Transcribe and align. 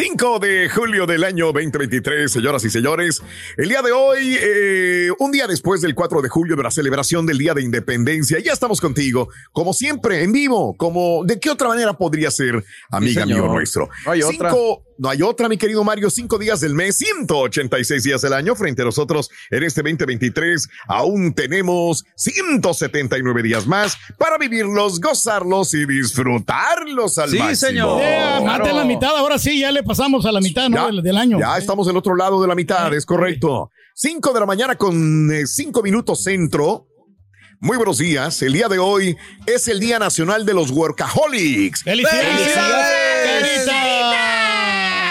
5 0.00 0.40
de 0.40 0.68
julio 0.68 1.06
del 1.06 1.24
año 1.24 1.46
2023, 1.54 2.30
señoras 2.30 2.62
y 2.66 2.68
señores. 2.68 3.22
El 3.56 3.70
día 3.70 3.80
de 3.80 3.92
hoy, 3.92 4.36
eh, 4.38 5.08
un 5.18 5.32
día 5.32 5.46
después 5.46 5.80
del 5.80 5.94
4 5.94 6.20
de 6.20 6.28
julio 6.28 6.54
de 6.54 6.62
la 6.62 6.70
celebración 6.70 7.24
del 7.24 7.38
Día 7.38 7.54
de 7.54 7.62
Independencia, 7.62 8.38
ya 8.38 8.52
estamos 8.52 8.82
contigo, 8.82 9.30
como 9.52 9.72
siempre, 9.72 10.22
en 10.22 10.32
vivo, 10.32 10.76
como 10.76 11.24
de 11.24 11.40
qué 11.40 11.48
otra 11.48 11.68
manera 11.68 11.94
podría 11.96 12.30
ser, 12.30 12.62
amiga 12.90 13.22
señor. 13.22 13.44
mío 13.44 13.52
nuestro. 13.54 13.88
No 14.04 14.12
hay 14.12 14.20
otra. 14.20 14.50
Cinco- 14.50 14.85
no 14.98 15.08
hay 15.08 15.22
otra, 15.22 15.48
mi 15.48 15.56
querido 15.58 15.84
Mario. 15.84 16.10
Cinco 16.10 16.38
días 16.38 16.60
del 16.60 16.74
mes, 16.74 16.96
186 16.96 18.02
días 18.02 18.22
del 18.22 18.32
año. 18.32 18.54
Frente 18.56 18.82
a 18.82 18.84
nosotros 18.86 19.30
en 19.50 19.62
este 19.62 19.82
2023, 19.82 20.68
aún 20.88 21.34
tenemos 21.34 22.04
179 22.16 23.42
días 23.42 23.66
más 23.66 23.96
para 24.18 24.38
vivirlos, 24.38 25.00
gozarlos 25.00 25.74
y 25.74 25.86
disfrutarlos 25.86 27.18
al 27.18 27.30
Sí, 27.30 27.38
máximo. 27.38 27.68
señor. 27.68 27.98
Yeah, 28.00 28.40
mate 28.40 28.72
la 28.72 28.84
mitad, 28.84 29.16
ahora 29.16 29.38
sí, 29.38 29.60
ya 29.60 29.70
le 29.72 29.82
pasamos 29.82 30.24
a 30.26 30.32
la 30.32 30.40
mitad 30.40 30.68
¿no? 30.68 30.76
Ya, 30.76 30.86
del, 30.86 31.02
del 31.02 31.16
año. 31.16 31.38
Ya 31.38 31.58
estamos 31.58 31.86
del 31.86 31.96
otro 31.96 32.14
lado 32.16 32.40
de 32.40 32.48
la 32.48 32.54
mitad, 32.54 32.92
es 32.94 33.04
correcto. 33.06 33.70
Cinco 33.94 34.32
de 34.32 34.40
la 34.40 34.46
mañana 34.46 34.76
con 34.76 35.30
eh, 35.32 35.46
cinco 35.46 35.82
minutos 35.82 36.22
centro. 36.22 36.86
Muy 37.58 37.78
buenos 37.78 37.96
días. 37.96 38.42
El 38.42 38.52
día 38.52 38.68
de 38.68 38.78
hoy 38.78 39.16
es 39.46 39.66
el 39.68 39.80
Día 39.80 39.98
Nacional 39.98 40.44
de 40.44 40.52
los 40.52 40.70
Workaholics. 40.70 41.84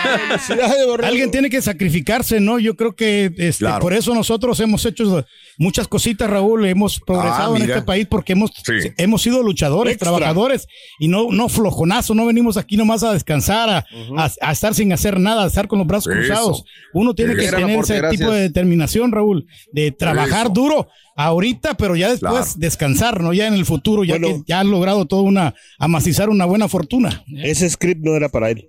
Alguien 1.03 1.31
tiene 1.31 1.49
que 1.49 1.61
sacrificarse, 1.61 2.39
¿no? 2.39 2.59
Yo 2.59 2.75
creo 2.75 2.95
que 2.95 3.31
este, 3.37 3.65
Claro. 3.65 3.81
por 3.81 3.93
eso 3.93 4.13
nosotros 4.13 4.59
hemos 4.59 4.85
hecho 4.85 5.25
muchas 5.57 5.87
cositas, 5.87 6.29
Raúl. 6.29 6.65
Hemos 6.65 6.99
progresado 6.99 7.53
Ah, 7.53 7.57
en 7.57 7.61
mira. 7.63 7.75
este 7.75 7.85
país 7.85 8.07
porque 8.09 8.33
hemos, 8.33 8.51
Sí. 8.63 8.73
hemos 8.97 9.21
sido 9.21 9.41
luchadores, 9.43 9.93
Extra. 9.93 10.09
trabajadores 10.11 10.67
y 10.99 11.07
no, 11.07 11.31
no 11.31 11.49
flojonazos. 11.49 12.15
No 12.15 12.25
venimos 12.25 12.57
aquí 12.57 12.77
nomás 12.77 13.03
a 13.03 13.13
descansar, 13.13 13.69
a, 13.69 13.85
a- 14.17 14.31
a 14.41 14.51
estar 14.51 14.73
sin 14.73 14.91
hacer 14.93 15.19
nada, 15.19 15.43
a 15.43 15.47
estar 15.47 15.67
con 15.67 15.79
los 15.79 15.87
brazos 15.87 16.13
Eso. 16.13 16.17
cruzados. 16.27 16.63
Uno 16.93 17.13
tiene 17.13 17.35
que 17.35 17.49
tener 17.49 17.79
ese 17.79 17.97
gracias. 17.97 18.19
tipo 18.19 18.31
de 18.31 18.41
determinación, 18.41 19.11
Raúl, 19.11 19.45
de 19.71 19.91
trabajar 19.91 20.45
Eso. 20.47 20.53
duro 20.53 20.87
ahorita, 21.17 21.75
pero 21.77 21.95
ya 21.95 22.09
después 22.09 22.31
Claro. 22.33 22.47
descansar, 22.57 23.21
¿no? 23.21 23.31
Ya 23.33 23.47
en 23.47 23.53
el 23.53 23.65
futuro, 23.65 24.03
ya 24.03 24.17
Bueno. 24.17 24.27
que 24.27 24.43
ya 24.47 24.59
han 24.59 24.69
logrado 24.69 25.05
toda 25.05 25.21
una, 25.21 25.55
amacizar 25.79 26.29
una 26.29 26.45
buena 26.45 26.67
fortuna. 26.67 27.23
Ese 27.37 27.69
script 27.69 28.01
no 28.03 28.15
era 28.15 28.27
para 28.29 28.49
él. 28.51 28.67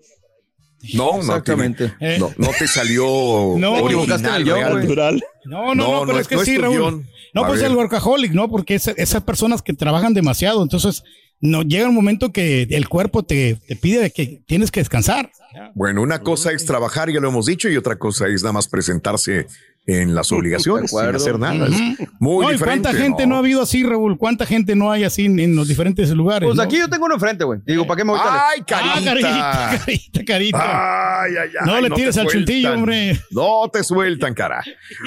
No, 0.95 1.13
no, 1.13 1.19
Exactamente. 1.21 1.93
tiene- 1.99 2.19
no, 2.19 2.33
no 2.37 2.49
te 2.59 2.67
salió 2.69 3.05
No, 3.59 3.73
original, 3.83 4.45
real. 4.45 4.71
güey. 4.73 4.83
Natural. 4.85 5.25
No, 5.45 5.75
no, 5.75 5.75
no, 5.75 6.01
pero 6.03 6.13
no 6.15 6.19
es 6.21 6.29
que 6.29 6.37
no 6.37 6.45
sí, 6.45 6.57
Raúl. 6.59 6.77
guion. 6.77 7.07
No, 7.35 7.45
A 7.45 7.49
pues 7.49 7.61
ver. 7.61 7.71
el 7.71 7.77
workaholic, 7.77 8.33
¿no? 8.33 8.49
Porque 8.49 8.75
es- 8.77 8.89
esas 8.89 9.23
personas 9.23 9.63
que 9.63 9.73
trabajan 9.75 10.15
demasiado, 10.15 10.63
entonces 10.63 11.03
no 11.41 11.63
llega 11.63 11.89
un 11.89 11.95
momento 11.95 12.33
que 12.33 12.63
el 12.71 12.89
cuerpo 12.89 13.23
te, 13.23 13.57
te 13.69 13.77
pide 13.77 14.11
que 14.11 14.41
tienes 14.47 14.71
que 14.71 14.81
descansar. 14.81 15.31
Bueno, 15.75 16.01
una 16.03 16.21
cosa 16.21 16.53
es 16.53 16.65
trabajar, 16.65 17.11
ya 17.13 17.21
lo 17.21 17.29
hemos 17.29 17.47
dicho, 17.47 17.69
y 17.69 17.77
otra 17.77 17.97
cosa 17.97 18.27
es 18.29 18.43
nada 18.43 18.55
más 18.55 18.69
presentarse 18.69 19.47
en 19.87 20.15
las 20.15 20.33
obligaciones 20.33 20.91
sin 20.91 20.99
hacer 21.15 21.39
nada. 21.39 21.67
Es 21.67 21.73
muy 22.19 22.45
No, 22.45 22.51
¿y 22.51 22.55
diferente. 22.55 22.83
¿Cuánta 22.89 22.93
gente 22.93 23.27
no. 23.27 23.37
ha 23.37 23.39
habido 23.39 23.63
así, 23.63 23.83
Raúl? 23.85 24.19
¿Cuánta 24.19 24.45
gente 24.47 24.75
no 24.75 24.91
hay 24.91 25.05
así 25.05 25.27
en, 25.27 25.39
en 25.39 25.55
los 25.55 25.69
diferentes 25.69 26.11
lugares? 26.11 26.47
Pues 26.47 26.57
no? 26.57 26.63
aquí 26.63 26.79
yo 26.79 26.89
tengo 26.89 27.05
uno 27.07 27.15
enfrente, 27.15 27.45
güey. 27.45 27.61
Digo, 27.65 27.87
¿para 27.87 27.99
qué 27.99 28.05
me 28.05 28.11
voy 28.11 28.19
lejos? 28.21 28.33
¡Ay, 28.35 28.61
Ah, 28.63 28.65
carita! 28.67 29.05
carita, 29.05 29.79
carita, 29.87 30.25
carita. 30.25 31.23
Ay, 31.23 31.33
ay, 31.41 31.49
ay, 31.61 31.67
No 31.67 31.81
le 31.81 31.91
tires 31.91 32.17
al 32.19 32.27
chuntillo, 32.27 32.73
hombre. 32.75 33.21
No 33.31 33.69
te 33.73 33.85
sueltan, 33.85 34.35
cara. 34.35 34.63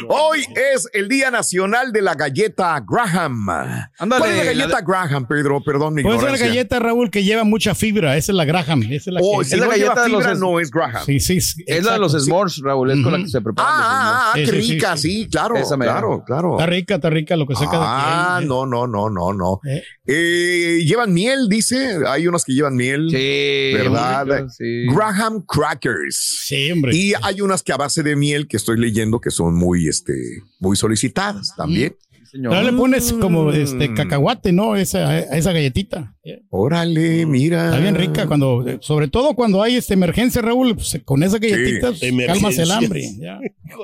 Hoy 0.08 0.40
es 0.74 0.88
el 0.94 1.08
Día 1.10 1.30
Nacional 1.32 1.92
de 1.92 2.02
la 2.02 2.16
Galleta 2.16 2.84
Graham. 2.88 3.50
Ándale, 3.50 4.20
¿Cuál 4.20 4.32
es 4.32 4.38
la 4.38 4.44
la 4.44 4.52
galleta 4.54 4.78
de- 4.78 4.84
Graham, 4.88 5.28
Pedro? 5.28 5.62
Perdón, 5.62 5.94
mi 5.96 6.04
Puede 6.04 6.20
ser 6.20 6.32
la 6.32 6.38
galleta, 6.38 6.80
Raúl, 6.80 7.10
que 7.12 7.24
lleva 7.24 7.44
mucha 7.44 7.76
fibra. 7.76 8.16
Esa 8.18 8.32
es 8.32 8.36
la 8.36 8.46
Graham. 8.46 8.84
Esa 8.84 8.94
es 8.96 9.08
la 9.08 9.20
Oh, 9.22 9.40
que... 9.40 9.46
si 9.46 9.54
Es 9.56 9.60
la 9.60 9.66
no 9.66 9.72
galleta 9.72 9.90
lleva 9.90 10.04
de 10.04 10.10
los 10.10 10.20
fibra, 10.20 10.34
es- 10.34 10.40
no 10.40 10.60
es 10.60 10.72
Graham. 10.72 11.04
Sí, 11.06 11.20
sí. 11.20 11.38
Es 11.68 11.84
la 11.84 11.94
de 11.94 12.00
los 12.00 12.14
s'mores, 12.14 12.60
Raúl. 12.64 12.92
Es 12.92 13.02
con 13.04 13.12
la 13.12 13.20
que 13.20 13.28
se 13.28 13.42
preparan 13.42 13.72
Ah, 13.72 13.80
ah, 13.82 14.32
ah, 14.36 14.40
Sí, 14.70 14.74
sí, 14.74 14.80
sí, 14.80 14.80
rica, 14.80 14.98
sí. 14.98 15.24
sí, 15.24 15.28
claro, 15.30 15.56
claro, 15.66 16.24
claro. 16.26 16.52
Está 16.54 16.66
rica, 16.66 16.96
está 16.96 17.10
rica 17.10 17.36
lo 17.36 17.46
que 17.48 17.56
saca 17.56 17.72
Ah, 17.74 18.32
de 18.32 18.36
aquí. 18.38 18.46
¿eh? 18.46 18.48
no, 18.48 18.66
no, 18.66 18.88
no, 18.88 19.10
no, 19.10 19.34
no. 19.34 19.60
Eh. 19.68 19.84
Eh, 20.08 20.84
llevan 20.86 21.14
miel, 21.14 21.48
dice. 21.50 22.00
Hay 22.08 22.28
unas 22.28 22.44
que 22.44 22.54
llevan 22.54 22.76
miel. 22.76 23.10
Sí. 23.10 23.72
¿Verdad? 23.78 24.26
rico, 24.40 24.50
Sí. 24.50 24.86
Graham 24.94 25.46
Crackers. 25.46 26.44
Sí, 26.46 26.72
hombre. 26.72 26.96
Y 26.96 27.14
hay 27.22 27.42
unas 27.42 27.64
que 27.64 27.72
a 27.74 27.78
base 27.78 28.04
de 28.04 28.16
miel 28.16 28.48
que 28.48 28.58
estoy 28.58 28.78
leyendo 28.80 29.20
que 29.20 29.32
son 29.32 29.56
muy, 29.56 29.88
este, 29.88 30.14
muy 30.60 30.76
solicitadas 30.76 31.54
también. 31.56 31.96
señor. 32.32 32.52
Pero 32.52 32.64
le 32.72 32.74
pones 32.78 33.12
como 33.14 33.52
este 33.52 33.90
Mm. 33.90 33.96
cacahuate, 33.96 34.52
¿no? 34.52 34.76
Esa, 34.76 35.10
a 35.10 35.20
esa 35.20 35.52
galletita. 35.52 36.16
Órale, 36.50 37.26
mira. 37.26 37.66
Está 37.66 37.80
bien 37.80 37.96
rica 37.96 38.28
cuando, 38.28 38.66
sobre 38.82 39.08
todo 39.08 39.34
cuando 39.34 39.62
hay 39.62 39.76
esta 39.76 39.94
emergencia, 39.94 40.42
Raúl, 40.42 40.76
pues, 40.76 41.00
con 41.06 41.24
esa 41.24 41.38
galletita 41.38 41.92
pues, 41.92 42.02
calmas 42.28 42.58
el 42.58 42.72
hambre. 42.72 43.04
ya. 43.20 43.40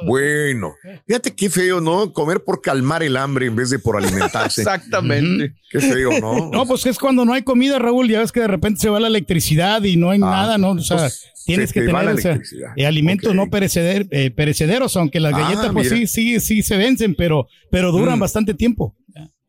Bueno, 0.05 0.73
fíjate 1.07 1.33
qué 1.35 1.49
feo, 1.49 1.81
¿no? 1.81 2.11
Comer 2.13 2.43
por 2.43 2.61
calmar 2.61 3.03
el 3.03 3.17
hambre 3.17 3.45
en 3.47 3.55
vez 3.55 3.69
de 3.69 3.79
por 3.79 3.97
alimentarse. 3.97 4.61
Exactamente. 4.61 5.53
Qué 5.69 5.79
feo, 5.79 6.19
¿no? 6.19 6.49
No, 6.55 6.65
pues 6.65 6.85
es 6.85 6.97
cuando 6.97 7.25
no 7.25 7.33
hay 7.33 7.43
comida, 7.43 7.79
Raúl, 7.79 8.07
ya 8.09 8.19
ves 8.19 8.31
que 8.31 8.39
de 8.41 8.47
repente 8.47 8.79
se 8.81 8.89
va 8.89 8.99
la 8.99 9.07
electricidad 9.07 9.83
y 9.83 9.97
no 9.97 10.09
hay 10.11 10.19
nada, 10.19 10.57
¿no? 10.57 10.71
O 10.71 10.79
sea, 10.79 10.97
pues, 10.97 11.31
tienes 11.45 11.69
se 11.69 11.73
que 11.81 11.85
tener 11.85 12.07
o 12.07 12.17
sea, 12.17 12.39
eh, 12.75 12.85
alimentos 12.85 13.33
no 13.35 13.47
pereceder- 13.47 14.07
eh, 14.11 14.31
perecederos, 14.31 14.95
aunque 14.97 15.19
las 15.19 15.33
Ah, 15.33 15.39
galletas 15.39 15.71
pues 15.73 15.91
mira. 15.91 16.07
sí, 16.07 16.07
sí, 16.07 16.39
sí 16.39 16.61
se 16.63 16.77
vencen, 16.77 17.15
pero, 17.15 17.47
pero 17.71 17.91
duran 17.91 18.17
Mm. 18.17 18.21
bastante 18.21 18.53
tiempo. 18.53 18.95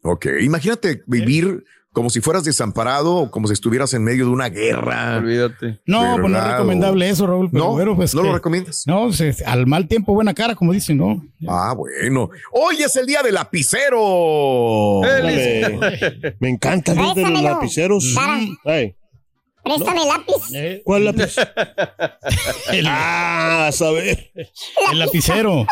Ok, 0.03 0.27
imagínate 0.41 1.03
vivir 1.07 1.65
como 1.97 2.11
si 2.11 2.21
fueras 2.21 2.45
desamparado 2.45 3.15
o 3.17 3.31
como 3.31 3.47
si 3.47 3.55
estuvieras 3.55 3.95
en 3.95 4.05
medio 4.05 4.27
de 4.27 4.31
una 4.31 4.51
guerra. 4.51 5.17
Olvídate. 5.17 5.81
No, 5.87 6.01
pues 6.01 6.19
no 6.19 6.27
es 6.27 6.33
¿Verdad? 6.35 6.53
recomendable 6.53 7.09
eso, 7.09 7.27
Raúl. 7.27 7.49
Pero 7.51 7.65
No, 7.65 7.71
bueno, 7.73 7.97
pues 7.97 8.15
no 8.15 8.23
lo 8.23 8.35
recomiendas. 8.35 8.83
No, 8.87 9.11
se- 9.15 9.35
al 9.47 9.67
mal 9.67 9.89
tiempo, 9.89 10.13
buena 10.13 10.35
cara, 10.35 10.55
como 10.55 10.75
dicen, 10.75 10.99
¿no? 10.99 11.25
Ah, 11.49 11.73
bueno. 11.75 12.29
Hoy 12.53 12.83
es 12.83 12.95
el 12.97 13.07
día 13.07 13.23
del 13.23 13.33
lapicero. 13.33 15.01
Me 16.39 16.51
encanta 16.51 16.93
el 16.93 16.99
día 16.99 17.15
de 17.15 17.31
los 17.31 17.43
lapiceros. 17.43 18.13
Para. 18.15 18.41
Ay, 18.67 18.95
Préstame 19.65 20.01
lápiz. 20.07 20.83
¿Cuál 20.85 21.05
lápiz? 21.07 21.35
El, 22.73 22.87
ah, 22.87 23.69
a 23.69 23.73
saber. 23.73 24.31
el 24.93 24.99
lapicero. 24.99 25.65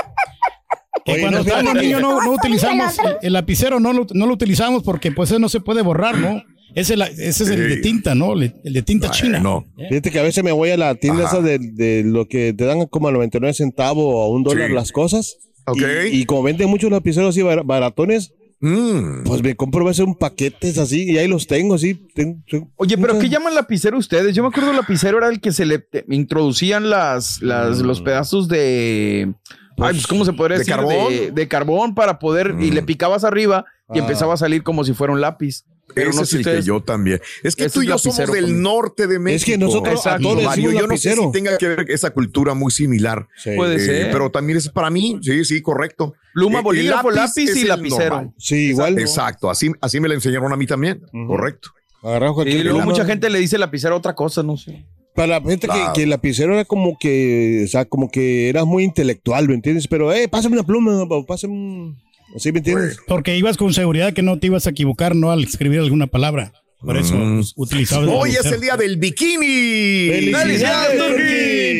Que 1.04 1.12
Oye, 1.12 1.20
cuando 1.22 1.38
no, 1.38 1.44
estábamos 1.44 1.74
niños 1.82 2.00
no, 2.00 2.20
no 2.22 2.32
utilizamos 2.32 2.96
el 3.22 3.32
lapicero, 3.32 3.80
no 3.80 3.92
lo, 3.92 4.06
no 4.12 4.26
lo 4.26 4.32
utilizamos 4.34 4.82
porque 4.82 5.12
pues 5.12 5.30
eso 5.30 5.38
no 5.38 5.48
se 5.48 5.60
puede 5.60 5.82
borrar, 5.82 6.16
¿no? 6.18 6.42
Ese, 6.74 6.96
la- 6.96 7.06
ese 7.06 7.28
es 7.44 7.48
el 7.50 7.68
de 7.68 7.76
Sí. 7.76 7.82
tinta, 7.82 8.14
¿no? 8.14 8.32
El, 8.34 8.54
el 8.64 8.72
de 8.72 8.82
tinta 8.82 9.10
china. 9.10 9.38
No. 9.38 9.64
Fíjate 9.88 10.10
que 10.10 10.18
a 10.18 10.22
veces 10.22 10.42
me 10.42 10.50
voy 10.52 10.70
a 10.70 10.76
la 10.76 10.94
tienda 10.96 11.24
Ajá. 11.24 11.36
esa 11.38 11.46
de, 11.46 11.58
de 11.58 12.02
lo 12.04 12.26
que 12.26 12.52
te 12.52 12.64
dan 12.64 12.86
como 12.86 13.08
a 13.08 13.12
99 13.12 13.54
centavos 13.54 14.04
o 14.06 14.22
a 14.22 14.28
un 14.28 14.42
dólar 14.42 14.68
Sí. 14.68 14.74
las 14.74 14.90
cosas. 14.92 15.36
Ok. 15.66 15.80
Y, 16.10 16.20
y 16.20 16.24
como 16.26 16.42
venden 16.42 16.68
muchos 16.68 16.90
lapiceros 16.90 17.30
así 17.30 17.42
bar- 17.42 17.64
baratones, 17.64 18.32
Mm. 18.60 19.24
pues 19.24 19.42
me 19.42 19.54
compro 19.56 19.82
a 19.84 19.88
veces 19.88 20.06
un 20.06 20.14
paquetes 20.14 20.78
así 20.78 21.02
y 21.10 21.18
ahí 21.18 21.28
los 21.28 21.46
tengo 21.46 21.74
así. 21.74 21.94
Ten- 22.14 22.42
ten- 22.48 22.70
Oye, 22.76 22.96
pero 22.96 23.14
muchas- 23.14 23.28
¿qué 23.28 23.34
llaman 23.34 23.54
lapicero 23.54 23.98
ustedes? 23.98 24.34
Yo 24.34 24.42
me 24.42 24.48
acuerdo 24.48 24.70
el 24.70 24.76
lapicero 24.76 25.18
era 25.18 25.28
el 25.28 25.40
que 25.40 25.52
se 25.52 25.66
le 25.66 25.84
introducían 26.08 26.88
las, 26.88 27.42
las, 27.42 27.80
los 27.80 28.00
pedazos 28.00 28.48
de. 28.48 29.34
Ay, 29.78 29.94
pues, 29.94 30.06
¿cómo 30.06 30.24
se 30.24 30.32
podría 30.32 30.56
¿de 30.56 30.60
decir? 30.60 30.74
carbón? 30.74 31.08
De, 31.12 31.30
de 31.32 31.48
carbón 31.48 31.94
para 31.94 32.18
poder. 32.18 32.54
Y 32.60 32.70
le 32.70 32.82
picabas 32.82 33.24
arriba 33.24 33.64
y 33.92 33.98
Ah. 33.98 34.02
empezaba 34.02 34.34
a 34.34 34.36
salir 34.36 34.62
como 34.62 34.84
si 34.84 34.92
fuera 34.94 35.12
un 35.12 35.20
lápiz. 35.20 35.64
Pero 35.94 36.10
Ese 36.10 36.16
no 36.16 36.22
es 36.24 36.32
el 36.32 36.44
que 36.44 36.62
yo 36.62 36.82
también. 36.82 37.20
Es 37.42 37.54
que 37.54 37.66
Ese 37.66 37.74
tú 37.74 37.82
y 37.82 37.84
es 37.84 37.90
yo 37.90 37.98
somos 37.98 38.16
del 38.16 38.44
conmigo. 38.46 38.58
norte 38.60 39.06
de 39.06 39.18
México. 39.18 39.36
Es 39.36 39.44
que 39.44 39.58
nosotros 39.58 40.06
a 40.06 40.18
todos 40.18 40.42
Mario, 40.42 40.72
yo 40.72 40.86
no 40.86 40.96
sé 40.96 41.14
si 41.14 41.30
tenga 41.30 41.58
que 41.58 41.68
ver 41.68 41.84
esa 41.90 42.10
cultura 42.10 42.54
muy 42.54 42.72
similar. 42.72 43.28
Sí. 43.36 43.50
Puede 43.54 43.76
Eh, 43.76 43.78
ser. 43.80 44.10
pero 44.10 44.30
también 44.30 44.56
es 44.58 44.68
para 44.70 44.88
mí, 44.90 45.18
sí, 45.22 45.44
sí, 45.44 45.60
correcto. 45.60 46.14
Pluma, 46.32 46.60
Eh, 46.60 46.62
bolígrafo, 46.62 47.10
lápiz 47.10 47.54
y 47.54 47.64
lapicero. 47.64 48.16
normal. 48.16 48.34
Sí, 48.38 48.70
igual. 48.70 48.98
Exacto, 48.98 49.50
así, 49.50 49.70
así 49.80 50.00
me 50.00 50.08
la 50.08 50.14
enseñaron 50.14 50.52
a 50.52 50.56
mí 50.56 50.66
también. 50.66 51.02
Ujú. 51.12 51.26
Correcto. 51.28 51.68
Agarraba 52.02 52.48
Y 52.48 52.62
luego 52.62 52.80
mucha 52.80 53.04
gente 53.04 53.28
le 53.30 53.38
dice 53.38 53.58
lapicero 53.58 53.94
otra 53.96 54.14
cosa, 54.14 54.42
no 54.42 54.56
sé. 54.56 54.86
Para 55.14 55.38
la 55.38 55.48
gente 55.48 55.66
Claro. 55.68 55.92
que, 55.92 55.98
que 56.00 56.02
el 56.04 56.10
lapicero 56.10 56.54
era 56.54 56.64
como 56.64 56.98
que, 56.98 57.62
o 57.64 57.68
sea, 57.68 57.84
como 57.84 58.10
que 58.10 58.48
eras 58.48 58.66
muy 58.66 58.82
intelectual, 58.84 59.48
¿me 59.48 59.54
entiendes? 59.54 59.86
Pero, 59.88 60.12
eh, 60.12 60.28
pásame 60.28 60.54
una 60.56 60.64
pluma, 60.66 61.06
pásame 61.26 61.52
un... 61.54 61.96
¿Sí 62.36 62.50
me 62.50 62.58
entiendes? 62.58 62.98
Porque 63.06 63.36
ibas 63.36 63.56
con 63.56 63.72
seguridad 63.72 64.12
que 64.12 64.22
no 64.22 64.38
te 64.40 64.48
ibas 64.48 64.66
a 64.66 64.70
equivocar, 64.70 65.14
¿no? 65.14 65.30
Al 65.30 65.44
escribir 65.44 65.78
alguna 65.78 66.08
palabra. 66.08 66.52
Por 66.84 66.96
eso 66.96 67.14
Mm. 67.14 67.36
pues, 67.36 67.52
utilizabas. 67.56 68.08
Hoy 68.12 68.30
es 68.32 68.44
el 68.46 68.60
día 68.60 68.76
del 68.76 68.96
bikini. 68.96 70.32
¡Felicidades! 70.32 71.00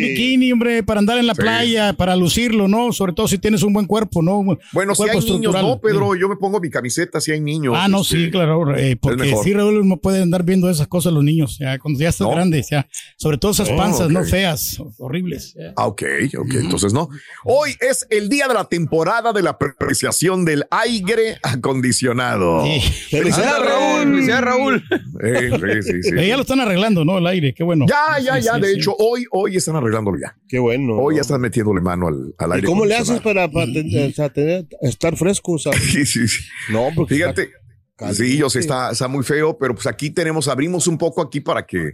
Bikini, 0.00 0.52
hombre, 0.52 0.82
para 0.82 1.00
andar 1.00 1.18
en 1.18 1.26
la 1.26 1.34
Sí. 1.34 1.40
playa, 1.42 1.92
para 1.92 2.16
lucirlo, 2.16 2.68
¿no? 2.68 2.92
Sobre 2.92 3.12
todo 3.12 3.28
si 3.28 3.38
tienes 3.38 3.62
un 3.62 3.72
buen 3.72 3.86
cuerpo, 3.86 4.22
¿no? 4.22 4.42
Bueno, 4.72 4.94
si 4.94 5.02
hay 5.08 5.20
niños, 5.20 5.52
no, 5.54 5.78
Pedro, 5.80 6.14
yo 6.14 6.28
me 6.28 6.36
pongo 6.36 6.60
mi 6.60 6.70
camiseta 6.70 7.20
si 7.20 7.32
hay 7.32 7.40
niños. 7.40 7.74
Ah, 7.76 7.88
no, 7.88 8.02
este, 8.02 8.16
sí, 8.26 8.30
claro, 8.30 8.76
eh, 8.76 8.96
porque 8.96 9.34
sí, 9.42 9.52
Raúl, 9.52 9.86
no 9.86 9.96
pueden 9.98 10.22
andar 10.22 10.42
viendo 10.44 10.68
esas 10.70 10.86
cosas 10.88 11.12
los 11.12 11.22
niños, 11.24 11.58
ya, 11.58 11.78
cuando 11.78 12.00
ya 12.00 12.08
estás 12.08 12.26
No. 12.26 12.32
grande, 12.34 12.64
ya, 12.68 12.86
sobre 13.16 13.38
todo 13.38 13.52
esas 13.52 13.68
Oh, 13.70 13.76
panzas. 13.76 14.08
¿no? 14.10 14.24
Feas, 14.24 14.78
horribles. 14.98 15.54
ya. 15.54 15.72
Ah, 15.76 15.86
ok, 15.86 16.02
ok, 16.38 16.54
entonces 16.54 16.92
no. 16.92 17.08
Hoy 17.44 17.74
es 17.80 18.06
el 18.10 18.28
día 18.28 18.48
de 18.48 18.54
la 18.54 18.64
temporada 18.64 19.32
de 19.32 19.42
la 19.42 19.50
apreciación 19.50 20.44
del 20.44 20.64
aire 20.70 21.38
acondicionado. 21.42 22.64
Sí. 22.64 22.80
¡Felicidades, 23.10 23.64
Raúl, 23.66 24.04
felicidades, 24.14 24.44
Raúl. 24.44 24.84
Eh, 25.22 25.50
sí, 25.82 25.92
sí, 25.92 26.02
sí. 26.02 26.10
Pero 26.10 26.22
ya 26.22 26.36
lo 26.36 26.42
están 26.42 26.60
arreglando, 26.60 27.04
¿no? 27.04 27.18
El 27.18 27.26
aire, 27.26 27.54
qué 27.54 27.62
bueno. 27.64 27.86
Ya, 27.88 28.18
ya, 28.20 28.36
Sí, 28.36 28.42
ya. 28.46 28.54
sí, 28.54 28.60
de 28.60 28.68
sí. 28.68 28.76
hecho, 28.78 28.94
hoy, 28.98 29.24
hoy 29.30 29.56
están 29.56 29.76
arreglándolo 29.76 30.18
ya. 30.18 30.36
Qué 30.48 30.58
bueno. 30.58 30.96
Hoy 30.98 31.14
¿no? 31.14 31.16
ya 31.18 31.20
están 31.22 31.40
metiéndole 31.40 31.80
mano 31.80 32.08
al, 32.08 32.34
al 32.38 32.50
¿Y 32.50 32.52
aire. 32.54 32.66
cómo 32.66 32.84
le 32.84 32.96
haces 32.96 33.20
para, 33.20 33.50
para 33.50 33.66
ten- 33.66 34.10
o 34.10 34.12
sea, 34.12 34.28
tener, 34.32 34.66
estar 34.82 35.16
fresco? 35.16 35.52
O 35.52 35.58
sea, 35.58 35.72
Sí, 35.80 36.04
sí, 36.06 36.26
sí. 36.28 36.44
no, 36.70 36.88
porque 36.94 37.14
Fíjate. 37.16 37.50
está 37.92 38.12
Sí, 38.14 38.36
yo 38.36 38.50
sé, 38.50 38.58
caliente. 38.58 38.58
está, 38.60 38.90
está 38.92 39.08
muy 39.08 39.24
feo, 39.24 39.56
pero 39.58 39.74
pues 39.74 39.86
aquí 39.86 40.10
tenemos, 40.10 40.48
abrimos 40.48 40.86
un 40.88 40.98
poco 40.98 41.22
aquí 41.22 41.40
para 41.40 41.64
que, 41.66 41.92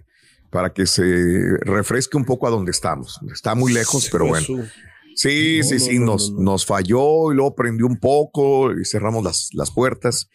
para 0.50 0.73
que 0.73 0.87
se 0.87 1.02
refresque 1.61 2.17
un 2.17 2.25
poco 2.25 2.47
a 2.47 2.50
donde 2.50 2.70
estamos. 2.70 3.20
Está 3.32 3.55
muy 3.55 3.73
lejos, 3.73 4.08
pero 4.11 4.26
bueno. 4.26 4.47
Sí, 5.14 5.58
No, 5.58 5.64
sí, 5.64 5.75
no, 5.75 5.81
sí, 5.81 5.99
no, 5.99 6.06
nos, 6.06 6.31
no, 6.31 6.37
no. 6.38 6.43
nos 6.52 6.64
falló 6.67 7.32
y 7.32 7.35
luego 7.35 7.55
prendió 7.55 7.87
un 7.87 7.99
poco 7.99 8.73
y 8.73 8.85
cerramos 8.85 9.23
las, 9.25 9.50
las 9.52 9.70
puertas 9.70 10.31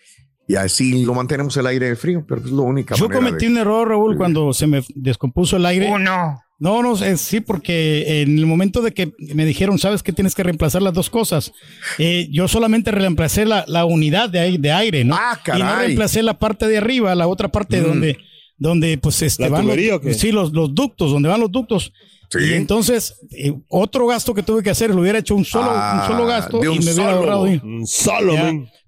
y 0.47 0.55
así 0.55 1.03
lo 1.05 1.13
mantenemos 1.13 1.55
el 1.57 1.67
aire 1.67 1.95
frío, 1.95 2.23
pero 2.27 2.41
es 2.41 2.51
la 2.51 2.61
única 2.61 2.95
Yo 2.95 3.09
cometí 3.09 3.45
de- 3.45 3.51
un 3.51 3.57
error, 3.57 3.87
Raúl, 3.89 4.15
cuando 4.17 4.53
se 4.53 4.67
me 4.67 4.83
descompuso 4.95 5.57
el 5.57 5.65
aire. 5.65 5.89
no. 5.99 6.41
No, 6.57 6.81
no, 6.81 6.95
eh, 7.03 7.17
sí, 7.17 7.41
porque 7.41 8.21
en 8.21 8.37
el 8.39 8.45
momento 8.45 8.81
de 8.81 8.93
que 8.93 9.11
me 9.33 9.45
dijeron, 9.45 9.77
sabes 9.77 10.01
que 10.01 10.13
tienes 10.13 10.33
que 10.33 10.41
reemplazar 10.41 10.81
las 10.81 10.93
dos 10.93 11.09
cosas, 11.09 11.51
eh, 11.97 12.29
yo 12.31 12.47
solamente 12.47 12.91
reemplacé 12.91 13.45
la, 13.45 13.65
la 13.67 13.83
unidad 13.83 14.29
de, 14.29 14.57
de 14.57 14.71
aire, 14.71 15.03
¿no? 15.03 15.17
Ah, 15.19 15.37
y 15.47 15.49
no 15.51 15.65
caray. 15.65 15.87
reemplacé 15.87 16.23
la 16.23 16.39
parte 16.39 16.65
de 16.65 16.77
arriba, 16.77 17.13
la 17.13 17.27
otra 17.27 17.49
parte 17.49 17.81
Mm. 17.81 17.83
donde, 17.83 18.17
donde 18.57 18.97
pues 18.97 19.21
este, 19.21 19.43
¿La 19.43 19.49
van 19.49 19.63
tubería 19.63 19.91
los, 19.91 19.97
o 19.97 20.01
qué? 20.03 20.13
sí, 20.13 20.31
los, 20.31 20.53
los 20.53 20.73
ductos, 20.73 21.11
donde 21.11 21.27
van 21.27 21.41
los 21.41 21.51
ductos. 21.51 21.91
Sí. 22.29 22.39
Y 22.39 22.53
entonces, 22.53 23.19
eh, 23.31 23.53
otro 23.67 24.07
gasto 24.07 24.33
que 24.33 24.41
tuve 24.41 24.63
que 24.63 24.69
hacer, 24.69 24.91
lo 24.95 25.01
hubiera 25.01 25.19
hecho 25.19 25.35
un 25.35 25.43
solo, 25.43 25.71
Ah, 25.73 26.05
un 26.07 26.13
solo 26.15 26.25
gasto 26.25 26.59
de 26.59 26.65
y 26.67 26.69
un 26.69 26.85
me 26.85 26.93
hubiera 26.93 27.11
ahorrado. 27.11 27.47
Mm, 27.47 27.83
Solo. 27.85 28.33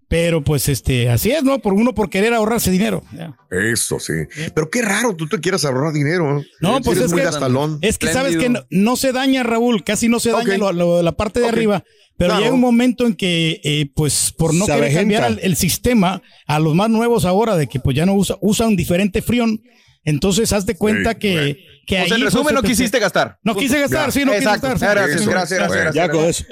Pero 0.10 0.42
pues 0.42 0.70
este, 0.70 1.10
así 1.10 1.32
es, 1.32 1.44
¿no? 1.44 1.60
Por 1.60 1.74
uno 1.74 1.94
por 1.94 2.10
querer 2.10 2.34
ahorrarse 2.34 2.72
dinero. 2.72 3.04
Eso 3.52 4.00
sí. 4.00 4.14
Pero 4.56 4.70
qué 4.70 4.82
raro, 4.82 5.14
tú 5.18 5.28
te 5.28 5.40
quieras 5.42 5.66
ahorrar 5.66 5.92
dinero. 5.92 6.42
No, 6.62 6.80
pues 6.82 6.98
es 7.00 7.12
muy 7.12 7.20
que- 7.20 7.26
gastalón. 7.26 7.80
Es 7.82 7.98
que 7.98 8.08
sabes 8.14 8.38
que 8.38 8.48
no, 8.48 8.62
no 8.70 8.96
se 8.96 9.12
daña, 9.12 9.44
Raúl, 9.44 9.84
casi 9.84 10.08
no 10.08 10.22
se 10.22 10.32
daña 10.32 10.54
Ok. 10.54 10.60
lo, 10.60 10.72
lo 10.72 10.98
de 10.98 11.04
la 11.04 11.12
parte 11.12 11.42
de 11.42 11.50
arriba, 11.50 11.84
pero 12.18 12.30
Claro. 12.30 12.42
llega 12.42 12.54
un 12.56 12.62
momento 12.62 13.06
en 13.06 13.16
que, 13.16 13.60
eh, 13.66 13.92
pues, 13.96 14.34
por 14.38 14.54
no 14.54 14.66
Se 14.66 14.72
querer 14.72 14.84
avejenta. 14.86 15.02
cambiar 15.02 15.32
el, 15.32 15.40
el 15.44 15.56
sistema 15.58 16.22
a 16.48 16.60
los 16.60 16.74
más 16.74 16.90
nuevos 16.90 17.26
ahora, 17.26 17.58
de 17.58 17.68
que 17.68 17.82
pues 17.82 17.96
ya 17.98 18.06
no 18.06 18.14
usa, 18.14 18.38
usan 18.40 18.78
diferente 18.78 19.22
frión, 19.22 19.62
entonces 20.06 20.54
haz 20.54 20.66
de 20.66 20.78
cuenta 20.78 21.12
Sí, 21.14 21.20
que, 21.20 21.58
que 21.86 21.98
O 21.98 22.02
ahí 22.04 22.08
sea, 22.08 22.18
en 22.18 22.24
resumen, 22.24 22.56
no 22.56 22.62
quisiste 22.64 22.98
gastar. 23.00 23.40
No 23.44 23.56
quise 23.58 23.78
gastar, 23.82 24.06
Ya. 24.08 24.12
sí, 24.14 24.24
no 24.24 24.32
Exacto. 24.34 24.68
quise 24.72 24.86
gastar. 24.86 24.96
Gracias, 24.98 25.22
Sí, 25.22 25.28
gracias, 25.30 25.60
gracias, 25.60 25.68
Bueno. 25.84 25.92
Ya 25.94 26.10
con 26.10 26.24
eso. 26.24 26.46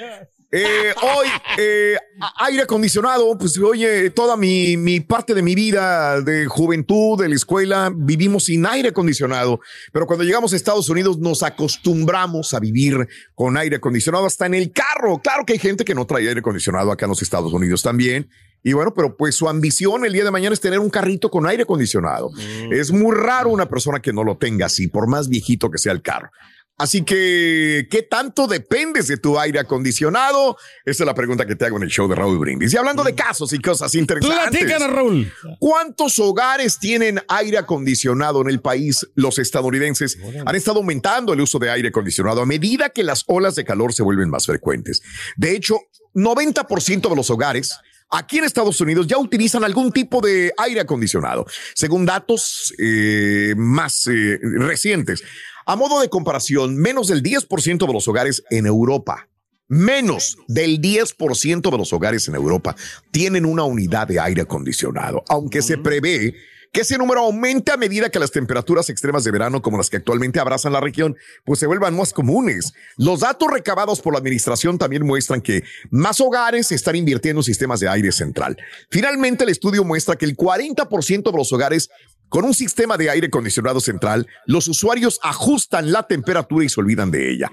Eh, 0.52 0.94
hoy, 1.02 1.26
eh, 1.58 1.96
aire 2.38 2.62
acondicionado, 2.62 3.36
pues 3.36 3.58
oye, 3.58 4.10
toda 4.10 4.36
mi, 4.36 4.76
mi 4.76 5.00
parte 5.00 5.34
de 5.34 5.42
mi 5.42 5.54
vida 5.54 6.20
de 6.20 6.46
juventud, 6.46 7.20
de 7.20 7.28
la 7.28 7.34
escuela, 7.34 7.92
vivimos 7.94 8.44
sin 8.44 8.64
aire 8.64 8.90
acondicionado, 8.90 9.60
pero 9.92 10.06
cuando 10.06 10.24
llegamos 10.24 10.52
a 10.52 10.56
Estados 10.56 10.88
Unidos 10.88 11.18
nos 11.18 11.42
acostumbramos 11.42 12.54
a 12.54 12.60
vivir 12.60 13.08
con 13.34 13.56
aire 13.56 13.76
acondicionado 13.76 14.24
hasta 14.24 14.46
en 14.46 14.54
el 14.54 14.72
carro. 14.72 15.18
Claro 15.18 15.44
que 15.44 15.54
hay 15.54 15.58
gente 15.58 15.84
que 15.84 15.94
no 15.94 16.06
trae 16.06 16.28
aire 16.28 16.40
acondicionado 16.40 16.92
acá 16.92 17.06
en 17.06 17.10
los 17.10 17.22
Estados 17.22 17.52
Unidos 17.52 17.82
también. 17.82 18.28
Y 18.62 18.72
bueno, 18.72 18.94
pero 18.94 19.16
pues 19.16 19.36
su 19.36 19.48
ambición 19.48 20.04
el 20.04 20.12
día 20.12 20.24
de 20.24 20.30
mañana 20.30 20.52
es 20.52 20.60
tener 20.60 20.80
un 20.80 20.90
carrito 20.90 21.30
con 21.30 21.46
aire 21.46 21.62
acondicionado. 21.62 22.30
Es 22.72 22.90
muy 22.90 23.14
raro 23.14 23.50
una 23.50 23.68
persona 23.68 24.00
que 24.00 24.12
no 24.12 24.24
lo 24.24 24.38
tenga 24.38 24.66
así, 24.66 24.88
por 24.88 25.06
más 25.06 25.28
viejito 25.28 25.70
que 25.70 25.78
sea 25.78 25.92
el 25.92 26.02
carro. 26.02 26.30
Así 26.78 27.04
que, 27.04 27.88
¿qué 27.90 28.02
tanto 28.02 28.46
dependes 28.46 29.08
de 29.08 29.16
tu 29.16 29.38
aire 29.38 29.58
acondicionado? 29.58 30.58
Esa 30.84 31.04
es 31.04 31.06
la 31.06 31.14
pregunta 31.14 31.46
que 31.46 31.56
te 31.56 31.64
hago 31.64 31.78
en 31.78 31.84
el 31.84 31.88
show 31.88 32.06
de 32.06 32.14
Raúl 32.14 32.38
Brindis. 32.38 32.74
Y 32.74 32.76
hablando 32.76 33.02
de 33.02 33.14
casos 33.14 33.52
y 33.54 33.58
cosas 33.58 33.94
interesantes. 33.94 34.50
Platícanos, 34.50 34.94
Raúl. 34.94 35.32
¿Cuántos 35.58 36.18
hogares 36.18 36.78
tienen 36.78 37.20
aire 37.28 37.56
acondicionado 37.56 38.42
en 38.42 38.50
el 38.50 38.60
país? 38.60 39.06
Los 39.14 39.38
estadounidenses 39.38 40.18
han 40.44 40.54
estado 40.54 40.78
aumentando 40.78 41.32
el 41.32 41.40
uso 41.40 41.58
de 41.58 41.70
aire 41.70 41.88
acondicionado 41.88 42.42
a 42.42 42.46
medida 42.46 42.90
que 42.90 43.04
las 43.04 43.24
olas 43.26 43.54
de 43.54 43.64
calor 43.64 43.94
se 43.94 44.02
vuelven 44.02 44.28
más 44.28 44.44
frecuentes. 44.44 45.02
De 45.36 45.56
hecho, 45.56 45.78
90% 46.14 47.08
de 47.08 47.16
los 47.16 47.30
hogares 47.30 47.78
aquí 48.10 48.38
en 48.38 48.44
Estados 48.44 48.80
Unidos 48.80 49.06
ya 49.06 49.18
utilizan 49.18 49.64
algún 49.64 49.92
tipo 49.92 50.20
de 50.20 50.52
aire 50.58 50.80
acondicionado, 50.80 51.46
según 51.74 52.06
datos 52.06 52.74
eh, 52.78 53.54
más 53.56 54.06
eh, 54.06 54.38
recientes. 54.42 55.22
A 55.66 55.76
modo 55.76 56.00
de 56.00 56.08
comparación, 56.08 56.76
menos 56.76 57.08
del 57.08 57.22
10% 57.22 57.86
de 57.86 57.92
los 57.92 58.08
hogares 58.08 58.42
en 58.50 58.66
Europa 58.66 59.28
Menos 59.68 60.38
del 60.46 60.80
10% 60.80 61.70
de 61.70 61.78
los 61.78 61.92
hogares 61.92 62.28
en 62.28 62.36
Europa 62.36 62.76
tienen 63.10 63.44
una 63.44 63.64
unidad 63.64 64.06
de 64.06 64.20
aire 64.20 64.42
acondicionado, 64.42 65.24
aunque 65.28 65.60
se 65.60 65.76
prevé 65.76 66.36
que 66.72 66.82
ese 66.82 66.98
número 66.98 67.22
aumente 67.22 67.72
a 67.72 67.76
medida 67.76 68.10
que 68.10 68.18
las 68.20 68.30
temperaturas 68.30 68.90
extremas 68.90 69.24
de 69.24 69.30
verano, 69.32 69.62
como 69.62 69.78
las 69.78 69.90
que 69.90 69.96
actualmente 69.96 70.38
abrazan 70.38 70.72
la 70.72 70.80
región, 70.80 71.16
pues 71.44 71.58
se 71.58 71.66
vuelvan 71.66 71.96
más 71.96 72.12
comunes. 72.12 72.74
Los 72.96 73.20
datos 73.20 73.48
recabados 73.50 74.00
por 74.00 74.12
la 74.12 74.18
administración 74.18 74.78
también 74.78 75.04
muestran 75.04 75.40
que 75.40 75.64
más 75.90 76.20
hogares 76.20 76.70
están 76.70 76.94
invirtiendo 76.94 77.40
en 77.40 77.44
sistemas 77.44 77.80
de 77.80 77.88
aire 77.88 78.12
central. 78.12 78.56
Finalmente, 78.90 79.44
el 79.44 79.50
estudio 79.50 79.84
muestra 79.84 80.16
que 80.16 80.26
el 80.26 80.36
40% 80.36 81.30
de 81.30 81.36
los 81.36 81.52
hogares 81.52 81.88
con 82.28 82.44
un 82.44 82.54
sistema 82.54 82.96
de 82.96 83.10
aire 83.10 83.28
acondicionado 83.28 83.80
central, 83.80 84.26
los 84.46 84.68
usuarios 84.68 85.18
ajustan 85.22 85.92
la 85.92 86.06
temperatura 86.06 86.64
y 86.64 86.68
se 86.68 86.80
olvidan 86.80 87.10
de 87.10 87.30
ella. 87.32 87.50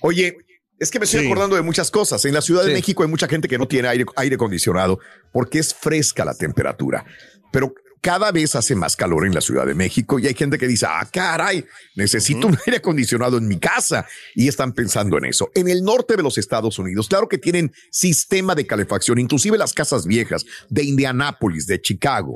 Oye, 0.00 0.38
es 0.78 0.90
que 0.90 0.98
me 0.98 1.04
estoy 1.04 1.20
Sí. 1.20 1.26
acordando 1.26 1.56
de 1.56 1.62
muchas 1.62 1.90
cosas. 1.90 2.24
En 2.24 2.34
la 2.34 2.42
Ciudad 2.42 2.64
de. 2.64 2.72
México 2.72 3.02
hay 3.02 3.08
mucha 3.08 3.28
gente 3.28 3.48
que 3.48 3.56
no 3.58 3.66
tiene 3.66 3.88
aire, 3.88 4.04
aire 4.16 4.34
acondicionado 4.34 4.98
porque 5.32 5.58
es 5.58 5.72
fresca 5.74 6.24
la 6.24 6.34
temperatura. 6.34 7.04
Pero 7.52 7.72
cada 8.02 8.30
vez 8.30 8.54
hace 8.54 8.74
más 8.76 8.94
calor 8.94 9.26
en 9.26 9.34
la 9.34 9.40
Ciudad 9.40 9.66
de 9.66 9.74
México 9.74 10.18
y 10.18 10.26
hay 10.26 10.34
gente 10.34 10.58
que 10.58 10.68
dice, 10.68 10.86
ah, 10.88 11.08
caray, 11.10 11.64
necesito 11.96 12.46
un 12.46 12.58
aire 12.66 12.76
acondicionado 12.78 13.38
en 13.38 13.48
mi 13.48 13.58
casa. 13.58 14.06
Y 14.34 14.48
están 14.48 14.74
pensando 14.74 15.16
en 15.18 15.24
eso. 15.24 15.50
En 15.54 15.68
el 15.68 15.82
norte 15.82 16.14
de 16.16 16.22
los 16.22 16.36
Estados 16.36 16.78
Unidos, 16.78 17.08
claro 17.08 17.28
que 17.28 17.38
tienen 17.38 17.72
sistema 17.90 18.54
de 18.54 18.66
calefacción, 18.66 19.18
inclusive 19.18 19.56
las 19.56 19.72
casas 19.72 20.06
viejas 20.06 20.44
de 20.68 20.84
Indianápolis, 20.84 21.66
de 21.66 21.80
Chicago. 21.80 22.34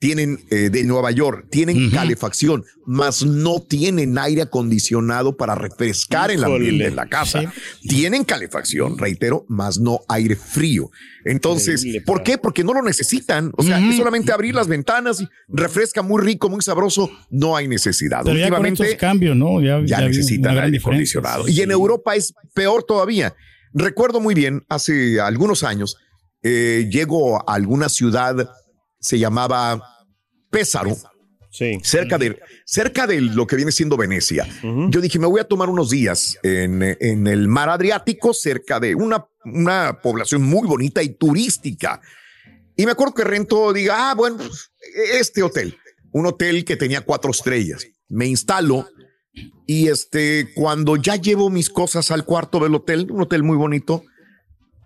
Tienen 0.00 0.38
eh, 0.50 0.70
de 0.70 0.84
Nueva 0.84 1.10
York, 1.10 1.46
tienen 1.50 1.90
calefacción, 1.90 2.64
mas 2.86 3.26
no 3.26 3.60
tienen 3.60 4.16
aire 4.16 4.42
acondicionado 4.42 5.36
para 5.36 5.56
refrescar 5.56 6.30
el 6.30 6.44
ambiente 6.44 6.86
en 6.86 6.94
la 6.94 7.08
casa. 7.08 7.52
Tienen 7.82 8.22
calefacción, 8.22 8.96
reitero, 8.96 9.44
mas 9.48 9.80
no 9.80 10.00
aire 10.08 10.36
frío. 10.36 10.90
Entonces, 11.24 11.80
Increíble, 11.80 12.00
¿por 12.06 12.22
qué? 12.22 12.38
Porque 12.38 12.62
no 12.62 12.74
lo 12.74 12.82
necesitan. 12.82 13.50
O 13.56 13.64
sea, 13.64 13.80
es 13.80 13.96
solamente 13.96 14.30
abrir 14.30 14.54
las 14.54 14.68
ventanas 14.68 15.20
y 15.20 15.28
refresca 15.48 16.00
muy 16.02 16.22
rico, 16.22 16.48
muy 16.48 16.62
sabroso. 16.62 17.10
No 17.30 17.56
hay 17.56 17.66
necesidad. 17.66 18.22
Pero 18.24 18.36
ya 18.38 18.50
con 18.50 18.60
Últimamente 18.60 18.96
cambios, 18.96 19.36
¿no? 19.36 19.60
Ya, 19.60 20.00
necesitan 20.00 20.58
aire 20.58 20.78
acondicionado. 20.78 21.44
Sí, 21.46 21.54
Y 21.54 21.62
en. 21.62 21.72
Europa 21.78 22.14
es 22.14 22.34
peor 22.54 22.84
todavía. 22.84 23.34
Recuerdo 23.74 24.20
muy 24.20 24.34
bien, 24.34 24.64
hace 24.68 25.20
algunos 25.20 25.62
años, 25.62 25.96
eh, 26.42 26.88
llego 26.90 27.36
a 27.36 27.54
alguna 27.54 27.88
ciudad, 27.88 28.48
se 29.00 29.18
llamaba 29.18 29.82
Pésaro, 30.50 30.96
Sí. 31.50 31.78
cerca 31.82 32.18
de, 32.18 32.38
cerca 32.66 33.06
de 33.06 33.20
lo 33.22 33.46
que 33.46 33.56
viene 33.56 33.72
siendo 33.72 33.96
Venecia. 33.96 34.46
Yo 34.90 35.00
dije, 35.00 35.18
me 35.18 35.26
voy 35.26 35.40
a 35.40 35.44
tomar 35.44 35.70
unos 35.70 35.90
días 35.90 36.38
en, 36.42 36.82
en 37.00 37.26
el 37.26 37.48
mar 37.48 37.70
Adriático, 37.70 38.34
cerca 38.34 38.78
de 38.78 38.94
una, 38.94 39.26
una 39.44 39.98
población 40.02 40.42
muy 40.42 40.68
bonita 40.68 41.02
y 41.02 41.08
turística. 41.08 42.00
Y 42.76 42.84
me 42.84 42.92
acuerdo 42.92 43.14
que 43.14 43.24
rento, 43.24 43.72
diga, 43.72 44.10
ah, 44.10 44.14
bueno, 44.14 44.38
este 45.14 45.42
hotel, 45.42 45.76
un 46.12 46.26
hotel 46.26 46.64
que 46.64 46.76
tenía 46.76 47.00
cuatro 47.00 47.30
estrellas. 47.30 47.86
Me 48.08 48.26
instalo 48.26 48.86
y 49.66 49.88
este, 49.88 50.52
cuando 50.54 50.96
ya 50.96 51.16
llevo 51.16 51.50
mis 51.50 51.70
cosas 51.70 52.10
al 52.10 52.24
cuarto 52.24 52.60
del 52.60 52.74
hotel, 52.74 53.10
un 53.10 53.22
hotel 53.22 53.42
muy 53.42 53.56
bonito, 53.56 54.04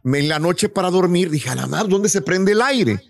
me 0.04 0.20
en 0.20 0.28
la 0.28 0.38
noche 0.38 0.68
para 0.68 0.90
dormir 0.90 1.28
dije, 1.28 1.50
a 1.50 1.54
la 1.54 1.66
mar, 1.66 1.88
¿dónde 1.88 2.08
se 2.08 2.22
prende 2.22 2.52
el 2.52 2.62
aire? 2.62 3.00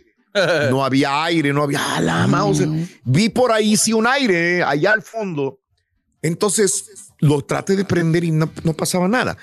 No 0.71 0.85
había 0.85 1.25
aire, 1.25 1.53
no 1.53 1.63
había 1.63 1.97
a 1.97 2.01
la 2.01 2.27
mouse. 2.27 2.63
Vi 3.05 3.29
por 3.29 3.53
ahí 3.53 3.77
sí 3.77 3.93
un 3.93 4.07
aire, 4.07 4.59
eh, 4.59 4.63
allá 4.63 4.93
al 4.93 5.03
fondo. 5.03 5.61
Entonces 6.23 7.13
lo 7.19 7.43
traté 7.43 7.77
de 7.77 7.85
prender 7.85 8.25
y 8.25 8.31
no, 8.31 8.51
no 8.65 8.73
pasaba 8.73 9.09
nada. 9.09 9.37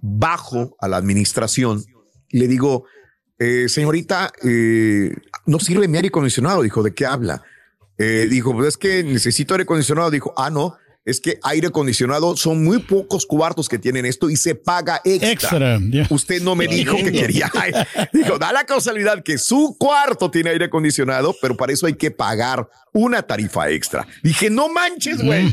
Bajo 0.00 0.76
a 0.80 0.88
la 0.88 0.98
administración 0.98 1.84
y 2.28 2.38
le 2.38 2.48
digo, 2.48 2.84
eh, 3.38 3.68
señorita, 3.68 4.32
eh, 4.42 5.14
no 5.46 5.58
sirve 5.58 5.88
mi 5.88 5.96
aire 5.96 6.08
acondicionado. 6.08 6.62
Dijo, 6.62 6.82
¿de 6.82 6.94
qué 6.94 7.06
habla? 7.06 7.42
Eh, 7.98 8.26
dijo, 8.28 8.52
pues 8.52 8.68
es 8.68 8.76
que 8.76 9.02
necesito 9.04 9.54
aire 9.54 9.62
acondicionado. 9.64 10.10
Dijo, 10.10 10.32
ah, 10.36 10.50
no, 10.50 10.76
es 11.06 11.20
que 11.20 11.38
aire 11.44 11.68
acondicionado 11.68 12.36
son 12.36 12.64
muy 12.64 12.80
pocos 12.80 13.24
cuartos 13.24 13.68
que 13.68 13.78
tienen 13.78 14.04
esto 14.04 14.28
y 14.28 14.36
se 14.36 14.56
paga 14.56 15.00
extra. 15.04 15.76
Extra. 15.76 16.06
Usted 16.10 16.42
no 16.42 16.56
me 16.56 16.66
dijo 16.66 16.96
que 16.96 17.12
quería. 17.12 17.50
Dijo, 18.12 18.38
da 18.38 18.52
la 18.52 18.64
causalidad 18.64 19.22
que 19.22 19.38
su 19.38 19.76
cuarto 19.78 20.30
tiene 20.30 20.50
aire 20.50 20.66
acondicionado, 20.66 21.34
pero 21.40 21.56
para 21.56 21.72
eso 21.72 21.86
hay 21.86 21.94
que 21.94 22.10
pagar 22.10 22.68
una 22.92 23.22
tarifa 23.22 23.70
extra. 23.70 24.06
Dije, 24.22 24.50
no 24.50 24.68
manches, 24.68 25.22
güey. 25.22 25.52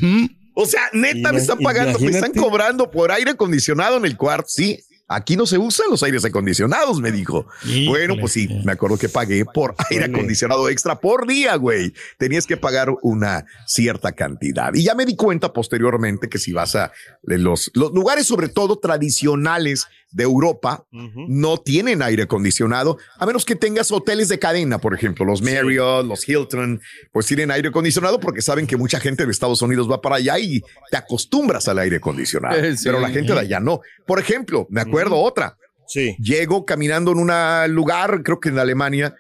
O 0.55 0.65
sea, 0.65 0.81
neta 0.91 1.31
me 1.31 1.39
están 1.39 1.59
pagando, 1.59 1.99
me 1.99 2.11
están 2.11 2.31
cobrando 2.33 2.89
por 2.89 3.11
aire 3.11 3.31
acondicionado 3.31 3.97
en 3.97 4.05
el 4.05 4.17
cuarto. 4.17 4.49
Sí, 4.49 4.79
aquí 5.15 5.35
no 5.35 5.45
se 5.45 5.57
usan 5.57 5.87
los 5.89 6.03
aires 6.03 6.25
acondicionados, 6.25 6.99
me 6.99 7.11
dijo. 7.11 7.47
Híjole. 7.65 7.87
Bueno, 7.87 8.15
pues 8.19 8.33
sí, 8.33 8.47
me 8.63 8.71
acuerdo 8.71 8.97
que 8.97 9.09
pagué 9.09 9.45
por 9.45 9.75
aire 9.89 10.05
acondicionado 10.05 10.69
extra 10.69 10.99
por 10.99 11.27
día, 11.27 11.55
güey. 11.55 11.93
Tenías 12.17 12.47
que 12.47 12.57
pagar 12.57 12.89
una 13.01 13.45
cierta 13.65 14.11
cantidad. 14.13 14.73
Y 14.73 14.83
ya 14.83 14.95
me 14.95 15.05
di 15.05 15.15
cuenta 15.15 15.53
posteriormente 15.53 16.29
que 16.29 16.37
si 16.37 16.53
vas 16.53 16.75
a 16.75 16.91
los, 17.21 17.71
los 17.73 17.91
lugares, 17.91 18.27
sobre 18.27 18.49
todo 18.49 18.77
tradicionales 18.77 19.87
de 20.13 20.23
Europa, 20.23 20.85
no 20.91 21.57
tienen 21.57 22.01
aire 22.01 22.23
acondicionado, 22.23 22.97
a 23.17 23.25
menos 23.25 23.45
que 23.45 23.55
tengas 23.55 23.91
hoteles 23.91 24.29
de 24.29 24.39
cadena, 24.39 24.77
por 24.77 24.93
ejemplo, 24.93 25.25
los 25.25 25.41
Marriott, 25.41 26.05
los 26.05 26.27
Hilton, 26.27 26.81
pues 27.11 27.25
tienen 27.25 27.51
aire 27.51 27.69
acondicionado 27.69 28.19
porque 28.19 28.41
saben 28.41 28.67
que 28.67 28.77
mucha 28.77 28.99
gente 28.99 29.25
de 29.25 29.31
Estados 29.31 29.61
Unidos 29.61 29.89
va 29.91 30.01
para 30.01 30.17
allá 30.17 30.37
y 30.39 30.61
te 30.91 30.97
acostumbras 30.97 31.67
al 31.67 31.79
aire 31.79 31.97
acondicionado. 31.97 32.55
Eh, 32.57 32.77
sí. 32.77 32.83
Pero 32.85 32.99
la 32.99 33.09
gente 33.09 33.33
de 33.33 33.39
allá 33.39 33.59
no. 33.59 33.81
Por 34.05 34.19
ejemplo, 34.19 34.67
me 34.69 34.81
acuerdo 34.81 35.17
otra. 35.17 35.57
Sí. 35.87 36.15
Llego 36.19 36.63
caminando 36.65 37.11
en 37.11 37.17
un 37.19 37.31
lugar, 37.73 38.21
creo 38.23 38.39
que 38.39 38.49
en 38.49 38.59
Alemania, 38.59 39.15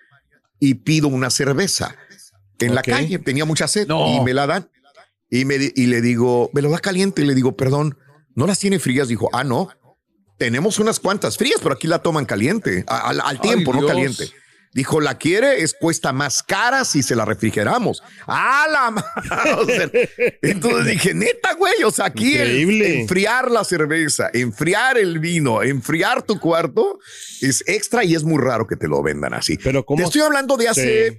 y 0.59 0.75
pido 0.75 1.07
una 1.07 1.29
cerveza 1.29 1.95
en 2.59 2.75
la 2.75 2.81
calle. 2.83 3.19
Tenía 3.19 3.45
mucha 3.45 3.67
sed 3.67 3.87
No. 3.87 4.15
y 4.15 4.23
me 4.23 4.33
la 4.33 4.47
dan. 4.47 4.69
Y, 5.29 5.45
me, 5.45 5.55
y 5.55 5.87
le 5.87 6.01
digo, 6.01 6.51
me 6.53 6.61
lo 6.61 6.69
da 6.69 6.77
caliente. 6.79 7.23
Y 7.23 7.25
le 7.25 7.33
digo, 7.35 7.55
perdón, 7.57 7.97
¿no 8.35 8.45
las 8.47 8.59
tiene 8.59 8.77
frías? 8.79 9.07
Dijo, 9.07 9.29
ah, 9.33 9.43
no. 9.43 9.69
Tenemos 10.43 10.77
unas 10.79 10.99
cuantas 10.99 11.37
frías, 11.37 11.59
pero 11.63 11.73
aquí 11.75 11.87
la 11.87 11.99
toman 11.99 12.25
caliente, 12.25 12.83
a- 12.87 13.07
al, 13.09 13.21
al 13.21 13.39
tiempo, 13.39 13.71
no 13.71 13.79
Dios. 13.79 13.91
caliente. 13.91 14.29
Dijo, 14.73 14.99
la 14.99 15.17
quiere, 15.17 15.61
es 15.61 15.73
cuesta 15.73 16.11
más 16.11 16.43
cara 16.43 16.83
si 16.83 17.01
se 17.01 17.15
la 17.15 17.23
refrigeramos. 17.25 18.03
¡Ah, 18.27 18.65
la 18.69 18.91
madre! 18.91 20.09
Entonces 20.41 20.85
dije, 20.87 21.13
neta, 21.13 21.53
güey, 21.53 21.83
o 21.85 21.91
sea, 21.91 22.05
aquí 22.07 22.35
el- 22.35 22.81
enfriar 22.81 23.51
la 23.51 23.63
cerveza, 23.63 24.29
enfriar 24.33 24.97
el 24.97 25.19
vino, 25.19 25.63
enfriar 25.63 26.23
tu 26.23 26.39
cuarto 26.39 26.99
es 27.39 27.63
extra 27.67 28.03
y 28.03 28.15
es 28.15 28.23
muy 28.23 28.41
raro 28.43 28.67
que 28.67 28.75
te 28.75 28.87
lo 28.89 29.01
vendan 29.01 29.33
así. 29.33 29.57
Pero 29.63 29.85
¿cómo? 29.85 29.97
Te 29.99 30.03
estoy 30.05 30.21
hablando 30.21 30.57
de 30.57 30.67
hace 30.67 31.11
Sí. 31.11 31.17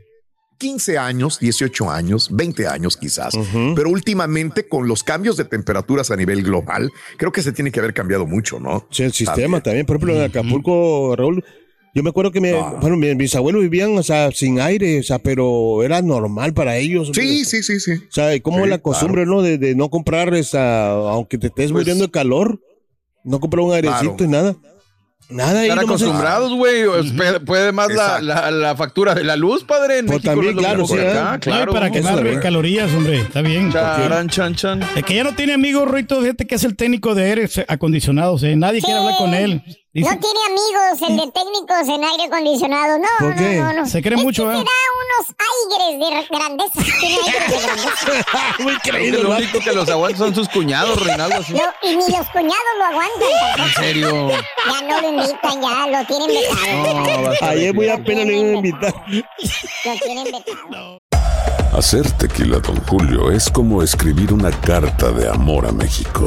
15 0.59 0.99
años, 0.99 1.39
18 1.41 1.91
años, 1.91 2.29
20 2.33 2.67
años 2.67 2.97
quizás, 2.97 3.35
pero 3.75 3.91
últimamente 3.91 4.69
con 4.69 4.87
los 4.89 5.03
cambios 5.03 5.37
de 5.37 5.45
temperaturas 5.45 6.11
a 6.11 6.17
nivel 6.17 6.43
global, 6.43 6.91
creo 7.17 7.33
que 7.33 7.43
se 7.43 7.53
tiene 7.53 7.71
que 7.73 7.81
haber 7.81 7.93
cambiado 7.95 8.27
mucho, 8.27 8.61
¿no? 8.61 8.87
Sí, 8.91 9.03
el 9.03 9.13
sistema 9.13 9.63
también. 9.63 9.87
Por 9.87 9.97
ejemplo, 9.97 10.17
en 10.17 10.23
Acapulco, 10.23 11.15
Raúl, 11.17 11.45
yo 11.95 12.03
me 12.03 12.11
acuerdo 12.11 12.33
que 12.33 12.41
me- 12.41 12.53
bueno, 12.81 12.97
mi- 12.97 13.15
mis 13.15 13.35
abuelos 13.37 13.63
vivían, 13.63 13.97
o 13.97 14.03
sea, 14.03 14.31
sin 14.33 14.61
aire, 14.61 14.99
o 15.01 15.03
sea, 15.03 15.19
pero 15.21 15.83
era 15.83 16.03
normal 16.03 16.53
para 16.55 16.77
ellos. 16.77 17.11
Sí, 17.15 17.45
sí, 17.45 17.63
sí, 17.63 17.79
sí. 17.79 17.93
O 17.93 18.11
sea, 18.13 18.35
y 18.35 18.41
como 18.41 18.65
Sí, 18.65 18.71
la 18.71 18.79
costumbre, 18.79 19.27
¿no? 19.27 19.43
De, 19.43 19.59
de 19.59 19.75
no 19.77 19.91
comprar, 19.91 20.35
esa, 20.35 20.89
aunque 20.91 21.39
te 21.39 21.49
estés 21.49 21.71
Pues- 21.71 21.83
muriendo 21.83 22.05
de 22.07 22.11
calor, 22.11 22.61
no 23.23 23.39
comprar 23.41 23.65
un 23.65 23.73
airecito 23.73 24.17
Claro. 24.17 24.25
y 24.25 24.29
nada. 24.29 24.57
Nada 25.31 25.61
ahí. 25.61 25.69
Están 25.69 25.85
acostumbrados, 25.85 26.53
güey. 26.55 26.85
o 26.85 27.03
Puede, 27.17 27.41
puede 27.41 27.73
más 27.73 27.89
la, 27.93 28.21
la, 28.21 28.51
la 28.51 28.77
factura 28.77 29.15
de 29.15 29.25
la 29.25 29.37
luz, 29.37 29.65
padre. 29.65 29.99
En 29.99 30.07
Pues 30.07 30.19
México 30.19 30.33
también, 30.35 30.55
no 30.57 30.61
claro, 30.61 30.87
sí, 30.87 30.95
que 30.95 31.03
¿eh? 31.03 31.11
acá, 31.11 31.39
claro. 31.41 31.73
para 31.73 31.91
quemar 31.91 32.27
Eso, 32.27 32.41
calorías, 32.41 32.93
hombre, 32.93 33.21
está 33.21 33.41
bien. 33.43 33.73
Charan, 33.73 34.29
chan, 34.29 34.55
chan. 34.55 34.81
El 34.95 35.05
que 35.05 35.15
ya 35.15 35.25
no 35.25 35.35
tiene 35.35 35.55
amigos, 35.55 35.91
Rito, 35.91 36.21
fíjate 36.21 36.47
que 36.47 36.55
es 36.55 36.65
el 36.65 36.77
técnico 36.77 37.15
de 37.15 37.25
aires 37.25 37.61
acondicionados, 37.69 38.43
¿eh? 38.43 38.55
Nadie 38.57 38.83
quiere 38.83 38.99
hablar 39.01 39.17
con 39.17 39.35
él. 39.35 39.63
Dice- 39.95 40.11
No 40.11 40.19
tiene 40.21 40.41
amigos 40.49 41.09
el 41.09 41.17
de 41.19 41.33
técnicos 41.33 41.89
en 41.89 42.03
aire 42.03 42.25
acondicionado. 42.25 42.99
No, 42.99 43.07
¿Por 43.21 43.37
qué? 43.37 43.57
no, 43.59 43.73
no, 43.73 43.81
no. 43.83 43.87
Se 43.87 44.03
cree 44.03 44.19
Es 44.19 44.25
mucho, 44.25 44.43
que 44.51 44.57
¿eh? 44.57 44.59
te 44.59 44.65
da 44.65 44.73
unos 45.05 45.27
aires 45.71 46.29
de 46.29 46.37
grandeza. 46.37 46.73
Tiene 47.01 47.17
aires 47.17 47.49
de 47.51 47.59
grandeza. 47.63 48.57
Muy 48.59 48.77
creído, 48.79 49.23
lo 49.23 49.31
único 49.37 49.61
que 49.61 49.73
los 49.73 49.89
aguantan 49.89 50.19
son 50.19 50.35
sus 50.35 50.49
cuñados, 50.49 51.01
Reinaldo. 51.05 51.37
así. 51.39 51.53
No, 51.53 51.63
y 51.83 51.91
ni 51.97 52.03
los 52.11 52.29
cuñados 52.31 52.75
lo 52.79 52.85
aguantan. 52.87 53.65
En 53.67 53.75
serio. 53.75 54.29
Ya 54.31 54.83
no 54.83 55.01
lo 55.01 55.09
invitan, 55.11 55.63
ya 55.63 55.87
lo 55.87 56.07
tienen 56.07 56.29
vetado. 56.29 57.31
No, 57.41 57.47
Ayer 57.49 57.73
muy 57.75 57.89
apenas 57.89 58.27
le 58.27 58.37
iba 58.37 58.49
a 58.49 58.53
invitar. 58.57 58.95
Lo 59.85 59.93
tienen 60.05 60.25
vetado. 60.25 60.99
Hacer 61.77 62.11
tequila, 62.13 62.59
Don 62.59 62.77
Julio, 62.87 63.31
es 63.31 63.49
como 63.51 63.83
escribir 63.83 64.33
una 64.33 64.51
carta 64.51 65.11
de 65.13 65.29
amor 65.29 65.67
a 65.67 65.73
México. 65.73 66.27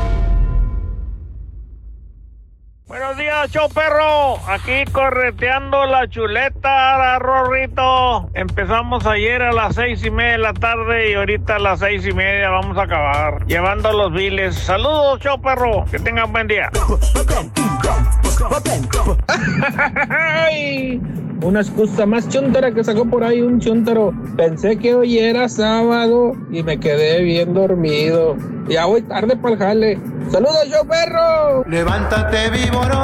Buenos 2.91 3.15
días, 3.15 3.49
show 3.49 3.69
perro. 3.69 4.35
Aquí 4.49 4.83
correteando 4.91 5.85
la 5.85 6.09
chuleta, 6.09 7.19
Rorrito. 7.19 8.29
Empezamos 8.33 9.05
ayer 9.05 9.41
a 9.41 9.53
las 9.53 9.75
seis 9.75 10.03
y 10.03 10.11
media 10.11 10.33
de 10.33 10.37
la 10.39 10.53
tarde 10.53 11.11
y 11.11 11.13
ahorita 11.13 11.55
a 11.55 11.59
las 11.59 11.79
seis 11.79 12.05
y 12.05 12.11
media 12.11 12.49
vamos 12.49 12.77
a 12.77 12.81
acabar 12.81 13.45
llevando 13.45 13.93
los 13.93 14.11
biles. 14.11 14.55
Saludos, 14.55 15.21
show 15.21 15.41
perro. 15.41 15.85
Que 15.89 15.99
tengan 15.99 16.33
buen 16.33 16.49
día. 16.49 16.69
Una 21.41 21.61
excusa 21.61 22.05
más 22.05 22.29
chuntara 22.29 22.71
que 22.71 22.83
sacó 22.83 23.05
por 23.05 23.23
ahí 23.23 23.41
un 23.41 23.59
chuntaro. 23.59 24.13
Pensé 24.37 24.77
que 24.77 24.93
hoy 24.93 25.17
era 25.17 25.49
sábado 25.49 26.33
y 26.51 26.61
me 26.61 26.79
quedé 26.79 27.23
bien 27.23 27.55
dormido. 27.55 28.37
Ya 28.69 28.85
voy 28.85 29.01
tarde 29.01 29.35
para 29.35 29.53
el 29.55 29.59
jale. 29.59 29.99
¡Saludos, 30.29 30.67
yo 30.69 30.87
perro! 30.87 31.63
Levántate, 31.67 32.51
víboro. 32.51 33.01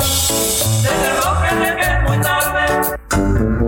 ¿Cómo, 3.09 3.66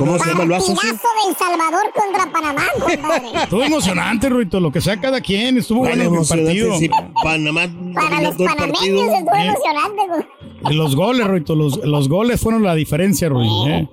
cómo 0.00 0.18
se 0.18 0.28
llama 0.30 0.42
el 0.44 0.48
vaso? 0.50 0.72
ese? 0.72 0.74
Partidazo 0.74 1.08
del 1.26 1.36
Salvador 1.36 1.92
contra 1.94 2.32
Panamá, 2.32 2.64
compadre. 2.80 3.42
Estuvo 3.44 3.62
emocionante, 3.62 4.28
Ruito, 4.28 4.60
lo 4.60 4.72
que 4.72 4.80
sea 4.80 5.00
cada 5.00 5.20
quien. 5.20 5.58
Estuvo 5.58 5.80
Bueno, 5.80 6.08
bueno 6.10 6.22
el 6.22 6.28
partido. 6.44 6.76
sí, 6.78 6.90
Panamá 7.22 7.68
Para 7.94 8.20
los 8.22 8.38
el 8.40 8.46
panameños 8.46 8.80
estuvo 8.82 9.34
Eh. 9.36 9.46
emocionante. 9.46 10.02
güey. 10.08 10.24
Y 10.70 10.74
Los 10.74 10.94
goles, 10.94 11.26
Ruito, 11.26 11.54
los, 11.54 11.78
los 11.84 12.08
goles 12.08 12.38
fueron 12.40 12.62
la 12.62 12.74
diferencia, 12.74 13.28
Ruito. 13.30 13.66
¿eh? 13.68 13.88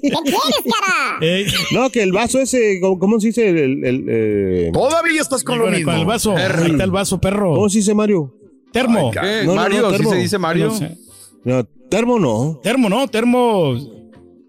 quieres, 0.00 0.62
cara? 0.64 1.18
Eh, 1.20 1.46
No, 1.72 1.90
que 1.90 2.02
el 2.02 2.12
vaso 2.12 2.38
ese, 2.40 2.78
¿cómo, 2.80 2.98
cómo 2.98 3.20
se 3.20 3.28
dice? 3.28 3.48
El, 3.48 3.58
el- 3.58 3.84
el, 3.84 4.06
eh, 4.08 4.70
Todavía 4.72 5.20
estás 5.20 5.44
con 5.44 5.58
lo 5.58 5.64
con, 5.64 5.74
el- 5.74 5.80
mismo. 5.80 5.92
con 5.92 6.00
el 6.00 6.06
vaso. 6.06 6.36
Ahí 6.36 6.70
está 6.70 6.84
el 6.84 6.90
vaso, 6.90 7.20
perro. 7.20 7.54
¿Cómo 7.54 7.68
se 7.68 7.78
dice 7.78 7.94
Mario? 7.94 8.34
Termo. 8.72 9.10
¿Qué? 9.10 9.42
No, 9.44 9.54
no, 9.54 9.54
Mario, 9.56 9.82
no, 9.82 9.90
¿sí 9.90 9.96
termo. 9.96 10.10
se 10.10 10.16
dice 10.16 10.38
Mario? 10.38 10.66
No 10.68 10.74
sé. 10.76 10.96
No, 11.44 11.64
termo 11.90 12.18
no. 12.18 12.60
Termo, 12.62 12.88
¿no? 12.88 13.08
Termo. 13.08 13.74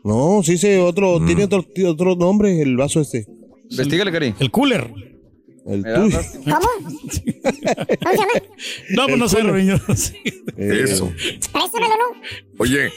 No, 0.10 0.42
sí 0.42 0.54
dice 0.54 0.80
otro, 0.80 1.24
tiene 1.24 1.44
otro, 1.44 1.64
otro 1.86 2.16
nombre 2.16 2.64
el 2.64 2.76
vaso 2.76 3.00
este. 3.00 3.28
Investígale, 3.70 4.12
Cari. 4.12 4.34
El 4.40 4.50
cooler. 4.50 4.92
El 5.68 5.84
tuyo. 5.84 6.20
¿Cómo? 6.46 6.68
No, 8.96 9.06
pues 9.06 9.18
no 9.18 9.30
sé. 9.30 9.38
Sí. 9.96 10.18
Eh, 10.58 10.82
Eso. 10.84 11.14
Préstamelo, 11.52 11.96
¿no? 11.96 12.22
Oye, 12.58 12.92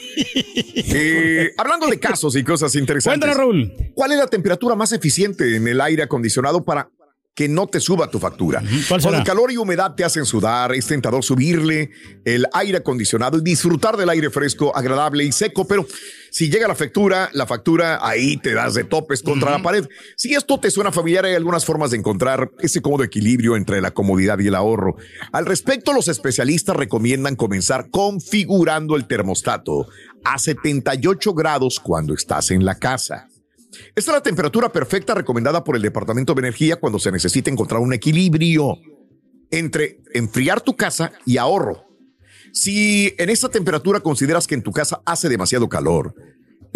eh, 0.75 1.51
hablando 1.57 1.85
de 1.87 1.99
casos 1.99 2.35
y 2.35 2.43
cosas 2.43 2.73
interesantes. 2.75 3.19
Cuéntanos, 3.19 3.37
Raúl. 3.37 3.71
¿Cuál 3.93 4.13
es 4.13 4.17
la 4.17 4.27
temperatura 4.27 4.75
más 4.75 4.91
eficiente 4.91 5.55
en 5.55 5.67
el 5.67 5.79
aire 5.81 6.01
acondicionado 6.01 6.65
para 6.65 6.89
que 7.35 7.49
no 7.49 7.67
te 7.67 7.79
suba 7.79 8.09
tu 8.09 8.19
factura? 8.19 8.61
¿Cuál 8.87 9.01
Cuando 9.01 9.19
el 9.19 9.25
calor 9.25 9.51
y 9.51 9.57
humedad 9.57 9.95
te 9.95 10.03
hacen 10.03 10.25
sudar, 10.25 10.73
es 10.73 10.85
tentador 10.85 11.23
subirle 11.23 11.89
el 12.25 12.45
aire 12.53 12.77
acondicionado 12.77 13.37
y 13.37 13.41
disfrutar 13.41 13.97
del 13.97 14.09
aire 14.09 14.29
fresco, 14.29 14.75
agradable 14.75 15.23
y 15.23 15.31
seco, 15.31 15.65
pero 15.65 15.85
si 16.29 16.49
llega 16.49 16.67
la 16.67 16.75
factura, 16.75 17.29
la 17.33 17.45
factura 17.45 17.99
ahí 18.01 18.37
te 18.37 18.53
das 18.53 18.75
de 18.75 18.83
topes 18.83 19.21
contra 19.21 19.51
la 19.51 19.61
pared. 19.61 19.87
Si 20.15 20.33
esto 20.33 20.59
te 20.59 20.71
suena 20.71 20.91
familiar, 20.91 21.25
hay 21.25 21.35
algunas 21.35 21.65
formas 21.65 21.91
de 21.91 21.97
encontrar 21.97 22.51
ese 22.59 22.81
cómodo 22.81 23.03
equilibrio 23.03 23.55
entre 23.55 23.81
la 23.81 23.91
comodidad 23.91 24.39
y 24.39 24.47
el 24.47 24.55
ahorro. 24.55 24.95
Al 25.31 25.45
respecto, 25.45 25.93
los 25.93 26.07
especialistas 26.07 26.75
recomiendan 26.75 27.35
comenzar 27.35 27.89
configurando 27.89 28.95
el 28.95 29.07
termostato 29.07 29.87
a 30.23 30.37
78 30.37 31.33
grados 31.33 31.79
cuando 31.79 32.13
estás 32.13 32.51
en 32.51 32.65
la 32.65 32.75
casa. 32.75 33.27
Esta 33.95 34.11
es 34.11 34.15
la 34.15 34.23
temperatura 34.23 34.71
perfecta 34.71 35.13
recomendada 35.13 35.63
por 35.63 35.75
el 35.75 35.81
Departamento 35.81 36.33
de 36.33 36.39
Energía 36.41 36.77
cuando 36.77 36.99
se 36.99 37.11
necesita 37.11 37.49
encontrar 37.49 37.81
un 37.81 37.93
equilibrio 37.93 38.77
entre 39.51 40.01
enfriar 40.13 40.61
tu 40.61 40.75
casa 40.75 41.11
y 41.25 41.37
ahorro. 41.37 41.85
Si 42.51 43.13
en 43.17 43.29
esta 43.29 43.49
temperatura 43.49 43.99
consideras 43.99 44.47
que 44.47 44.55
en 44.55 44.63
tu 44.63 44.71
casa 44.71 45.01
hace 45.05 45.29
demasiado 45.29 45.69
calor, 45.69 46.13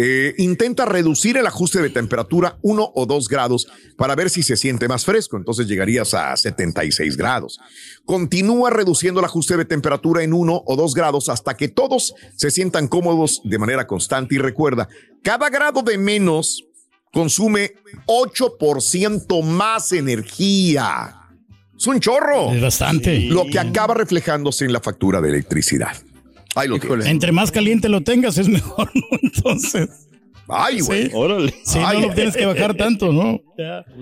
eh, 0.00 0.34
intenta 0.38 0.84
reducir 0.84 1.36
el 1.36 1.46
ajuste 1.46 1.82
de 1.82 1.90
temperatura 1.90 2.56
uno 2.62 2.92
o 2.94 3.04
dos 3.04 3.28
grados 3.28 3.66
para 3.96 4.14
ver 4.14 4.30
si 4.30 4.44
se 4.44 4.56
siente 4.56 4.86
más 4.86 5.04
fresco. 5.04 5.36
Entonces 5.36 5.66
llegarías 5.66 6.14
a 6.14 6.36
76 6.36 7.16
grados. 7.16 7.58
Continúa 8.04 8.70
reduciendo 8.70 9.18
el 9.18 9.26
ajuste 9.26 9.56
de 9.56 9.64
temperatura 9.64 10.22
en 10.22 10.32
uno 10.32 10.62
o 10.66 10.76
dos 10.76 10.94
grados 10.94 11.28
hasta 11.28 11.56
que 11.56 11.66
todos 11.66 12.14
se 12.36 12.52
sientan 12.52 12.86
cómodos 12.86 13.40
de 13.42 13.58
manera 13.58 13.88
constante. 13.88 14.36
Y 14.36 14.38
recuerda, 14.38 14.88
cada 15.24 15.50
grado 15.50 15.82
de 15.82 15.98
menos 15.98 16.64
consume 17.12 17.72
8% 18.06 19.42
más 19.42 19.92
energía. 19.92 21.14
Es 21.76 21.86
un 21.86 22.00
chorro. 22.00 22.52
Es 22.52 22.60
bastante. 22.60 23.20
Lo 23.20 23.46
que 23.46 23.58
acaba 23.58 23.94
reflejándose 23.94 24.64
en 24.64 24.72
la 24.72 24.80
factura 24.80 25.20
de 25.20 25.28
electricidad. 25.28 25.96
Ahí 26.54 26.66
lo 26.68 26.78
tienes. 26.78 27.06
Entre 27.06 27.30
más 27.30 27.52
caliente 27.52 27.88
lo 27.88 28.02
tengas, 28.02 28.36
es 28.38 28.48
mejor, 28.48 28.90
¿no? 28.94 29.18
Entonces. 29.22 29.88
Ay, 30.48 30.80
güey. 30.80 31.04
Sí. 31.06 31.10
Órale. 31.14 31.54
Sí, 31.62 31.78
Ay. 31.84 32.00
no 32.00 32.08
lo 32.08 32.14
tienes 32.14 32.34
que 32.34 32.46
bajar 32.46 32.74
tanto, 32.74 33.12
¿no? 33.12 33.38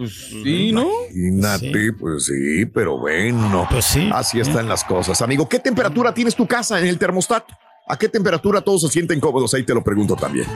Sí, 0.09 0.71
¿no? 0.73 0.89
Imagínate, 1.13 1.93
pues 1.93 2.27
sí, 2.27 2.67
pero 2.67 2.99
bueno. 2.99 3.67
Pues 3.71 3.85
sí. 3.85 4.09
Así 4.13 4.39
están 4.41 4.69
las 4.69 4.85
cosas. 4.85 5.21
Amigo, 5.23 5.49
¿qué 5.49 5.59
temperatura 5.59 6.15
tienes 6.15 6.37
tu 6.37 6.47
casa 6.47 6.79
en 6.81 6.87
el 6.87 6.99
termostato? 6.99 7.53
¿A 7.89 7.99
qué 7.99 8.09
temperatura 8.09 8.61
todos 8.61 8.83
se 8.83 8.89
sienten 8.89 9.21
cómodos? 9.21 9.53
Ahí 9.55 9.65
te 9.65 9.75
lo 9.75 9.83
pregunto 9.83 10.17
también. 10.17 10.47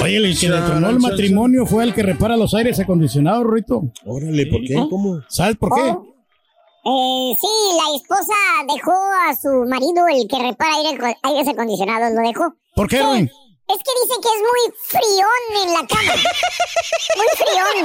Oye, 0.00 0.16
el 0.16 0.38
que 0.38 0.48
detonó 0.48 0.90
el 0.90 1.00
matrimonio 1.00 1.66
fue 1.66 1.84
el 1.84 1.92
que 1.92 2.02
repara 2.02 2.36
los 2.36 2.54
aires 2.54 2.78
acondicionados, 2.78 3.44
Ruito. 3.44 3.82
Órale, 4.04 4.46
¿por 4.46 4.60
qué? 4.62 4.74
¿Cómo? 4.74 5.20
¿Sabes 5.28 5.56
por 5.56 5.74
qué? 5.74 5.88
Eh, 5.90 7.34
sí, 7.40 7.48
la 7.76 7.96
esposa 7.96 8.34
dejó 8.72 8.92
a 8.92 9.34
su 9.34 9.48
marido, 9.68 10.06
el 10.08 10.28
que 10.28 10.38
repara 10.38 10.76
aire, 10.76 11.16
aires 11.22 11.48
acondicionados, 11.48 12.12
lo 12.14 12.20
dejó. 12.20 12.54
¿Por 12.74 12.88
qué, 12.88 13.02
Ruin? 13.02 13.30
Es 13.68 13.76
que 13.76 13.90
dice 14.02 14.14
que 14.22 14.28
es 14.28 14.40
muy 14.40 14.62
frión 14.86 15.40
en 15.62 15.72
la 15.74 15.86
cama. 15.86 16.14
Muy 17.16 17.28
frión. 17.36 17.76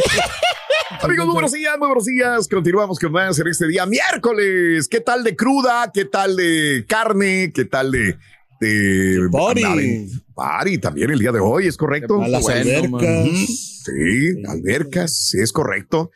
Amigos, 1.00 1.26
muy 1.26 1.34
buenos 1.34 1.52
días, 1.52 1.78
muy 1.78 1.86
buenos 1.86 2.04
días. 2.06 2.48
Continuamos 2.48 2.98
con 2.98 3.12
más 3.12 3.38
en 3.38 3.46
este 3.46 3.68
día 3.68 3.86
miércoles. 3.86 4.88
¿Qué 4.88 5.00
tal 5.00 5.22
de 5.22 5.36
cruda? 5.36 5.90
¿Qué 5.92 6.06
tal 6.06 6.34
de 6.36 6.84
carne? 6.88 7.52
¿Qué 7.54 7.64
tal 7.64 7.92
de... 7.92 8.18
de 8.64 9.28
Party. 9.30 10.10
Party 10.34 10.78
también 10.78 11.10
el 11.10 11.18
día 11.18 11.32
de 11.32 11.40
hoy, 11.40 11.66
¿es 11.66 11.76
correcto? 11.76 12.22
A 12.22 12.28
las 12.28 12.42
Bueno, 12.42 12.60
albercas. 12.60 13.80
Sí, 13.84 14.42
albercas, 14.46 15.16
sí, 15.16 15.40
es 15.40 15.52
correcto. 15.52 16.10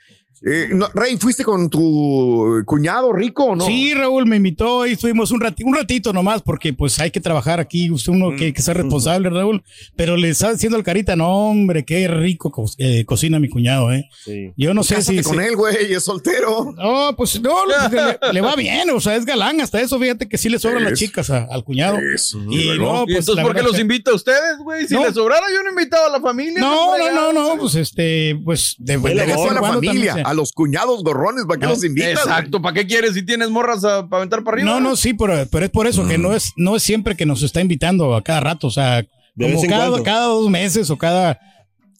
Eh, 0.46 0.68
no, 0.72 0.88
Rey, 0.94 1.16
¿fuiste 1.16 1.42
con 1.44 1.68
tu 1.68 2.62
cuñado 2.64 3.12
rico 3.12 3.44
o 3.44 3.57
no? 3.57 3.66
Sí, 3.66 3.92
Raúl 3.94 4.27
me 4.27 4.37
invitó 4.37 4.87
y 4.87 4.92
estuvimos 4.92 5.31
un 5.33 5.40
ratito, 5.40 5.68
un 5.68 5.74
ratito 5.74 6.12
nomás, 6.12 6.42
porque 6.42 6.72
pues 6.72 6.98
hay 7.01 7.11
que 7.11 7.20
trabajar 7.20 7.59
aquí, 7.61 7.90
usted 7.90 8.12
uno 8.12 8.37
que, 8.37 8.53
que 8.53 8.62
ser 8.62 8.77
responsable, 8.77 9.31
Raúl. 9.31 9.62
Pero 9.96 10.16
le 10.16 10.31
estaba 10.31 10.53
diciendo 10.53 10.77
al 10.77 10.85
carita, 10.85 11.16
no, 11.16 11.29
hombre, 11.51 11.85
qué 11.85 12.07
rico 12.09 12.51
co- 12.51 12.70
eh, 12.79 13.05
cocina 13.05 13.38
mi 13.40 13.48
cuñado, 13.48 13.92
eh. 13.92 14.09
Sí. 14.24 14.53
Yo 14.57 14.74
no 14.74 14.83
sé 14.85 15.03
si. 15.03 15.20
con 15.22 15.40
él, 15.40 15.57
güey, 15.57 15.92
es 15.92 16.05
soltero. 16.05 16.72
No, 16.77 17.14
pues 17.16 17.40
no, 17.40 17.55
le, 17.90 18.33
le 18.33 18.40
va 18.40 18.55
bien, 18.55 18.90
o 18.90 19.01
sea, 19.01 19.16
es 19.16 19.24
galán, 19.24 19.61
hasta 19.61 19.81
eso, 19.81 19.98
fíjate 19.98 20.29
que 20.29 20.38
sí 20.38 20.48
le 20.48 20.59
sobran 20.59 20.85
las 20.85 20.92
Es. 20.94 20.98
chicas 21.01 21.31
a- 21.31 21.46
al 21.51 21.64
cuñado. 21.64 21.98
Eso. 22.14 22.38
Y 22.51 22.79
no, 22.79 23.03
¿Y 23.03 23.14
pues 23.14 23.18
entonces 23.29 23.44
por 23.44 23.55
qué 23.57 23.62
los 23.62 23.72
que- 23.74 23.81
invita 23.83 24.11
a 24.11 24.14
ustedes, 24.14 24.59
güey? 24.62 24.87
Si 24.87 24.94
No. 24.94 25.05
les 25.05 25.14
sobrara, 25.14 25.46
yo 25.53 25.62
no 25.64 25.70
invitaba 25.70 26.07
a 26.07 26.11
la 26.11 26.20
familia. 26.20 26.61
No, 26.61 26.96
no, 26.96 26.98
no, 26.98 27.05
fregados, 27.05 27.35
no, 27.35 27.57
pues 27.61 27.74
este, 27.74 28.38
pues 28.44 28.77
de, 28.79 28.96
de 28.98 29.14
le 29.14 29.22
a 29.22 29.53
la 29.53 29.61
familia, 29.62 30.22
a 30.30 30.34
los 30.34 30.52
cuñados 30.52 31.02
gorrones, 31.04 31.44
¿para 31.46 31.60
qué 31.60 31.66
Ah, 31.66 31.70
los 31.70 31.84
invitas? 31.84 32.10
Exacto, 32.24 32.60
¿para 32.62 32.74
qué 32.74 32.86
quieres 32.86 33.14
si 33.14 33.24
tienes 33.24 33.50
morras 33.50 33.84
a- 33.84 34.08
para 34.08 34.18
aventar 34.22 34.44
para 34.44 34.56
arriba? 34.56 34.70
No, 34.70 34.80
no, 34.80 34.96
sí, 34.96 35.14
pero, 35.14 35.46
pero 35.50 35.64
es 35.66 35.70
por 35.70 35.86
eso 35.86 36.06
que 36.06 36.18
no 36.18 36.34
es, 36.34 36.52
no 36.56 36.76
es 36.76 36.82
siempre 36.82 37.16
que 37.16 37.26
nos 37.26 37.42
está 37.42 37.60
invitando 37.60 38.14
a 38.14 38.22
cada 38.22 38.40
rato, 38.40 38.66
o 38.66 38.70
sea, 38.70 38.96
De 39.02 39.06
como 39.46 39.48
vez 39.54 39.64
en 39.64 39.70
cada, 39.70 39.88
cuando. 39.88 40.04
cada 40.04 40.26
dos 40.26 40.48
meses 40.50 40.90
o 40.90 40.96
cada 40.98 41.38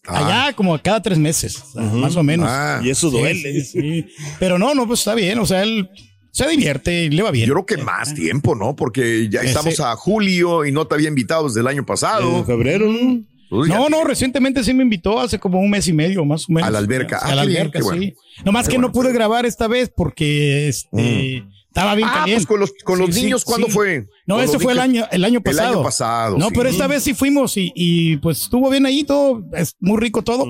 Allá 0.07 0.53
como 0.53 0.79
cada 0.81 1.01
tres 1.01 1.19
meses, 1.19 1.61
más 1.75 2.15
o 2.15 2.23
menos. 2.23 2.47
Ah. 2.49 2.79
Y 2.83 2.89
eso 2.89 3.11
Sí, 3.11 3.17
duele. 3.19 3.61
sí, 3.61 3.81
sí. 3.81 4.05
Pero 4.39 4.57
no, 4.57 4.73
no, 4.73 4.87
pues 4.87 5.01
está 5.01 5.13
bien. 5.13 5.37
O 5.37 5.45
sea, 5.45 5.61
él 5.61 5.87
se 6.31 6.47
divierte 6.47 7.03
y 7.03 7.09
le 7.09 7.21
va 7.21 7.29
bien. 7.29 7.47
Yo 7.47 7.53
creo 7.53 7.65
que 7.65 7.77
más 7.77 8.15
tiempo, 8.15 8.55
¿no? 8.55 8.75
Porque 8.75 9.27
ya 9.29 9.41
Ese- 9.41 9.49
estamos 9.49 9.79
a 9.81 9.95
julio 9.95 10.65
y 10.65 10.71
no 10.71 10.87
te 10.87 10.95
había 10.95 11.09
invitado 11.09 11.47
desde 11.47 11.59
el 11.59 11.67
año 11.67 11.85
pasado. 11.85 12.37
En 12.39 12.45
febrero, 12.45 12.91
¿no? 12.91 13.23
No, 13.51 13.89
no, 13.89 14.03
recientemente 14.03 14.63
sí 14.63 14.73
me 14.73 14.83
invitó 14.83 15.19
hace 15.19 15.39
como 15.39 15.59
un 15.59 15.69
mes 15.69 15.87
y 15.87 15.93
medio, 15.93 16.23
más 16.25 16.47
o 16.49 16.53
menos. 16.53 16.67
A 16.67 16.71
la 16.71 16.77
alberca. 16.79 17.19
Ah, 17.21 17.29
a 17.31 17.35
la 17.35 17.41
qué 17.43 17.47
bien, 17.47 17.61
alberca, 17.61 17.79
qué 17.79 17.83
bueno. 17.83 18.01
sí. 18.01 18.13
Nomás 18.45 18.67
que 18.67 18.75
bueno, 18.75 18.87
no 18.89 18.93
pude 18.93 19.11
grabar 19.11 19.45
esta 19.45 19.67
vez 19.67 19.91
porque 19.95 20.67
este 20.67 21.43
estaba 21.67 21.95
bien 21.95 22.07
Ah, 22.11 22.19
caliente. 22.19 22.45
pues 22.45 22.47
con 22.47 22.59
los, 22.59 22.73
con 22.83 22.97
Sí, 22.99 23.05
los 23.05 23.15
sí, 23.15 23.21
niños, 23.23 23.45
¿cuándo 23.45 23.67
sí. 23.67 23.73
fue? 23.73 24.07
No, 24.25 24.41
ese 24.41 24.59
fue 24.59 24.73
el 24.73 24.79
año, 24.79 25.05
el 25.11 25.23
año 25.25 25.37
El 25.37 25.43
pasado. 25.43 25.73
año 25.75 25.83
pasado, 25.83 26.37
No, 26.37 26.47
sí. 26.49 26.53
pero 26.55 26.69
esta 26.69 26.87
vez 26.87 27.03
sí 27.03 27.13
fuimos 27.13 27.57
y, 27.57 27.71
y, 27.75 28.17
pues 28.17 28.41
estuvo 28.41 28.69
bien 28.69 28.85
ahí 28.85 29.03
todo, 29.03 29.43
es 29.53 29.75
muy 29.79 29.99
rico 29.99 30.21
todo. 30.23 30.45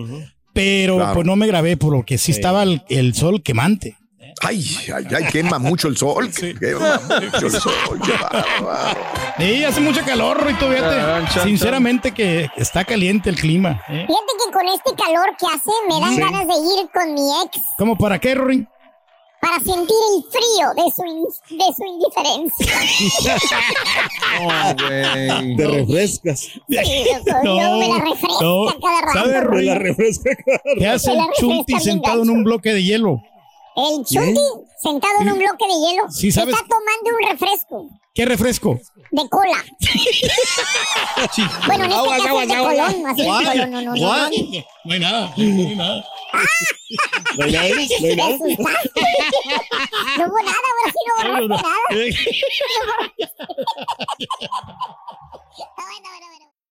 Pero 0.54 0.96
Claro. 0.98 1.14
pues 1.14 1.26
no 1.26 1.36
me 1.36 1.48
grabé 1.48 1.78
porque 1.78 2.18
sí 2.18 2.32
estaba 2.32 2.64
el, 2.64 2.82
el 2.90 3.14
sol 3.14 3.42
quemante. 3.44 3.96
Ay, 4.42 4.64
ay, 4.96 5.06
ay, 5.16 5.26
quema 5.32 5.60
mucho 5.60 5.88
el 5.88 5.98
sol. 5.98 6.30
Quema 6.32 7.00
mucho 7.22 7.46
el 7.48 7.52
sol. 7.52 7.74
Sí, 9.38 9.64
hace 9.64 9.82
mucho 9.82 10.02
calor, 10.06 10.46
Rito, 10.46 10.70
fíjate. 10.70 11.40
Sinceramente 11.44 12.12
que 12.14 12.50
está 12.58 12.84
caliente 12.86 13.30
el 13.30 13.36
clima. 13.38 13.82
¿eh? 13.90 14.06
Fíjate 14.08 14.34
que 14.46 14.52
con 14.54 14.68
este 14.68 14.92
calor 15.04 15.26
que 15.38 15.46
hace 15.46 15.72
me 15.88 16.00
dan 16.00 16.16
Sí. 16.16 16.22
ganas 16.22 16.48
de 16.48 16.54
ir 16.54 16.90
con 16.94 17.14
mi 17.14 17.30
ex 17.46 17.62
¿Cómo 17.78 17.98
para 17.98 18.20
qué, 18.20 18.36
Rory? 18.36 18.68
para 19.42 19.56
sentir 19.60 19.96
el 20.18 20.24
frío 20.30 20.84
de 20.84 20.92
su, 20.92 21.06
in- 21.06 21.58
de 21.58 21.66
su 21.74 21.84
indiferencia. 21.86 23.40
No, 24.42 24.76
güey. 24.88 25.56
Te 25.56 25.68
refrescas. 25.68 26.40
Sí, 26.40 26.60
loco, 26.68 27.40
luego 27.44 27.78
me 27.80 27.88
la 27.88 28.00
refresca 28.00 28.44
no. 28.44 28.66
cada 28.82 29.02
rato. 29.02 29.14
¿Sabe, 29.20 29.32
Te 29.32 29.42
Rory? 29.42 29.66
la 29.66 29.76
refresca. 29.76 30.30
¿Qué 30.78 30.88
hace 30.88 31.12
el 31.14 31.20
chunti 31.40 31.80
sentado 31.80 32.24
en 32.24 32.30
un 32.30 32.44
bloque 32.44 32.74
de 32.74 32.84
hielo? 32.84 33.22
El 33.76 34.04
chunti 34.06 34.42
sentado 34.82 35.22
en 35.22 35.32
un 35.32 35.40
bloque 35.40 35.66
de 35.68 35.74
hielo 35.74 36.10
Sí, 36.12 36.32
¿sabes? 36.32 36.56
está 36.56 36.68
tomando 36.68 37.10
un 37.18 37.30
refresco 37.32 37.90
¿Qué 38.14 38.26
refresco? 38.26 38.78
de 39.12 39.30
cola. 39.30 39.64
Bueno, 41.68 41.86
en 41.86 41.92
este 41.92 42.00
Aguas, 42.00 42.18
caso 42.18 42.30
aguas, 42.30 42.44
es 42.44 42.50
de 42.50 42.56
aguas, 42.56 42.76
colón, 42.76 43.08
así 43.08 43.22
de 43.22 43.28
colón, 43.28 43.72
no, 43.72 43.82
no, 43.82 43.82
no, 43.82 43.96
no. 43.96 44.02
No 44.86 44.94
hay 44.94 45.00
nada, 45.00 45.34
no 45.36 45.44
hay 45.44 45.76
nada. 45.76 46.06
No 47.38 47.44
hay 47.46 47.52
nada, 47.52 47.70
no 47.70 48.08
hay 48.08 48.16
nada. 48.16 48.38
No 50.18 50.26
hubo 50.26 50.40
nada, 50.40 50.58
ahora 50.70 50.86
sí 50.92 51.00
no 51.08 51.14
borraste 51.16 51.48
nada. 51.48 51.76
Eh, 51.92 52.10
Está 55.60 55.84
bueno, 55.86 56.10
bueno, 56.10 56.28
bueno. 56.28 56.49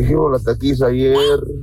Hicimos 0.00 0.32
la 0.32 0.38
taquiza 0.38 0.86
ayer, 0.86 1.16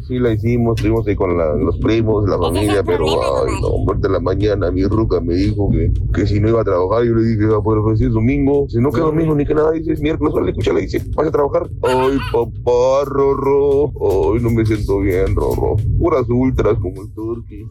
sí 0.07 0.17
la 0.19 0.31
hicimos, 0.31 0.75
estuvimos 0.77 1.07
ahí 1.07 1.15
con 1.15 1.37
la- 1.37 1.53
los 1.55 1.77
primos, 1.79 2.27
la 2.29 2.37
familia, 2.37 2.83
pero 2.83 3.05
ay, 3.45 3.53
no, 3.61 3.67
ahorita 3.87 4.07
en 4.07 4.13
la 4.13 4.19
mañana 4.19 4.71
mi 4.71 4.83
ruca 4.85 5.19
me 5.19 5.33
dijo 5.35 5.69
que, 5.69 5.91
que 6.13 6.25
si 6.27 6.39
no 6.39 6.49
iba 6.49 6.61
a 6.61 6.63
trabajar, 6.63 7.03
yo 7.03 7.13
le 7.15 7.23
dije, 7.23 7.43
ah, 7.55 7.59
pues 7.63 7.79
pues, 7.83 8.01
es 8.01 8.11
domingo, 8.11 8.67
si 8.69 8.77
no 8.79 8.91
que 8.91 9.01
domingo 9.01 9.35
ni 9.35 9.45
que 9.45 9.53
nada, 9.53 9.71
dice, 9.71 9.93
es 9.93 10.01
miércoles, 10.01 10.33
le 10.43 10.51
escucha, 10.51 10.73
le 10.73 10.81
dice, 10.81 11.01
¿vas 11.15 11.27
a 11.27 11.31
trabajar? 11.31 11.69
Ay, 11.83 12.17
papá, 12.31 13.05
Rorro, 13.05 13.85
ay, 14.33 14.41
no 14.41 14.49
me 14.51 14.65
siento 14.65 14.99
bien, 14.99 15.35
Rorro, 15.35 15.75
puras 15.99 16.25
ultras 16.29 16.77
como 16.79 17.01
el 17.01 17.13
turqui. 17.13 17.65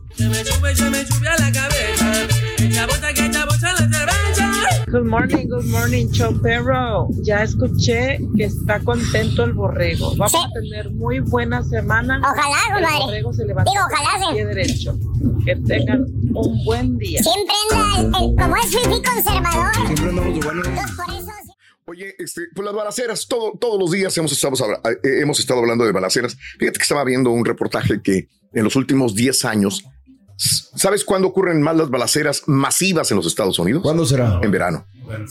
Good 4.91 5.05
morning, 5.07 5.47
good 5.49 5.67
morning, 5.67 6.11
Chopero. 6.11 7.09
Ya 7.23 7.43
escuché 7.45 8.19
que 8.37 8.45
está 8.45 8.81
contento 8.81 9.45
el 9.45 9.53
borrego. 9.53 10.15
Vamos 10.17 10.35
a 10.35 10.49
tener 10.61 10.91
muy 10.91 11.21
buena 11.21 11.63
semana. 11.63 12.19
Ojalá, 12.21 12.57
El 12.69 12.75
compadre. 12.85 13.05
borrego 13.05 13.33
se 13.33 13.45
levanta 13.45 13.71
Digo, 13.71 13.85
ojalá 13.85 14.27
se- 14.27 14.33
pie 14.35 14.45
derecho. 14.47 14.99
Que 15.45 15.57
tengan 15.57 16.05
un 16.35 16.65
buen 16.65 16.99
día. 16.99 17.23
Siempre 17.23 17.55
anda, 17.71 18.19
el- 18.19 18.31
el- 18.31 18.37
como 18.37 18.57
es 18.57 18.67
fifí 18.67 19.03
conservador. 19.03 19.75
Siempre 19.87 20.09
andamos 20.09 20.35
de 20.35 20.41
buena. 20.41 20.63
Por 20.63 21.15
eso 21.15 21.31
Oye, 21.87 22.15
este, 22.21 22.43
pues 22.55 22.65
las 22.65 22.75
balaceras, 22.75 23.27
todo, 23.27 23.53
todos 23.61 23.79
los 23.79 23.91
días 23.91 24.17
hemos 24.17 24.31
estado, 24.33 24.55
habla- 24.65 24.81
eh, 25.03 25.21
hemos 25.23 25.41
estado 25.41 25.59
hablando 25.61 25.85
de 25.85 25.91
balaceras. 25.93 26.37
Fíjate 26.59 26.79
que 26.79 26.83
estaba 26.83 27.03
viendo 27.05 27.31
un 27.31 27.45
reportaje 27.45 28.01
que 28.01 28.29
en 28.53 28.65
los 28.65 28.77
últimos 28.77 29.15
10 29.17 29.45
años, 29.45 29.85
¿sabes 30.41 31.05
cuándo 31.05 31.29
ocurren 31.29 31.61
más 31.61 31.77
las 31.77 31.91
balaceras 31.91 32.43
masivas 32.47 33.11
en 33.11 33.19
los 33.19 33.27
Estados 33.27 33.59
Unidos? 33.59 33.83
¿Cuándo 33.83 34.07
será? 34.07 34.41
En 34.43 34.51
verano. 34.51 34.87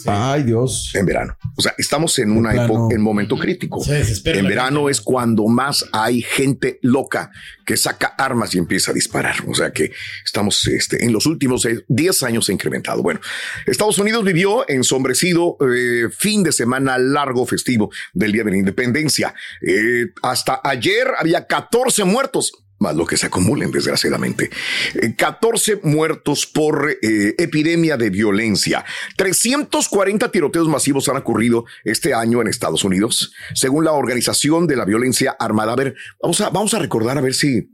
Ay, 0.05 0.43
Dios. 0.43 0.91
En 0.93 1.05
verano. 1.05 1.37
O 1.55 1.61
sea, 1.61 1.73
estamos 1.77 2.19
en 2.19 2.31
una 2.31 2.53
época, 2.53 2.93
en 2.93 3.01
momento 3.01 3.37
crítico. 3.37 3.81
En 3.87 4.47
verano 4.47 4.89
es 4.89 5.01
cuando 5.01 5.47
más 5.47 5.85
hay 5.91 6.21
gente 6.21 6.79
loca 6.81 7.31
que 7.65 7.77
saca 7.77 8.07
armas 8.07 8.53
y 8.55 8.57
empieza 8.57 8.91
a 8.91 8.93
disparar. 8.93 9.35
O 9.47 9.53
sea 9.53 9.71
que 9.71 9.91
estamos 10.25 10.67
este, 10.67 11.03
en 11.03 11.13
los 11.13 11.25
últimos 11.25 11.65
eh, 11.65 11.85
10 11.87 12.23
años 12.23 12.45
se 12.45 12.51
ha 12.51 12.53
incrementado. 12.53 13.01
Bueno, 13.01 13.21
Estados 13.65 13.97
Unidos 13.99 14.23
vivió 14.23 14.67
ensombrecido 14.69 15.57
eh, 15.61 16.09
fin 16.11 16.43
de 16.43 16.51
semana 16.51 16.97
largo 16.97 17.45
festivo 17.45 17.89
del 18.13 18.31
Día 18.31 18.43
de 18.43 18.51
la 18.51 18.57
Independencia. 18.57 19.33
Eh, 19.61 20.07
hasta 20.21 20.59
ayer 20.63 21.07
había 21.17 21.47
14 21.47 22.03
muertos 22.03 22.51
más 22.79 22.95
lo 22.95 23.05
que 23.05 23.17
se 23.17 23.27
acumulen, 23.27 23.71
desgraciadamente. 23.71 24.49
Eh, 24.95 25.15
14 25.15 25.81
muertos 25.83 26.45
por 26.45 26.89
eh, 26.89 27.35
epidemia 27.37 27.97
de 27.97 28.09
violencia. 28.09 28.83
340 29.17 30.31
tiroteos 30.31 30.67
masivos 30.67 31.07
han 31.09 31.17
ocurrido 31.17 31.65
este 31.83 32.13
año 32.13 32.41
en 32.41 32.47
Estados 32.47 32.83
Unidos, 32.83 33.33
según 33.53 33.85
la 33.85 33.91
Organización 33.91 34.67
de 34.67 34.75
la 34.75 34.85
Violencia 34.85 35.35
Armada. 35.39 35.73
A 35.73 35.75
ver, 35.75 35.95
vamos 36.21 36.41
a, 36.41 36.49
vamos 36.49 36.73
a 36.73 36.79
recordar 36.79 37.17
a 37.17 37.21
ver 37.21 37.33
si 37.33 37.69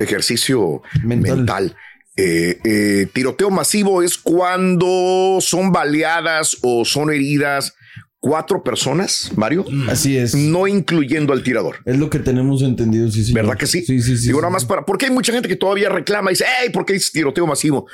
ejercicio 0.00 0.82
mental. 1.02 1.76
Eh, 2.20 2.58
eh, 2.64 3.06
tiroteo 3.12 3.48
masivo 3.48 4.02
es 4.02 4.18
cuando 4.18 5.38
son 5.40 5.70
baleadas 5.70 6.56
o 6.62 6.84
son 6.84 7.12
heridas 7.12 7.74
cuatro 8.20 8.62
personas, 8.62 9.30
Mario. 9.36 9.64
Así 9.88 10.16
es. 10.16 10.34
No 10.34 10.66
incluyendo 10.66 11.32
al 11.32 11.42
tirador. 11.42 11.76
Es 11.84 11.96
lo 11.98 12.10
que 12.10 12.18
tenemos 12.18 12.62
entendido, 12.62 13.10
sí, 13.10 13.24
sí. 13.24 13.32
¿Verdad 13.32 13.56
que 13.56 13.66
sí? 13.66 13.84
Sí, 13.84 14.00
sí, 14.00 14.16
sí. 14.16 14.26
Digo, 14.26 14.38
sí, 14.38 14.42
nada 14.42 14.52
más 14.52 14.64
para. 14.64 14.84
Porque 14.84 15.06
hay 15.06 15.12
mucha 15.12 15.32
gente 15.32 15.48
que 15.48 15.56
todavía 15.56 15.88
reclama 15.88 16.30
y 16.30 16.34
dice, 16.34 16.44
hey, 16.60 16.70
¿por 16.72 16.84
qué 16.84 16.94
es 16.94 17.10
tiroteo 17.12 17.46
masivo? 17.46 17.86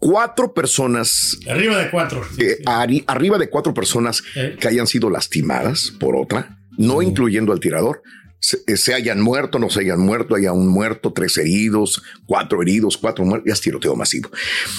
Cuatro 0.00 0.52
personas. 0.52 1.38
Arriba 1.48 1.78
de 1.78 1.90
cuatro. 1.90 2.22
eh, 2.38 2.58
arri- 2.66 3.04
arriba 3.06 3.38
de 3.38 3.48
cuatro 3.48 3.72
personas 3.72 4.22
Eh. 4.34 4.56
que 4.60 4.68
hayan 4.68 4.86
sido 4.86 5.08
lastimadas 5.08 5.92
por 5.98 6.16
otra, 6.16 6.58
no 6.76 7.00
incluyendo 7.00 7.52
al 7.52 7.60
tirador. 7.60 8.02
Se, 8.40 8.58
eh, 8.66 8.76
se 8.76 8.94
hayan 8.94 9.20
muerto, 9.20 9.58
no 9.58 9.70
se 9.70 9.80
hayan 9.80 10.00
muerto, 10.00 10.34
haya 10.34 10.52
un 10.52 10.68
muerto, 10.68 11.12
tres 11.12 11.38
heridos, 11.38 12.02
cuatro 12.26 12.60
heridos, 12.62 12.98
cuatro 12.98 13.24
muertos, 13.24 13.46
ya 13.46 13.54
es 13.54 13.60
tiroteo 13.60 13.96
masivo. 13.96 14.30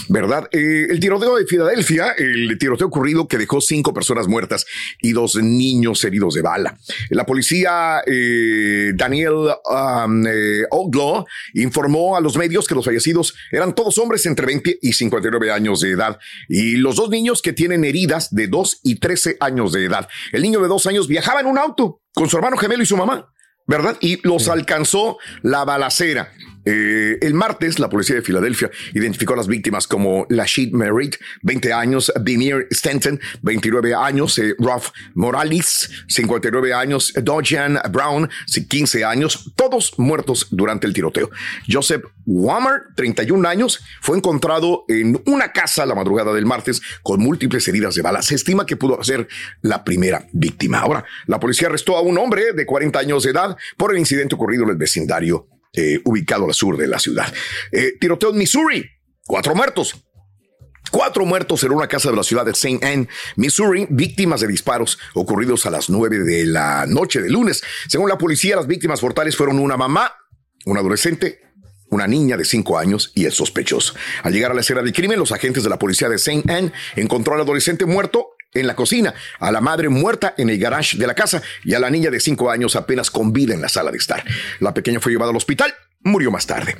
¿Verdad? 0.09 0.47
Eh, 0.51 0.87
el 0.89 0.99
tiroteo 0.99 1.37
de 1.37 1.45
Filadelfia, 1.45 2.11
el 2.11 2.57
tiroteo 2.57 2.87
ocurrido 2.87 3.27
que 3.27 3.37
dejó 3.37 3.61
cinco 3.61 3.93
personas 3.93 4.27
muertas 4.27 4.65
y 5.01 5.13
dos 5.13 5.35
niños 5.35 6.03
heridos 6.03 6.35
de 6.35 6.41
bala. 6.41 6.77
La 7.09 7.25
policía, 7.25 8.01
eh, 8.05 8.91
Daniel 8.95 9.33
um, 9.33 10.23
informó 11.53 12.15
a 12.15 12.21
los 12.21 12.37
medios 12.37 12.67
que 12.67 12.75
los 12.75 12.85
fallecidos 12.85 13.35
eran 13.51 13.73
todos 13.75 13.97
hombres 13.97 14.25
entre 14.25 14.45
20 14.45 14.79
y 14.81 14.93
59 14.93 15.51
años 15.51 15.81
de 15.81 15.91
edad 15.91 16.19
y 16.47 16.77
los 16.77 16.95
dos 16.95 17.09
niños 17.09 17.41
que 17.41 17.53
tienen 17.53 17.83
heridas 17.83 18.33
de 18.33 18.47
2 18.47 18.81
y 18.83 18.95
13 18.99 19.37
años 19.39 19.71
de 19.71 19.85
edad. 19.85 20.07
El 20.31 20.41
niño 20.41 20.61
de 20.61 20.67
dos 20.67 20.85
años 20.87 21.07
viajaba 21.07 21.39
en 21.39 21.47
un 21.47 21.57
auto 21.57 22.01
con 22.15 22.27
su 22.27 22.37
hermano 22.37 22.57
gemelo 22.57 22.81
y 22.81 22.87
su 22.87 22.97
mamá. 22.97 23.29
¿verdad? 23.67 23.97
Y 23.99 24.25
los 24.27 24.47
alcanzó 24.47 25.17
la 25.41 25.65
balacera. 25.65 26.31
Eh, 26.65 27.17
el 27.21 27.33
martes, 27.33 27.79
la 27.79 27.89
policía 27.89 28.15
de 28.15 28.21
Filadelfia 28.21 28.71
identificó 28.93 29.33
a 29.33 29.37
las 29.37 29.47
víctimas 29.47 29.87
como 29.87 30.25
Lashid 30.29 30.73
Merritt, 30.73 31.15
20 31.43 31.71
años, 31.73 32.11
Bimir 32.21 32.67
Stanton, 32.71 33.19
29 33.43 33.93
años, 33.93 34.37
eh, 34.39 34.55
Ralph 34.59 34.87
Morales, 35.13 35.89
59 36.07 36.73
años, 36.73 37.13
Dojan 37.21 37.79
Brown, 37.91 38.29
15 38.67 39.05
años, 39.05 39.53
todos 39.55 39.93
muertos 39.97 40.47
durante 40.51 40.87
el 40.87 40.93
tiroteo. 40.93 41.29
Joseph 41.69 42.03
Wammer, 42.25 42.83
31 42.95 43.47
años, 43.47 43.81
fue 44.01 44.17
encontrado 44.17 44.85
en 44.87 45.21
una 45.25 45.51
casa 45.51 45.85
la 45.85 45.95
madrugada 45.95 46.33
del 46.33 46.45
martes 46.45 46.81
con 47.03 47.19
múltiples 47.19 47.67
heridas 47.67 47.95
de 47.95 48.01
bala. 48.01 48.21
Se 48.21 48.35
estima 48.35 48.65
que 48.65 48.77
pudo 48.77 49.01
ser 49.03 49.27
la 49.61 49.83
primera 49.83 50.25
víctima. 50.33 50.79
Ahora, 50.79 51.05
la 51.27 51.39
policía 51.39 51.67
arrestó 51.67 51.95
a 51.97 52.01
un 52.01 52.17
hombre 52.17 52.53
de 52.53 52.65
40 52.65 52.99
años 52.99 53.23
de 53.23 53.31
edad 53.31 53.55
por 53.77 53.91
el 53.91 53.99
incidente 53.99 54.35
ocurrido 54.35 54.63
en 54.63 54.69
el 54.71 54.77
vecindario 54.77 55.47
eh, 55.75 55.99
ubicado 56.03 56.45
al 56.45 56.53
sur 56.53 56.77
de 56.77 56.87
la 56.87 56.99
ciudad. 56.99 57.33
Eh, 57.71 57.93
tiroteo 57.99 58.31
en 58.31 58.37
Missouri, 58.37 58.85
cuatro 59.25 59.55
muertos. 59.55 59.95
Cuatro 60.91 61.25
muertos 61.25 61.63
en 61.63 61.71
una 61.71 61.87
casa 61.87 62.11
de 62.11 62.15
la 62.15 62.23
ciudad 62.23 62.45
de 62.45 62.51
St. 62.51 62.79
Anne, 62.85 63.07
Missouri, 63.35 63.87
víctimas 63.89 64.41
de 64.41 64.47
disparos 64.47 64.99
ocurridos 65.15 65.65
a 65.65 65.71
las 65.71 65.89
nueve 65.89 66.19
de 66.19 66.45
la 66.45 66.85
noche 66.87 67.21
de 67.21 67.29
lunes. 67.29 67.63
Según 67.87 68.07
la 68.07 68.19
policía, 68.19 68.55
las 68.55 68.67
víctimas 68.67 69.01
mortales 69.01 69.35
fueron 69.35 69.57
una 69.57 69.77
mamá, 69.77 70.13
un 70.65 70.77
adolescente, 70.77 71.41
una 71.89 72.07
niña 72.07 72.37
de 72.37 72.45
5 72.45 72.77
años 72.77 73.11
y 73.15 73.25
el 73.25 73.31
sospechoso. 73.31 73.93
Al 74.23 74.33
llegar 74.33 74.51
a 74.51 74.53
la 74.53 74.61
escena 74.61 74.81
del 74.81 74.93
crimen, 74.93 75.19
los 75.19 75.31
agentes 75.31 75.63
de 75.63 75.69
la 75.69 75.79
policía 75.79 76.09
de 76.09 76.15
St. 76.15 76.43
Anne 76.51 76.71
encontró 76.95 77.33
al 77.33 77.41
adolescente 77.41 77.85
muerto 77.85 78.34
en 78.55 78.67
la 78.67 78.75
cocina, 78.75 79.13
a 79.39 79.51
la 79.51 79.61
madre 79.61 79.89
muerta 79.89 80.33
en 80.37 80.49
el 80.49 80.57
garage 80.57 80.97
de 80.97 81.05
la 81.05 81.13
casa 81.13 81.41
y 81.63 81.73
a 81.73 81.79
la 81.79 81.89
niña 81.89 82.09
de 82.09 82.19
5 82.19 82.49
años 82.49 82.75
apenas 82.75 83.11
con 83.11 83.31
vida 83.31 83.53
en 83.53 83.61
la 83.61 83.69
sala 83.69 83.91
de 83.91 83.97
estar. 83.97 84.23
La 84.59 84.73
pequeña 84.73 84.99
fue 84.99 85.11
llevada 85.11 85.31
al 85.31 85.37
hospital 85.37 85.73
murió 86.05 86.31
más 86.31 86.45
tarde. 86.45 86.75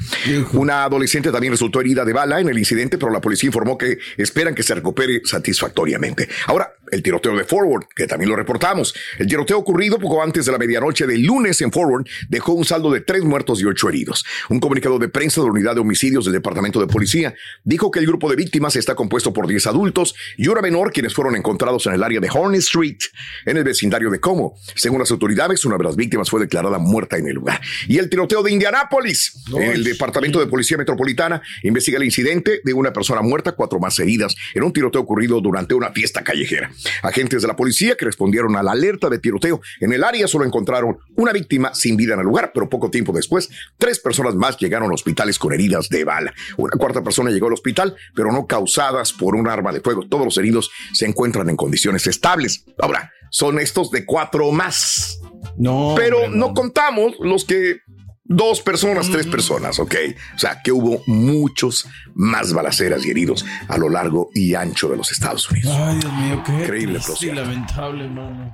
Una 0.54 0.84
adolescente 0.84 1.32
también 1.32 1.52
resultó 1.52 1.82
herida 1.82 2.06
de 2.06 2.14
bala 2.14 2.40
en 2.40 2.48
el 2.48 2.58
incidente, 2.58 2.98
pero 2.98 3.12
la 3.12 3.20
policía 3.20 3.48
informó 3.48 3.78
que 3.78 3.98
esperan 4.18 4.56
que 4.56 4.64
se 4.64 4.76
recupere 4.76 5.22
satisfactoriamente. 5.26 6.30
Ahora, 6.46 6.76
el 6.92 7.04
tiroteo 7.04 7.36
de 7.36 7.44
Forward, 7.44 7.88
que 7.96 8.08
también 8.08 8.30
lo 8.30 8.36
reportamos. 8.36 8.94
El 9.20 9.28
tiroteo 9.28 9.58
ocurrido 9.58 10.00
poco 10.00 10.22
antes 10.22 10.46
de 10.46 10.52
la 10.52 10.58
medianoche 10.58 11.06
del 11.08 11.24
lunes 11.24 11.62
en 11.62 11.72
Forward 11.72 12.06
dejó 12.30 12.54
un 12.54 12.66
saldo 12.66 12.92
de 12.92 13.02
tres 13.02 13.24
muertos 13.24 13.62
y 13.62 13.66
ocho 13.66 13.90
heridos. 13.90 14.26
Un 14.50 14.60
comunicado 14.60 15.00
de 15.00 15.10
prensa 15.10 15.42
de 15.42 15.48
la 15.48 15.54
unidad 15.54 15.76
de 15.76 15.82
homicidios 15.82 16.26
del 16.26 16.34
Departamento 16.34 16.80
de 16.80 16.88
Policía 16.88 17.34
dijo 17.64 17.92
que 17.92 18.00
el 18.00 18.08
grupo 18.08 18.30
de 18.30 18.36
víctimas 18.36 18.76
está 18.76 18.96
compuesto 18.96 19.34
por 19.34 19.48
10 19.48 19.68
adultos 19.68 20.16
y 20.38 20.48
una 20.48 20.62
menor 20.62 20.92
quienes 20.92 21.14
fueron 21.14 21.36
encontrados 21.36 21.86
en 21.88 21.94
el 21.94 22.04
área 22.04 22.20
de 22.20 22.30
Hornet 22.32 22.62
Street, 22.62 22.98
en 23.46 23.58
el 23.58 23.64
vecindario 23.64 24.10
de 24.10 24.20
Como. 24.20 24.58
Según 24.76 25.00
las 25.00 25.12
autoridades, 25.12 25.66
una 25.66 25.78
de 25.78 25.84
las 25.84 25.96
víctimas 25.96 26.30
fue 26.30 26.40
declarada 26.42 26.78
muerta 26.78 27.18
en 27.18 27.28
el 27.28 27.36
lugar. 27.36 27.62
Y 27.88 27.98
el 27.98 28.10
tiroteo 28.10 28.44
de 28.44 28.52
Indianápolis 28.52 29.44
el 29.62 29.84
Departamento 29.84 30.40
de 30.40 30.48
Policía 30.48 30.78
Metropolitana 30.78 31.42
investiga 31.64 31.98
el 31.98 32.04
incidente 32.04 32.62
de 32.64 32.74
una 32.74 32.94
persona 32.94 33.22
muerta, 33.22 33.54
cuatro 33.54 33.80
más 33.80 33.98
heridas, 34.00 34.36
en 34.54 34.64
un 34.64 34.74
tiroteo 34.74 35.02
ocurrido 35.02 35.42
durante 35.42 35.74
una 35.74 35.92
fiesta 35.92 36.24
callejera. 36.24 36.72
Agentes 37.04 37.42
de 37.42 37.48
la 37.48 37.56
policía 37.56 37.96
que 37.96 38.06
respondieron 38.06 38.56
a 38.56 38.64
la 38.64 38.72
alerta 38.72 39.10
de 39.10 39.20
tiroteo 39.20 39.62
en 39.80 39.94
el 39.94 40.04
área 40.04 40.28
solo 40.28 40.46
encontraron 40.46 40.98
una 41.16 41.32
víctima 41.32 41.74
sin 41.74 41.98
vida 41.98 42.14
en 42.14 42.20
el 42.20 42.26
lugar, 42.26 42.52
pero 42.54 42.70
poco 42.70 42.90
tiempo 42.90 43.14
después, 43.14 43.50
tres 43.78 44.00
personas 44.00 44.36
más 44.36 44.58
llegaron 44.58 44.92
a 44.92 44.94
hospitales 44.94 45.40
con 45.40 45.54
heridas 45.54 45.90
de 45.90 46.04
bala. 46.04 46.34
Una 46.58 46.78
cuarta 46.78 47.04
persona 47.04 47.32
llegó 47.32 47.48
al 47.48 47.54
hospital, 47.54 47.96
pero 48.14 48.32
no 48.32 48.46
causadas 48.48 49.14
por 49.14 49.36
un 49.36 49.48
arma 49.48 49.72
de 49.72 49.82
fuego. 49.82 50.08
Todos 50.08 50.26
los 50.26 50.38
heridos 50.38 50.72
se 50.94 51.06
encuentran 51.06 51.50
en 51.50 51.56
condiciones 51.56 52.08
estables. 52.08 52.66
Ahora, 52.78 53.12
son 53.30 53.60
estos 53.60 53.92
de 53.92 54.06
cuatro 54.06 54.52
más. 54.52 55.20
No. 55.58 55.94
Pero 55.98 56.30
no 56.30 56.54
contamos 56.54 57.14
los 57.20 57.46
que 57.46 57.80
Dos 58.28 58.60
personas, 58.60 59.12
tres 59.12 59.28
personas, 59.28 59.78
ok. 59.78 59.96
O 60.36 60.40
sea, 60.40 60.60
que 60.64 60.72
hubo 60.72 61.04
muchos 61.06 61.88
más 62.16 62.54
balaceras 62.54 63.06
y 63.06 63.12
heridos 63.12 63.46
a 63.68 63.78
lo 63.78 63.88
largo 63.88 64.32
y 64.34 64.56
ancho 64.56 64.90
de 64.90 64.98
los 64.98 65.12
Estados 65.12 65.50
Unidos. 65.52 65.72
Ay, 65.78 66.00
Dios 66.00 66.14
mío, 66.14 66.44
qué 66.44 66.52
Increíble, 66.54 67.00
y 67.22 67.26
lamentable, 67.28 68.10
mano. 68.10 68.52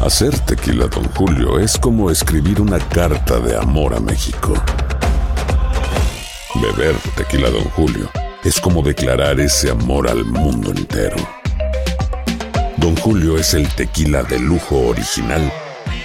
Hacer 0.00 0.38
tequila, 0.40 0.86
Don 0.86 1.04
Julio, 1.10 1.58
es 1.58 1.76
como 1.76 2.10
escribir 2.10 2.62
una 2.62 2.78
carta 2.78 3.38
de 3.40 3.56
amor 3.58 3.94
a 3.94 4.00
México. 4.00 4.54
Beber 6.54 6.96
tequila, 7.14 7.50
Don 7.50 7.64
Julio, 7.64 8.10
es 8.42 8.58
como 8.58 8.82
declarar 8.82 9.38
ese 9.38 9.70
amor 9.70 10.08
al 10.08 10.24
mundo 10.24 10.70
entero. 10.70 11.16
Don 12.78 12.96
Julio 12.96 13.36
es 13.36 13.52
el 13.52 13.68
tequila 13.68 14.22
de 14.22 14.38
lujo 14.38 14.88
original, 14.88 15.52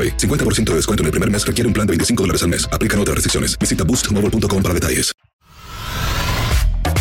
AroPay. 0.00 0.16
50% 0.16 0.64
de 0.70 0.74
descuento 0.76 1.02
en 1.02 1.06
el 1.06 1.10
primer 1.10 1.30
mes 1.30 1.46
requiere 1.46 1.66
un 1.66 1.74
plan 1.74 1.86
de 1.86 1.92
25 1.92 2.22
dólares 2.22 2.42
al 2.42 2.48
mes. 2.48 2.68
Aplican 2.72 3.00
otras 3.00 3.16
restricciones. 3.16 3.58
Visita 3.58 3.84
boostmobile.com 3.84 4.62
para 4.62 4.74
detalles. 4.74 5.12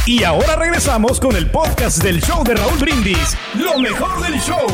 Y 0.06 0.24
ahora 0.24 0.56
regresamos 0.56 1.20
con 1.20 1.36
el 1.36 1.52
podcast 1.52 2.02
del 2.02 2.20
show 2.22 2.44
de 2.44 2.56
Raúl 2.56 2.80
Brindis. 2.80 3.38
Lo 3.56 3.78
mejor 3.80 4.22
del 4.24 4.40
show. 4.40 4.66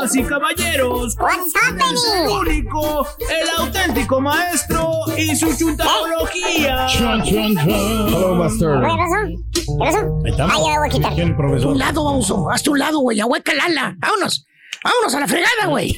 Damas 0.00 0.14
y 0.14 0.22
caballeros, 0.22 1.16
el 1.16 2.28
único, 2.30 3.06
el 3.28 3.64
auténtico 3.64 4.20
maestro 4.20 4.90
y 5.16 5.34
su 5.34 5.54
chuntarología. 5.56 6.86
Hello, 6.88 8.34
Master. 8.36 8.80
¿Qué 9.78 9.84
pasó? 9.84 9.98
Ahí 10.24 10.30
estamos. 10.30 10.54
Ah, 10.54 10.60
ya 10.72 10.78
voy 10.78 10.88
a 10.88 10.90
quitar. 10.90 11.12
Aquí 11.12 11.20
el 11.20 11.36
profesor. 11.36 11.72
un 11.72 11.78
lado, 11.78 12.04
baboso. 12.04 12.50
Hazte 12.50 12.70
un 12.70 12.78
lado, 12.78 12.98
güey. 13.00 13.20
Ahueca 13.20 13.52
el 13.52 13.60
ala. 13.60 13.94
Vámonos. 13.98 14.46
Vámonos 14.84 15.14
a 15.14 15.20
la 15.20 15.28
fregada, 15.28 15.66
güey. 15.68 15.96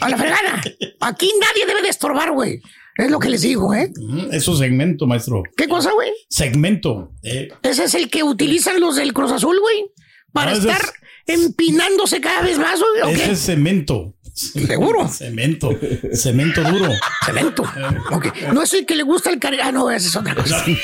A 0.00 0.08
la 0.08 0.16
fregada. 0.16 0.62
Aquí 1.00 1.30
nadie 1.40 1.66
debe 1.66 1.82
de 1.82 1.88
estorbar, 1.88 2.32
güey. 2.32 2.60
Es 2.96 3.10
lo 3.10 3.18
que 3.18 3.28
les 3.30 3.42
digo, 3.42 3.72
¿eh? 3.72 3.90
Eso 4.32 4.52
es 4.52 4.58
segmento, 4.58 5.06
maestro. 5.06 5.42
¿Qué 5.56 5.68
cosa, 5.68 5.92
güey? 5.92 6.10
Segmento. 6.28 7.12
Eh, 7.22 7.48
Ese 7.62 7.84
es 7.84 7.94
el 7.94 8.10
que 8.10 8.22
utilizan 8.22 8.80
los 8.80 8.96
del 8.96 9.12
Cruz 9.12 9.32
Azul, 9.32 9.58
güey. 9.60 9.90
Para 10.32 10.50
Ah, 10.52 10.54
estar 10.54 10.80
empinándose 11.26 12.20
cada 12.20 12.42
vez 12.42 12.58
más, 12.58 12.78
güey. 12.80 13.02
¿o 13.12 13.16
ese 13.16 13.32
es 13.32 13.40
cemento. 13.40 14.14
¿Seguro? 14.34 15.08
Cemento. 15.08 15.70
Cemento 16.14 16.62
duro. 16.62 16.90
Cemento. 17.24 17.62
Ok. 18.10 18.26
No 18.52 18.62
es 18.62 18.72
el 18.74 18.86
que 18.86 18.94
le 18.94 19.02
gusta 19.02 19.30
el 19.30 19.38
cari... 19.38 19.58
Ah, 19.60 19.72
no, 19.72 19.90
esa 19.90 20.08
es 20.08 20.16
otra 20.16 20.34
cosa. 20.34 20.64
Buenos 20.64 20.80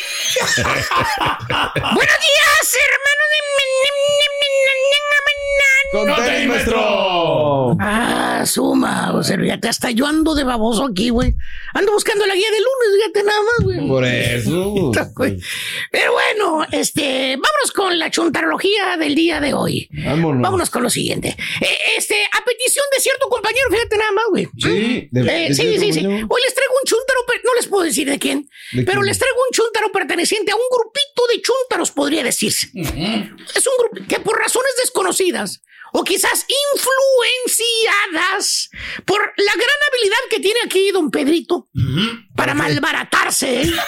días, 1.95 2.77
hermanos. 2.85 3.27
Con 5.93 6.15
tenis, 6.15 6.49
maestro. 6.49 7.77
Ah, 7.81 8.26
suma, 8.47 9.13
o 9.15 9.23
sea, 9.23 9.39
fíjate, 9.39 9.69
hasta 9.69 9.91
yo 9.91 10.07
ando 10.07 10.35
de 10.35 10.45
baboso 10.45 10.85
aquí, 10.85 11.11
güey. 11.11 11.35
Ando 11.75 11.93
buscando 11.93 12.27
la 12.27 12.35
guía 12.35 12.51
de 12.51 12.59
lunes, 12.59 13.01
fíjate 13.01 13.23
nada 13.25 13.41
más, 13.43 13.65
güey. 13.65 13.89
Por 13.89 14.05
eso. 14.05 14.93
Pero 15.91 16.13
bueno, 16.13 16.67
este, 16.73 17.37
vámonos 17.37 17.73
con 17.75 17.99
la 17.99 18.11
chuntarología 18.11 18.97
del 18.99 19.15
día 19.15 19.41
de 19.41 19.55
hoy. 19.55 19.89
Vámonos. 20.05 20.43
Vámonos 20.43 20.71
con 20.71 20.83
lo 20.83 20.91
siguiente. 20.91 21.37
Eh, 21.61 21.79
este, 21.97 22.15
a 22.33 22.45
petición 22.45 22.85
de 22.95 23.01
cierto 23.01 23.29
compañero, 23.29 23.67
fíjate 23.71 23.97
nada 23.97 24.13
más, 24.13 24.25
güey. 24.31 24.49
Sí, 24.59 25.09
de- 25.11 25.21
Eh, 25.21 25.49
de 25.49 25.55
sí, 25.55 25.79
sí, 25.79 25.93
sí. 25.93 26.01
Hoy 26.07 26.41
les 26.45 26.55
traigo 26.55 26.75
un 26.83 26.87
chuntaro, 26.87 27.21
no 27.45 27.55
les 27.55 27.67
puedo 27.67 27.85
decir 27.85 28.09
de 28.09 28.19
quién, 28.19 28.49
¿De 28.73 28.83
pero 28.85 29.01
quién? 29.01 29.07
les 29.07 29.19
traigo 29.19 29.37
un 29.49 29.53
chuntaro 29.53 29.93
perteneciente 29.93 30.53
a 30.53 30.57
un 30.57 30.63
grupito 30.71 31.23
de 31.33 31.43
chuntaros, 31.43 31.91
podría 31.91 32.23
decirse. 32.23 32.69
Es 32.75 33.67
un 33.67 33.73
grupo 33.79 34.07
que 34.09 34.21
por 34.21 34.39
razones 34.39 34.71
desconocidas 34.81 35.63
o 35.99 36.05
quizás 36.05 36.45
influenciadas 36.75 38.69
por 39.07 39.19
la 39.19 39.53
gran 39.53 39.79
habilidad 39.89 40.19
que 40.29 40.41
tiene 40.41 40.61
aquí 40.67 40.91
don 40.91 41.11
Pedrito 41.11 41.71
para 42.35 42.53
malbaratarse. 42.55 43.63
¿eh? 43.63 43.73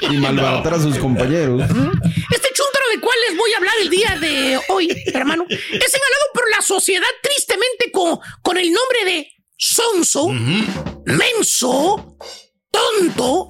Y 0.00 0.16
malbaratar 0.16 0.74
a 0.74 0.80
sus 0.80 0.98
compañeros. 0.98 1.62
Este 1.62 2.48
chúntaro 2.54 2.88
del 2.90 3.00
cual 3.00 3.16
les 3.28 3.36
voy 3.36 3.52
a 3.52 3.56
hablar 3.58 3.74
el 3.80 3.90
día 3.90 4.18
de 4.20 4.60
hoy, 4.68 4.88
hermano, 5.12 5.44
es 5.48 5.58
señalado 5.58 6.24
por 6.32 6.50
la 6.50 6.62
sociedad 6.62 7.08
tristemente 7.22 7.90
con, 7.92 8.18
con 8.42 8.56
el 8.56 8.72
nombre 8.72 9.04
de 9.04 9.32
sonso, 9.58 10.28
menso, 11.04 12.16
tonto, 12.70 13.48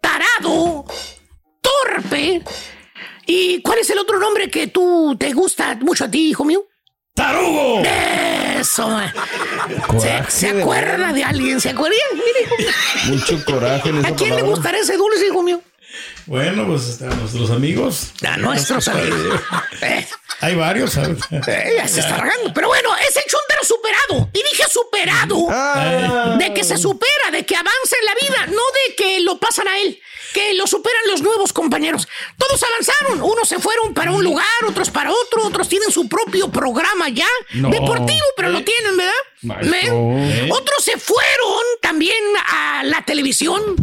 tarado, 0.00 0.84
torpe. 1.60 2.42
¿Y 3.26 3.62
cuál 3.62 3.78
es 3.80 3.90
el 3.90 3.98
otro 3.98 4.18
nombre 4.18 4.48
que 4.50 4.68
tú 4.68 5.16
te 5.18 5.32
gusta 5.32 5.76
mucho 5.80 6.04
a 6.04 6.10
ti, 6.10 6.30
hijo 6.30 6.44
mío? 6.44 6.68
¡Tarugo! 7.14 7.82
Eso. 8.58 8.98
¿Se, 8.98 9.80
Coraje 9.86 10.30
se 10.30 10.52
de 10.52 10.62
acuerda 10.62 11.12
de 11.12 11.24
alguien? 11.24 11.60
¿Se 11.60 11.70
acuerda? 11.70 11.96
Mire. 12.12 12.66
Mucho 13.06 13.44
coraje 13.44 13.88
en 13.90 13.98
esa 13.98 14.08
¿A 14.08 14.16
quién 14.16 14.34
le 14.34 14.42
gustará 14.42 14.78
ese 14.78 14.96
dulce, 14.96 15.26
hijo 15.26 15.42
mío? 15.42 15.60
Bueno, 16.26 16.66
pues 16.66 17.00
a 17.02 17.06
nuestros 17.06 17.50
amigos. 17.50 18.12
A 18.26 18.36
nuestros 18.36 18.88
amigos. 18.88 19.40
Hay 20.40 20.56
varios, 20.56 20.92
¿sabes? 20.94 21.18
eh, 21.30 21.74
ya 21.76 21.86
se 21.86 22.00
está 22.00 22.16
regando. 22.16 22.52
Pero 22.52 22.68
bueno, 22.68 22.90
es 23.08 23.16
el 23.16 23.22
superado. 23.64 24.30
Y 24.32 24.38
dije 24.38 24.64
superado. 24.70 25.46
Ah. 25.50 26.36
De 26.38 26.52
que 26.54 26.64
se 26.64 26.76
supera, 26.76 27.30
de 27.32 27.44
que 27.44 27.56
avanza 27.56 27.96
en 28.00 28.06
la 28.06 28.14
vida, 28.14 28.46
no 28.46 28.62
de 28.62 28.94
que 28.96 29.20
lo 29.20 29.38
pasan 29.38 29.68
a 29.68 29.78
él. 29.78 30.00
Que 30.32 30.54
lo 30.54 30.66
superan 30.66 31.02
los 31.08 31.22
nuevos 31.22 31.52
compañeros. 31.52 32.08
Todos 32.36 32.62
avanzaron. 32.62 33.22
Unos 33.22 33.48
se 33.48 33.58
fueron 33.58 33.94
para 33.94 34.12
un 34.12 34.24
lugar, 34.24 34.46
otros 34.68 34.90
para 34.90 35.12
otro, 35.12 35.46
otros 35.46 35.68
tienen 35.68 35.90
su 35.90 36.08
propio 36.08 36.50
programa 36.50 37.08
ya. 37.08 37.28
No. 37.54 37.70
Deportivo, 37.70 38.26
pero 38.36 38.48
lo 38.50 38.64
tienen, 38.64 38.96
¿verdad? 38.96 39.62
¿Eh? 39.62 40.46
¿Eh? 40.46 40.48
Otros 40.50 40.84
se 40.84 40.98
fueron 40.98 41.62
también 41.80 42.22
a 42.46 42.82
la 42.84 43.04
televisión. 43.04 43.76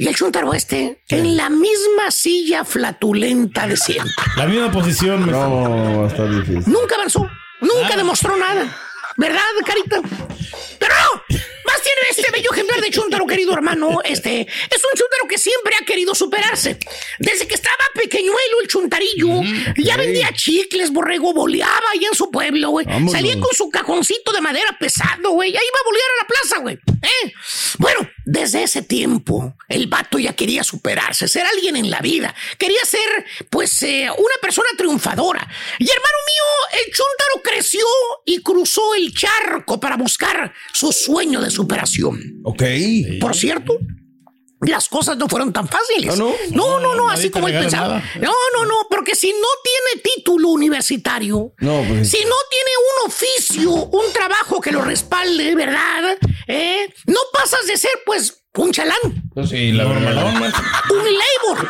Y 0.00 0.06
el 0.06 0.14
chuntaro 0.14 0.54
este, 0.54 1.02
en 1.08 1.36
la 1.36 1.50
misma 1.50 2.12
silla 2.12 2.64
flatulenta 2.64 3.66
de 3.66 3.76
siempre. 3.76 4.12
La 4.36 4.46
misma 4.46 4.70
posición. 4.70 5.28
No, 5.28 6.06
está 6.06 6.24
difícil. 6.24 6.72
Nunca 6.72 6.94
avanzó, 6.94 7.28
nunca 7.60 7.96
demostró 7.96 8.36
nada. 8.36 8.74
¿Verdad, 9.18 9.42
Carita? 9.66 10.00
Pero 10.78 10.94
no, 10.94 11.38
más 11.64 11.82
tiene 11.82 12.00
este 12.10 12.30
bello 12.30 12.50
ejemplar 12.52 12.80
de 12.80 12.90
chuntaro, 12.90 13.26
querido 13.26 13.52
hermano. 13.52 13.98
Este 14.04 14.42
es 14.42 14.82
un 14.84 14.96
chuntaro 14.96 15.26
que 15.28 15.38
siempre 15.38 15.74
ha 15.74 15.84
querido 15.84 16.14
superarse. 16.14 16.78
Desde 17.18 17.48
que 17.48 17.56
estaba 17.56 17.76
pequeñuelo 17.94 18.60
el 18.62 18.68
chuntarillo, 18.68 19.42
ya 19.76 19.96
vendía 19.96 20.30
chicles, 20.32 20.92
borrego, 20.92 21.34
boleaba 21.34 21.90
allá 21.92 22.08
en 22.08 22.14
su 22.14 22.30
pueblo, 22.30 22.70
güey. 22.70 22.86
Salía 23.10 23.38
con 23.40 23.52
su 23.52 23.68
cajoncito 23.70 24.30
de 24.30 24.40
madera 24.40 24.76
pesado, 24.78 25.32
güey. 25.32 25.50
Ya 25.50 25.60
iba 25.60 25.78
a 25.80 25.84
bolear 25.84 26.06
a 26.10 26.22
la 26.22 26.28
plaza, 26.28 26.58
güey. 26.60 26.78
¿Eh? 27.02 27.32
Bueno, 27.78 28.08
desde 28.24 28.62
ese 28.62 28.82
tiempo, 28.82 29.54
el 29.68 29.86
vato 29.88 30.18
ya 30.18 30.34
quería 30.34 30.62
superarse, 30.62 31.28
ser 31.28 31.46
alguien 31.46 31.76
en 31.76 31.90
la 31.90 32.00
vida. 32.00 32.34
Quería 32.56 32.84
ser, 32.84 33.26
pues, 33.50 33.82
eh, 33.82 34.08
una 34.16 34.34
persona 34.40 34.68
triunfadora. 34.76 35.48
Y 35.78 35.84
hermano 35.84 36.18
mío, 36.26 36.80
el 36.84 36.92
chúntaro 36.92 37.42
creció 37.42 37.84
y 38.24 38.42
cruzó 38.42 38.94
el 38.94 39.07
charco 39.12 39.78
para 39.80 39.96
buscar 39.96 40.52
su 40.72 40.92
sueño 40.92 41.40
de 41.40 41.50
superación. 41.50 42.40
Ok. 42.44 42.62
Por 43.20 43.34
cierto, 43.34 43.78
las 44.60 44.88
cosas 44.88 45.16
no 45.16 45.28
fueron 45.28 45.52
tan 45.52 45.68
fáciles. 45.68 46.16
no, 46.18 46.34
no, 46.52 46.94
no, 46.94 47.08
así 47.08 47.18
nadie 47.18 47.30
te 47.30 47.30
como 47.30 47.48
él 47.48 47.58
pensaba. 47.60 47.88
nada. 47.98 48.10
No, 48.20 48.32
no, 48.54 48.64
no, 48.64 48.74
porque 48.90 49.14
si 49.14 49.28
no 49.28 49.48
tiene 49.62 50.02
título 50.02 50.48
universitario, 50.48 51.52
No, 51.60 51.84
pues. 51.86 52.10
si 52.10 52.18
no 52.18 52.34
tiene 52.50 52.70
un 53.04 53.08
oficio, 53.10 53.70
un 53.70 54.12
trabajo 54.12 54.60
que 54.60 54.72
lo 54.72 54.82
respalde, 54.82 55.54
¿verdad? 55.54 56.16
¿Eh? 56.48 56.92
No 57.06 57.20
pasas 57.32 57.66
de 57.66 57.76
ser, 57.76 57.92
pues, 58.04 58.42
un 58.54 58.72
chalán, 58.72 58.96
Pues 59.32 59.50
sí, 59.50 59.70
la 59.70 59.86
un 59.86 59.94
labor. 60.02 61.68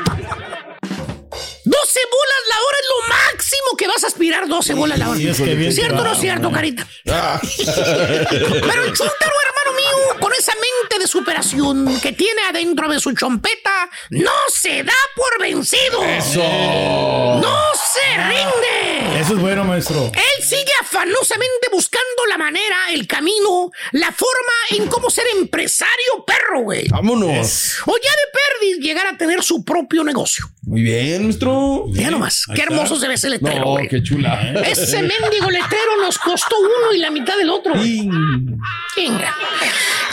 12 1.88 2.00
bolas 2.10 2.42
la 2.48 2.56
hora 2.56 2.78
es 2.80 2.88
lo 2.88 3.08
máximo 3.08 3.76
que 3.78 3.86
vas 3.88 4.04
a 4.04 4.06
aspirar 4.08 4.46
12 4.46 4.74
bolas 4.74 4.98
la 4.98 5.08
hora. 5.08 5.18
Sí, 5.18 5.28
es 5.28 5.40
que 5.40 5.54
bien 5.54 5.72
¿Cierto 5.72 6.02
o 6.02 6.04
no 6.04 6.12
es 6.12 6.20
cierto, 6.20 6.52
carita? 6.52 6.86
Ah. 7.10 7.40
Pero 7.56 8.84
el 8.84 8.92
chúntaro, 8.92 9.32
hermano 9.46 9.72
mío, 9.74 10.20
con 10.20 10.30
esa 10.34 10.52
mente 10.52 10.98
de 10.98 11.06
superación 11.06 11.98
que 12.00 12.12
tiene 12.12 12.42
adentro 12.50 12.90
de 12.90 13.00
su 13.00 13.12
chompeta, 13.12 13.88
no 14.10 14.32
se 14.52 14.82
da 14.82 14.92
por 15.16 15.40
vencido. 15.40 16.04
Eso. 16.04 16.42
No 16.42 17.58
se 17.74 18.16
rinde. 18.18 19.20
Eso 19.20 19.32
es 19.32 19.40
bueno, 19.40 19.64
maestro. 19.64 20.12
Él 20.14 20.44
sigue 20.44 20.72
afanosamente 20.82 21.68
buscando 21.72 22.26
la 22.28 22.36
manera, 22.36 22.76
el 22.90 23.06
camino, 23.06 23.70
la 23.92 24.12
forma 24.12 24.52
en 24.76 24.88
cómo 24.88 25.08
ser 25.08 25.26
empresario 25.38 26.24
perro, 26.26 26.60
güey. 26.64 26.86
Vámonos. 26.88 27.76
O 27.86 27.96
ya 27.96 28.10
de 28.10 28.68
perdiz 28.68 28.84
llegar 28.84 29.06
a 29.06 29.16
tener 29.16 29.42
su 29.42 29.64
propio 29.64 30.04
negocio. 30.04 30.44
Muy 30.68 30.82
bien, 30.82 31.22
maestro. 31.24 31.86
Ya 31.94 32.10
nomás, 32.10 32.44
qué 32.54 32.60
hermoso 32.62 33.00
se 33.00 33.08
ve 33.08 33.14
ese 33.14 33.30
letrero, 33.30 33.60
No, 33.64 33.70
güey. 33.70 33.88
qué 33.88 34.02
chula. 34.02 34.52
Ese 34.66 35.00
mendigo 35.00 35.50
letrero 35.50 35.96
nos 36.02 36.18
costó 36.18 36.56
uno 36.60 36.92
y 36.94 36.98
la 36.98 37.10
mitad 37.10 37.38
del 37.38 37.48
otro. 37.48 37.72
Venga. 37.72 39.34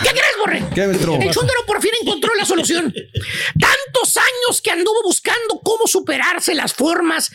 ¿Qué 0.02 0.10
crees, 0.10 0.36
Borre? 0.40 0.64
¿Qué, 0.74 0.88
maestro? 0.88 1.16
El 1.16 1.30
chúndaro 1.32 1.60
por 1.68 1.82
fin 1.82 1.92
encontró 2.02 2.34
la 2.36 2.46
solución. 2.46 2.94
Tantos 3.60 4.16
años 4.16 4.62
que 4.62 4.72
anduvo 4.72 5.04
buscando 5.04 5.60
cómo 5.62 5.88
superarse 5.88 6.56
las 6.56 6.74
formas 6.74 7.32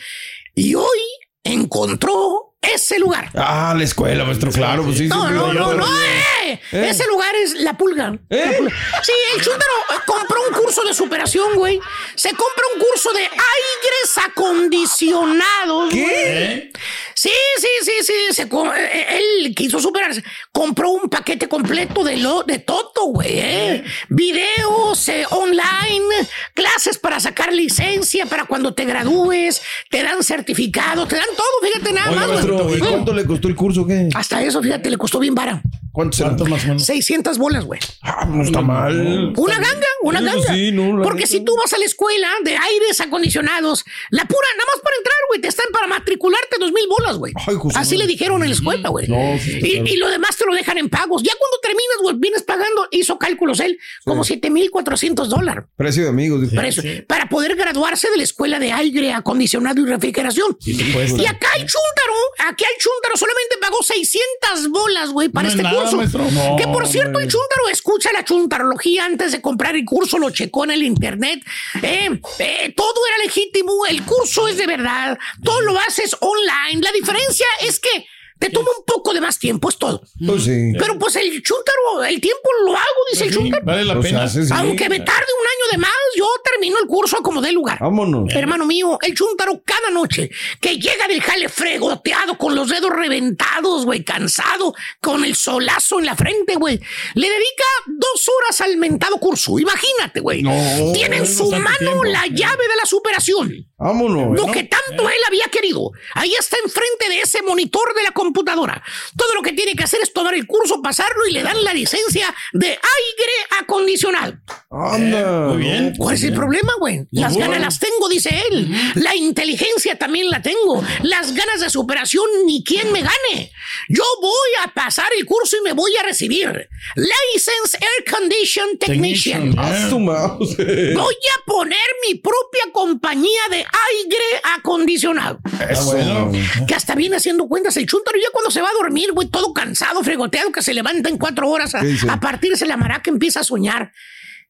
y 0.55 0.73
hoy 0.73 0.99
encontró 1.43 2.50
ese 2.61 2.99
lugar. 2.99 3.29
Ah, 3.35 3.73
la 3.75 3.83
escuela, 3.83 4.23
maestro, 4.23 4.51
claro. 4.51 4.83
Pues 4.83 4.97
sí, 4.99 5.07
No, 5.07 5.27
sí, 5.27 5.33
no, 5.33 5.53
no, 5.53 5.73
no. 5.73 5.85
eh. 5.85 6.59
¿Eh? 6.71 6.89
Ese 6.89 7.05
lugar 7.07 7.33
es 7.35 7.53
la 7.55 7.77
pulga. 7.77 8.11
La 8.29 8.51
pulga. 8.57 8.75
Sí, 9.03 9.11
el 9.35 9.41
chúndaro 9.41 9.71
eh, 9.89 9.99
compró 10.05 10.37
un 10.47 10.53
curso 10.53 10.83
de 10.83 10.93
superación, 10.93 11.55
güey. 11.55 11.79
Se 12.15 12.29
compra 12.29 12.63
un 12.75 12.81
curso 12.81 13.11
de 13.13 13.21
aires 13.21 14.17
acondicionados. 14.25 15.89
¿Qué? 15.91 16.01
güey. 16.01 16.71
Sí, 17.15 17.29
sí, 17.57 17.67
sí, 17.83 17.91
sí. 18.01 18.13
se 18.33 18.41
eh, 18.43 19.19
él 19.45 19.53
quiso 19.55 19.79
superarse. 19.79 20.23
Compró 20.51 20.89
un 20.89 21.09
paquete 21.09 21.47
completo 21.47 22.03
de, 22.03 22.17
lo, 22.17 22.43
de 22.43 22.59
Toto, 22.59 23.05
güey. 23.05 23.39
eh. 23.39 23.83
Videos 24.09 25.07
eh, 25.09 25.25
online, 25.29 26.05
clases 26.53 26.97
para 26.97 27.19
sacar 27.19 27.53
licencia 27.53 28.25
para 28.25 28.45
cuando 28.45 28.73
te 28.73 28.85
gradúes, 28.85 29.61
te 29.89 30.03
dan 30.03 30.23
certificado, 30.23 31.07
te 31.07 31.15
dan 31.15 31.27
todo, 31.37 31.67
fíjate 31.71 31.93
nada 31.93 32.11
más. 32.11 32.27
güey. 32.27 32.41
Maestro, 32.57 32.77
¿y 32.77 32.79
cuánto 32.91 33.13
le 33.13 33.25
costó 33.25 33.47
el 33.47 33.55
curso? 33.55 33.85
¿Qué? 33.85 34.09
Hasta 34.13 34.43
eso, 34.43 34.61
fíjate, 34.61 34.89
le 34.89 34.97
costó 34.97 35.19
bien 35.19 35.35
vara. 35.35 35.61
¿Cuánto 35.91 36.17
será? 36.17 36.31
más 36.31 36.63
o 36.63 36.67
menos? 36.67 36.83
600 36.85 37.37
bolas, 37.37 37.65
güey. 37.65 37.79
Ah, 38.01 38.25
no 38.25 38.43
está 38.43 38.61
mal. 38.61 39.33
Una 39.37 39.55
ganga, 39.55 39.87
una 40.03 40.19
Sí, 40.19 40.25
ganga. 40.25 40.53
sí, 40.53 40.71
no, 40.71 40.97
la 40.97 41.03
Porque 41.03 41.23
neta. 41.23 41.31
si 41.31 41.41
tú 41.43 41.55
vas 41.57 41.73
a 41.73 41.77
la 41.77 41.85
escuela 41.85 42.29
de 42.43 42.55
aires 42.57 43.01
acondicionados, 43.01 43.83
la 44.09 44.23
pura, 44.25 44.47
nada 44.57 44.67
más 44.73 44.81
para 44.81 44.95
entrar, 44.97 45.15
güey, 45.29 45.41
te 45.41 45.47
están 45.49 45.65
para 45.73 45.87
matricularte 45.87 46.57
dos 46.59 46.71
mil 46.71 46.85
bolas, 46.87 47.17
güey. 47.17 47.33
Ay, 47.47 47.55
José 47.59 47.77
Así 47.77 47.97
le 47.97 48.07
dijeron 48.07 48.41
en 48.43 48.49
la 48.49 48.55
escuela, 48.55 48.89
güey. 48.89 49.07
No, 49.07 49.37
sí, 49.39 49.57
y, 49.61 49.71
claro. 49.71 49.85
y 49.87 49.97
lo 49.97 50.09
demás 50.09 50.37
te 50.37 50.45
lo 50.45 50.53
dejan 50.53 50.77
en 50.77 50.89
pagos. 50.89 51.23
Ya 51.23 51.33
cuando 51.37 51.57
terminas, 51.61 51.97
güey, 52.01 52.15
vienes 52.17 52.43
pagando, 52.43 52.87
hizo 52.91 53.17
cálculos 53.19 53.59
él, 53.59 53.77
como 54.05 54.23
siete 54.23 54.49
mil 54.49 54.69
cuatrocientos 54.71 55.29
dólares. 55.29 55.65
Precio 55.75 56.03
de 56.03 56.09
amigos. 56.09 56.49
Para, 56.55 56.67
eso, 56.67 56.81
para 57.07 57.27
poder 57.27 57.55
graduarse 57.55 58.09
de 58.09 58.17
la 58.17 58.23
escuela 58.23 58.59
de 58.59 58.71
aire 58.71 59.13
acondicionado 59.13 59.81
y 59.81 59.85
refrigeración. 59.85 60.57
y 60.65 61.25
acá 61.25 61.49
el 61.57 61.65
chúntaro, 61.67 62.49
aquí 62.49 62.63
el 62.63 62.81
chúntaro 62.81 63.17
solamente 63.17 63.57
pagó 63.59 63.77
600 63.83 64.69
bolas, 64.69 65.09
güey, 65.11 65.29
para 65.29 65.47
este 65.49 65.63
nada, 65.63 65.80
curso. 65.81 65.97
maestro. 65.97 66.31
No, 66.31 66.55
que 66.55 66.67
por 66.67 66.87
cierto, 66.87 67.19
el 67.19 67.27
chúntaro 67.27 67.67
escucha 67.71 68.11
la 68.11 68.23
chuntarología 68.23 69.05
antes 69.05 69.31
de 69.31 69.41
comprar 69.41 69.75
el 69.75 69.85
curso, 69.85 70.17
lo 70.17 70.29
checó 70.29 70.63
en 70.63 70.71
el 70.71 70.83
internet. 70.83 71.43
Eh, 71.81 72.09
eh, 72.39 72.73
todo 72.75 73.07
era 73.07 73.23
legítimo, 73.25 73.85
el 73.87 74.03
curso 74.03 74.47
es 74.47 74.57
de 74.57 74.67
verdad, 74.67 75.17
todo 75.43 75.61
lo 75.61 75.77
haces 75.79 76.15
online. 76.19 76.81
La 76.81 76.91
diferencia 76.91 77.45
es 77.61 77.79
que 77.79 78.05
te 78.41 78.49
toma 78.49 78.69
un 78.77 78.83
poco 78.85 79.13
de 79.13 79.21
más 79.21 79.39
tiempo, 79.39 79.69
es 79.69 79.77
todo. 79.77 80.01
Pues 80.25 80.43
sí. 80.43 80.73
Pero 80.77 80.97
pues 80.99 81.15
el 81.15 81.41
chúntaro, 81.43 82.03
el 82.03 82.19
tiempo 82.19 82.49
lo 82.65 82.71
hago, 82.71 83.01
dice 83.11 83.25
el 83.25 83.29
Sí, 83.29 83.35
chúntaro. 83.37 83.63
vale 83.63 83.85
la 83.85 83.93
Pues 83.93 84.07
pena. 84.07 84.23
hace, 84.23 84.43
sí. 84.45 84.51
Aunque 84.53 84.89
me 84.89 84.99
tarde 84.99 85.27
un 85.39 85.47
año 85.47 85.71
de 85.71 85.77
más, 85.77 85.91
yo 86.17 86.27
termino 86.43 86.77
el 86.81 86.87
curso 86.87 87.17
como 87.21 87.39
dé 87.41 87.51
lugar. 87.51 87.77
Vámonos. 87.79 88.33
Hermano 88.33 88.65
mío, 88.65 88.97
el 89.01 89.13
chúntaro 89.15 89.61
cada 89.63 89.91
noche 89.91 90.29
que 90.59 90.75
llega 90.77 91.07
del 91.07 91.21
jale 91.21 91.47
fregoteado 91.49 92.37
con 92.37 92.55
los 92.55 92.69
dedos 92.69 92.89
reventados, 92.91 93.85
güey, 93.85 94.03
cansado, 94.03 94.73
con 95.01 95.23
el 95.23 95.35
solazo 95.35 95.99
en 95.99 96.07
la 96.07 96.15
frente, 96.15 96.55
güey, 96.55 96.79
le 97.13 97.29
dedica 97.29 97.63
dos 97.87 98.27
horas 98.27 98.59
al 98.61 98.75
mentado 98.77 99.17
curso. 99.19 99.59
Imagínate, 99.59 100.19
güey. 100.19 100.41
No, 100.41 100.51
Tiene 100.93 101.17
en 101.17 101.27
su 101.27 101.49
mano 101.51 101.77
tiempo. 101.77 102.03
la 102.05 102.25
llave 102.27 102.63
de 102.67 102.75
la 102.75 102.85
superación. 102.85 103.51
Vámonos. 103.81 104.37
Lo 104.39 104.51
que 104.51 104.63
tanto 104.63 105.09
él 105.09 105.17
había 105.27 105.45
querido. 105.45 105.91
Ahí 106.13 106.33
está 106.39 106.57
enfrente 106.63 107.09
de 107.09 107.21
ese 107.21 107.41
monitor 107.41 107.95
de 107.95 108.03
la 108.03 108.11
computadora. 108.11 108.83
Todo 109.17 109.33
lo 109.33 109.41
que 109.41 109.53
tiene 109.53 109.75
que 109.75 109.83
hacer 109.83 110.01
es 110.01 110.13
tomar 110.13 110.35
el 110.35 110.45
curso, 110.45 110.81
pasarlo 110.83 111.27
y 111.27 111.31
le 111.31 111.41
dan 111.41 111.63
la 111.63 111.73
licencia 111.73 112.33
de 112.53 112.67
aire 112.67 113.33
acondicionado. 113.59 114.33
Anda. 114.69 115.47
Muy 115.47 115.57
bien. 115.57 115.93
¿Cuál 115.97 116.15
es 116.15 116.23
el 116.23 116.33
problema, 116.33 116.73
güey? 116.79 117.07
Las 117.11 117.33
bueno. 117.33 117.51
ganas 117.51 117.65
las 117.65 117.79
tengo, 117.79 118.07
dice 118.07 118.41
él. 118.51 118.71
La 118.95 119.15
inteligencia 119.15 119.97
también 119.97 120.29
la 120.29 120.43
tengo. 120.43 120.83
Las 121.01 121.33
ganas 121.33 121.61
de 121.61 121.69
superación, 121.69 122.25
ni 122.45 122.63
quien 122.63 122.91
me 122.91 123.01
gane. 123.01 123.51
Yo 123.89 124.03
voy 124.21 124.49
a 124.63 124.73
pasar 124.73 125.07
el 125.17 125.25
curso 125.25 125.57
y 125.57 125.61
me 125.61 125.73
voy 125.73 125.91
a 125.97 126.03
recibir. 126.03 126.69
License 126.95 127.77
Air 127.79 128.13
Condition 128.13 128.77
Technician. 128.77 129.55
Technician, 129.55 129.59
A 129.59 129.89
su 129.89 129.99
mouse. 129.99 130.55
Voy 130.57 131.15
a 131.15 131.45
poner 131.45 131.77
mi 132.07 132.15
propia 132.15 132.71
compañía 132.71 133.41
de 133.49 133.65
aire 133.71 134.41
acondicionado. 134.57 135.39
Eso. 135.69 135.85
bueno. 135.85 136.31
Que 136.67 136.75
hasta 136.75 136.95
viene 136.95 137.15
haciendo 137.17 137.47
cuentas 137.47 137.77
el 137.77 137.85
chúntaro 137.85 138.17
ya 138.17 138.29
cuando 138.31 138.51
se 138.51 138.61
va 138.61 138.69
a 138.69 138.73
dormir, 138.73 139.11
güey, 139.13 139.27
todo 139.27 139.53
cansado, 139.53 140.03
fregoteado, 140.03 140.51
que 140.51 140.61
se 140.61 140.73
levanta 140.73 141.09
en 141.09 141.17
cuatro 141.17 141.49
horas 141.49 141.75
a, 141.75 141.81
a 142.09 142.19
partirse 142.19 142.65
la 142.65 142.77
maraca, 142.77 143.09
empieza 143.09 143.41
a 143.41 143.43
soñar. 143.43 143.91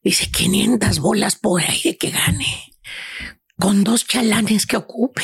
Dice 0.02 0.30
500 0.30 0.98
bolas 0.98 1.36
por 1.36 1.62
aire 1.62 1.96
que 1.96 2.10
gane. 2.10 2.72
Con 3.58 3.84
dos 3.84 4.06
chalanes 4.06 4.66
que 4.66 4.76
ocupe. 4.76 5.22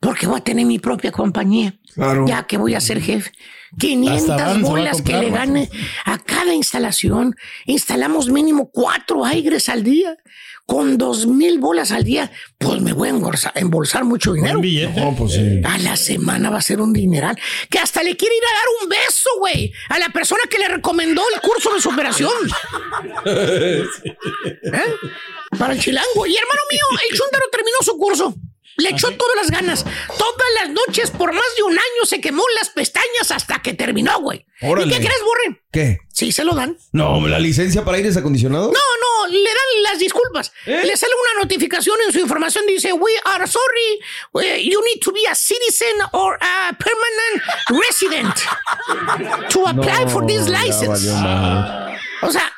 Porque 0.00 0.26
voy 0.26 0.40
a 0.40 0.44
tener 0.44 0.66
mi 0.66 0.78
propia 0.78 1.10
compañía. 1.12 1.74
Claro. 1.94 2.26
Ya 2.26 2.42
que 2.46 2.58
voy 2.58 2.74
a 2.74 2.80
ser 2.80 3.00
jefe. 3.00 3.32
Hasta 3.72 3.86
500 3.86 4.28
van, 4.28 4.38
se 4.38 4.44
va 4.44 4.50
a 4.52 4.70
bolas 4.70 5.02
que 5.02 5.12
le 5.12 5.30
maestro. 5.30 5.38
gane 5.38 5.70
a 6.04 6.18
cada 6.18 6.54
instalación. 6.54 7.36
Instalamos 7.66 8.28
mínimo 8.28 8.70
cuatro 8.72 9.24
aires 9.24 9.68
al 9.68 9.82
día. 9.82 10.16
Con 10.66 10.98
dos 10.98 11.26
mil 11.26 11.58
bolas 11.58 11.90
al 11.90 12.04
día, 12.04 12.30
pues 12.56 12.80
me 12.80 12.92
voy 12.92 13.08
a 13.08 13.10
embolsar, 13.10 13.50
embolsar 13.56 14.04
mucho 14.04 14.34
dinero. 14.34 14.58
Un 14.58 14.62
billete. 14.62 15.00
No, 15.00 15.16
pues 15.16 15.32
sí. 15.32 15.60
A 15.64 15.78
la 15.78 15.96
semana 15.96 16.48
va 16.48 16.58
a 16.58 16.62
ser 16.62 16.80
un 16.80 16.92
dineral. 16.92 17.36
Que 17.68 17.80
hasta 17.80 18.04
le 18.04 18.16
quiere 18.16 18.36
ir 18.36 18.42
a 18.44 18.52
dar 18.52 18.66
un 18.82 18.88
beso, 18.88 19.30
güey. 19.40 19.72
A 19.88 19.98
la 19.98 20.10
persona 20.10 20.42
que 20.48 20.60
le 20.60 20.68
recomendó 20.68 21.22
el 21.34 21.40
curso 21.40 21.74
de 21.74 21.80
superación. 21.80 22.30
¿Eh? 23.26 23.84
Para 25.58 25.72
el 25.72 25.80
chilango. 25.80 26.26
Y 26.26 26.36
hermano 26.36 26.62
mío, 26.70 26.84
el 27.10 27.16
chúndaro 27.18 27.46
terminó 27.50 27.78
su 27.80 27.96
curso. 27.98 28.36
Le 28.76 28.90
echó 28.90 29.10
todas 29.16 29.36
las 29.36 29.50
ganas. 29.50 29.84
Todas 29.84 30.48
las 30.62 30.70
noches, 30.70 31.10
por 31.10 31.32
más 31.32 31.44
de 31.56 31.62
un 31.64 31.72
año, 31.72 32.04
se 32.04 32.20
quemó 32.20 32.42
las 32.58 32.70
pestañas 32.70 33.30
hasta 33.30 33.60
que 33.60 33.74
terminó, 33.74 34.18
güey. 34.20 34.46
Órale. 34.62 34.86
¿Y 34.88 34.90
qué 34.98 35.04
crees, 35.06 35.20
Borre? 35.22 35.62
¿Qué? 35.70 35.98
Sí, 36.12 36.32
se 36.32 36.44
lo 36.44 36.54
dan. 36.54 36.76
No, 36.92 37.26
la 37.26 37.38
licencia 37.38 37.84
para 37.84 37.96
aires 37.98 38.16
acondicionados. 38.16 38.72
No, 38.72 38.72
no, 38.72 39.26
le 39.32 39.44
dan 39.44 39.82
las 39.82 39.98
disculpas. 39.98 40.52
¿Eh? 40.66 40.82
Le 40.84 40.96
sale 40.96 41.12
una 41.34 41.42
notificación 41.42 41.96
en 42.06 42.12
su 42.12 42.20
información. 42.20 42.64
Dice, 42.66 42.92
we 42.92 43.10
are 43.24 43.46
sorry. 43.46 44.46
eh, 44.46 44.62
You 44.62 44.80
need 44.84 45.00
to 45.02 45.12
be 45.12 45.26
a 45.30 45.34
citizen 45.34 45.96
or 46.12 46.38
a 46.40 46.72
permanent 46.78 47.42
resident 47.68 48.34
to 49.50 49.66
apply 49.66 50.06
for 50.10 50.26
this 50.26 50.48
license. 50.48 51.08
O 52.22 52.30
sea, 52.30 52.52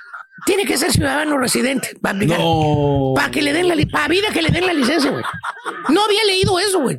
tiene 0.45 0.65
que 0.65 0.77
ser 0.77 0.93
ciudadano 0.93 1.39
residente 1.39 1.97
para 2.01 2.15
aplicar. 2.17 2.39
No. 2.39 3.13
Para 3.15 3.31
que 3.31 3.43
le 3.43 3.53
den 3.53 3.69
la 3.69 3.75
para 3.91 4.09
vida 4.09 4.29
que 4.33 4.43
le 4.43 4.51
den 4.51 4.67
la 4.67 4.73
licencia, 4.73 5.11
güey. 5.11 5.25
No 5.89 6.05
había 6.05 6.25
leído 6.25 6.59
eso, 6.59 6.81
güey. 6.81 6.99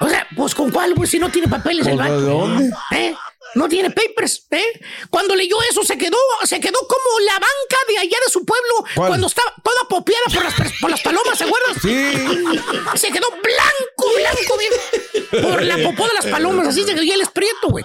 O 0.00 0.08
sea, 0.08 0.26
pues 0.36 0.54
con 0.54 0.70
cuál, 0.70 0.94
güey, 0.94 1.08
si 1.08 1.18
no 1.18 1.28
tiene 1.30 1.46
papeles 1.48 1.86
el 1.86 1.96
Pues, 1.96 2.08
vato. 2.08 2.20
¿de 2.20 2.26
dónde? 2.30 2.70
¿Eh? 2.92 3.14
No 3.54 3.68
tiene 3.68 3.90
papers, 3.90 4.46
¿eh? 4.50 4.80
Cuando 5.10 5.34
leyó 5.36 5.56
eso 5.70 5.82
se 5.84 5.96
quedó, 5.96 6.18
se 6.44 6.60
quedó 6.60 6.78
como 6.88 7.20
la 7.20 7.34
banca 7.34 7.76
de 7.88 7.98
allá 7.98 8.18
de 8.24 8.32
su 8.32 8.44
pueblo 8.44 8.84
¿Cuál? 8.94 9.08
cuando 9.08 9.26
estaba 9.26 9.54
toda 9.62 9.88
popeada 9.88 10.24
por 10.32 10.44
las, 10.44 10.54
por 10.80 10.90
las 10.90 11.00
palomas, 11.00 11.38
¿se 11.38 11.44
acuerdan? 11.44 11.74
Sí. 11.80 12.98
Se 12.98 13.10
quedó 13.10 13.28
blanco, 13.30 14.14
blanco, 14.16 14.58
bien. 14.58 15.42
Por 15.42 15.62
la 15.62 15.76
popó 15.78 16.06
de 16.06 16.14
las 16.14 16.26
palomas, 16.26 16.68
así 16.68 16.84
se 16.84 16.94
quedó 16.94 17.02
y 17.02 17.12
él 17.12 17.20
es 17.20 17.30
prieto, 17.30 17.68
güey. 17.68 17.84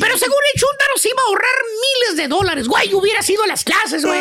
Pero 0.00 0.18
según 0.18 0.38
el 0.54 0.60
Chuntaro 0.60 0.96
se 0.96 1.08
iba 1.08 1.22
a 1.22 1.26
ahorrar 1.26 1.56
miles 1.80 2.16
de 2.16 2.28
dólares, 2.28 2.68
güey. 2.68 2.92
Hubiera 2.94 3.22
sido 3.22 3.42
a 3.42 3.46
las 3.46 3.64
clases, 3.64 4.04
güey. 4.04 4.20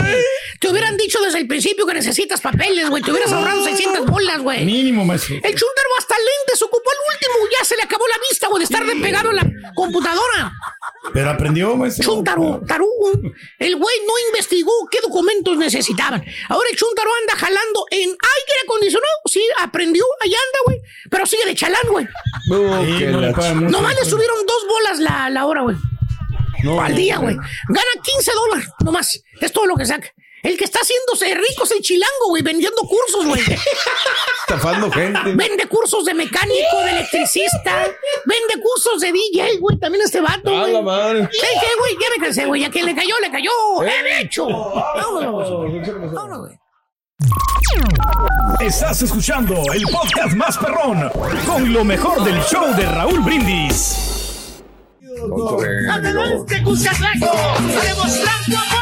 Te 0.60 0.70
hubieran 0.70 0.98
dicho 0.98 1.20
desde 1.22 1.40
el 1.40 1.48
principio 1.48 1.86
que 1.86 1.94
necesitas 1.94 2.42
papeles, 2.42 2.90
güey. 2.90 3.02
Te 3.04 3.12
hubieras 3.12 3.32
ahorrado 3.32 3.64
600 3.64 4.06
bolas, 4.06 4.40
güey. 4.40 4.66
Mínimo, 4.66 5.06
maestro. 5.06 5.36
El 5.36 5.42
Chuntaro 5.56 5.90
hasta 5.98 6.16
lentes 6.18 6.62
ocupó 6.62 6.92
el 6.92 7.14
último. 7.14 7.48
Ya 7.60 7.66
se 7.66 7.76
le 7.76 7.84
acabó 7.84 8.08
la 8.08 8.18
vista, 8.30 8.48
güey, 8.48 8.60
de 8.60 8.66
estar 8.66 8.86
de 8.86 8.96
pegado 8.96 9.30
a 9.30 9.34
la 9.34 9.44
computadora. 9.76 10.52
Pero 11.13 11.30
aprendió, 11.30 11.75
maestro. 11.75 12.03
Chuntaro, 12.05 12.61
tarugo. 12.67 13.11
El 13.59 13.75
güey 13.75 13.95
no 14.07 14.13
investigó 14.30 14.71
qué 14.91 14.99
documentos 15.01 15.57
necesitaban. 15.57 16.23
Ahora 16.47 16.67
el 16.71 16.77
Chuntaro 16.77 17.09
anda 17.21 17.36
jalando 17.36 17.86
en 17.91 18.09
aire 18.09 18.59
acondicionado. 18.63 19.11
Sí, 19.25 19.43
aprendió, 19.59 20.05
allá 20.21 20.38
anda, 20.38 20.59
güey. 20.65 20.82
Pero 21.09 21.25
sigue 21.25 21.45
de 21.45 21.55
chalán, 21.55 21.82
güey. 21.89 22.07
No, 22.49 22.86
Sí, 22.86 22.97
que 22.97 23.05
no 23.07 23.19
le 23.21 23.27
la 23.27 23.34
pagan 23.34 23.57
ch- 23.57 23.61
mucho. 23.63 23.71
Nomás 23.71 23.95
le 23.95 24.05
subieron 24.09 24.45
dos 24.45 24.65
bolas 24.69 24.99
la, 24.99 25.30
la 25.30 25.45
hora, 25.45 25.61
güey. 25.61 25.75
No, 26.63 26.82
Al 26.82 26.95
día, 26.95 27.17
güey. 27.17 27.36
Gana 27.36 27.91
15 28.03 28.32
dólares, 28.34 28.69
nomás. 28.84 29.21
Es 29.41 29.51
todo 29.51 29.65
lo 29.65 29.75
que 29.75 29.86
saca. 29.86 30.13
El 30.42 30.58
que 30.58 30.64
está 30.66 30.80
haciéndose 30.80 31.36
rico 31.36 31.64
es 31.66 31.72
el 31.72 31.82
chilango, 31.82 32.30
güey, 32.30 32.42
vendiendo 32.42 32.82
cursos, 32.84 33.26
güey. 33.26 33.42
Estafando 34.48 34.90
gente. 34.92 35.20
Vende 35.36 35.68
cursos 35.68 36.06
de 36.06 36.14
mecánico, 36.14 36.80
de 36.86 36.92
electricista. 36.92 37.84
Vende 38.26 38.62
cursos 38.64 39.02
de 39.02 39.12
DJ, 39.12 39.58
güey. 39.58 39.78
También 39.78 40.04
este 40.06 40.22
vato, 40.22 40.50
A 40.56 40.62
güey. 40.62 40.74
la 40.74 40.82
madre. 40.82 41.30
¿Qué, 41.32 41.38
qué, 41.40 41.68
güey? 41.80 41.94
Ya 42.00 42.08
me 42.18 42.24
cansé, 42.24 42.46
güey. 42.46 42.64
A 42.64 42.70
quien 42.72 42.86
le 42.86 42.96
cayó, 42.96 43.20
le 43.20 43.30
cayó. 43.32 43.52
¡He 43.84 44.22
hecho! 44.22 44.48
Vámonos. 44.48 45.50
Vámonos, 46.14 46.40
güey. 46.40 46.60
Estás 48.62 49.02
escuchando 49.02 49.62
el 49.74 49.84
podcast 49.84 50.34
más 50.36 50.58
perrón 50.58 51.10
con 51.46 51.72
lo 51.74 51.84
mejor 51.84 52.24
del 52.24 52.42
show 52.44 52.74
de 52.76 52.86
Raúl 52.86 53.20
Brindis. 53.20 54.62
¡Adelante, 55.92 56.64
Cuscatlaco! 56.64 57.32
¡Demostrando 57.84 58.58
apoyo 58.58 58.78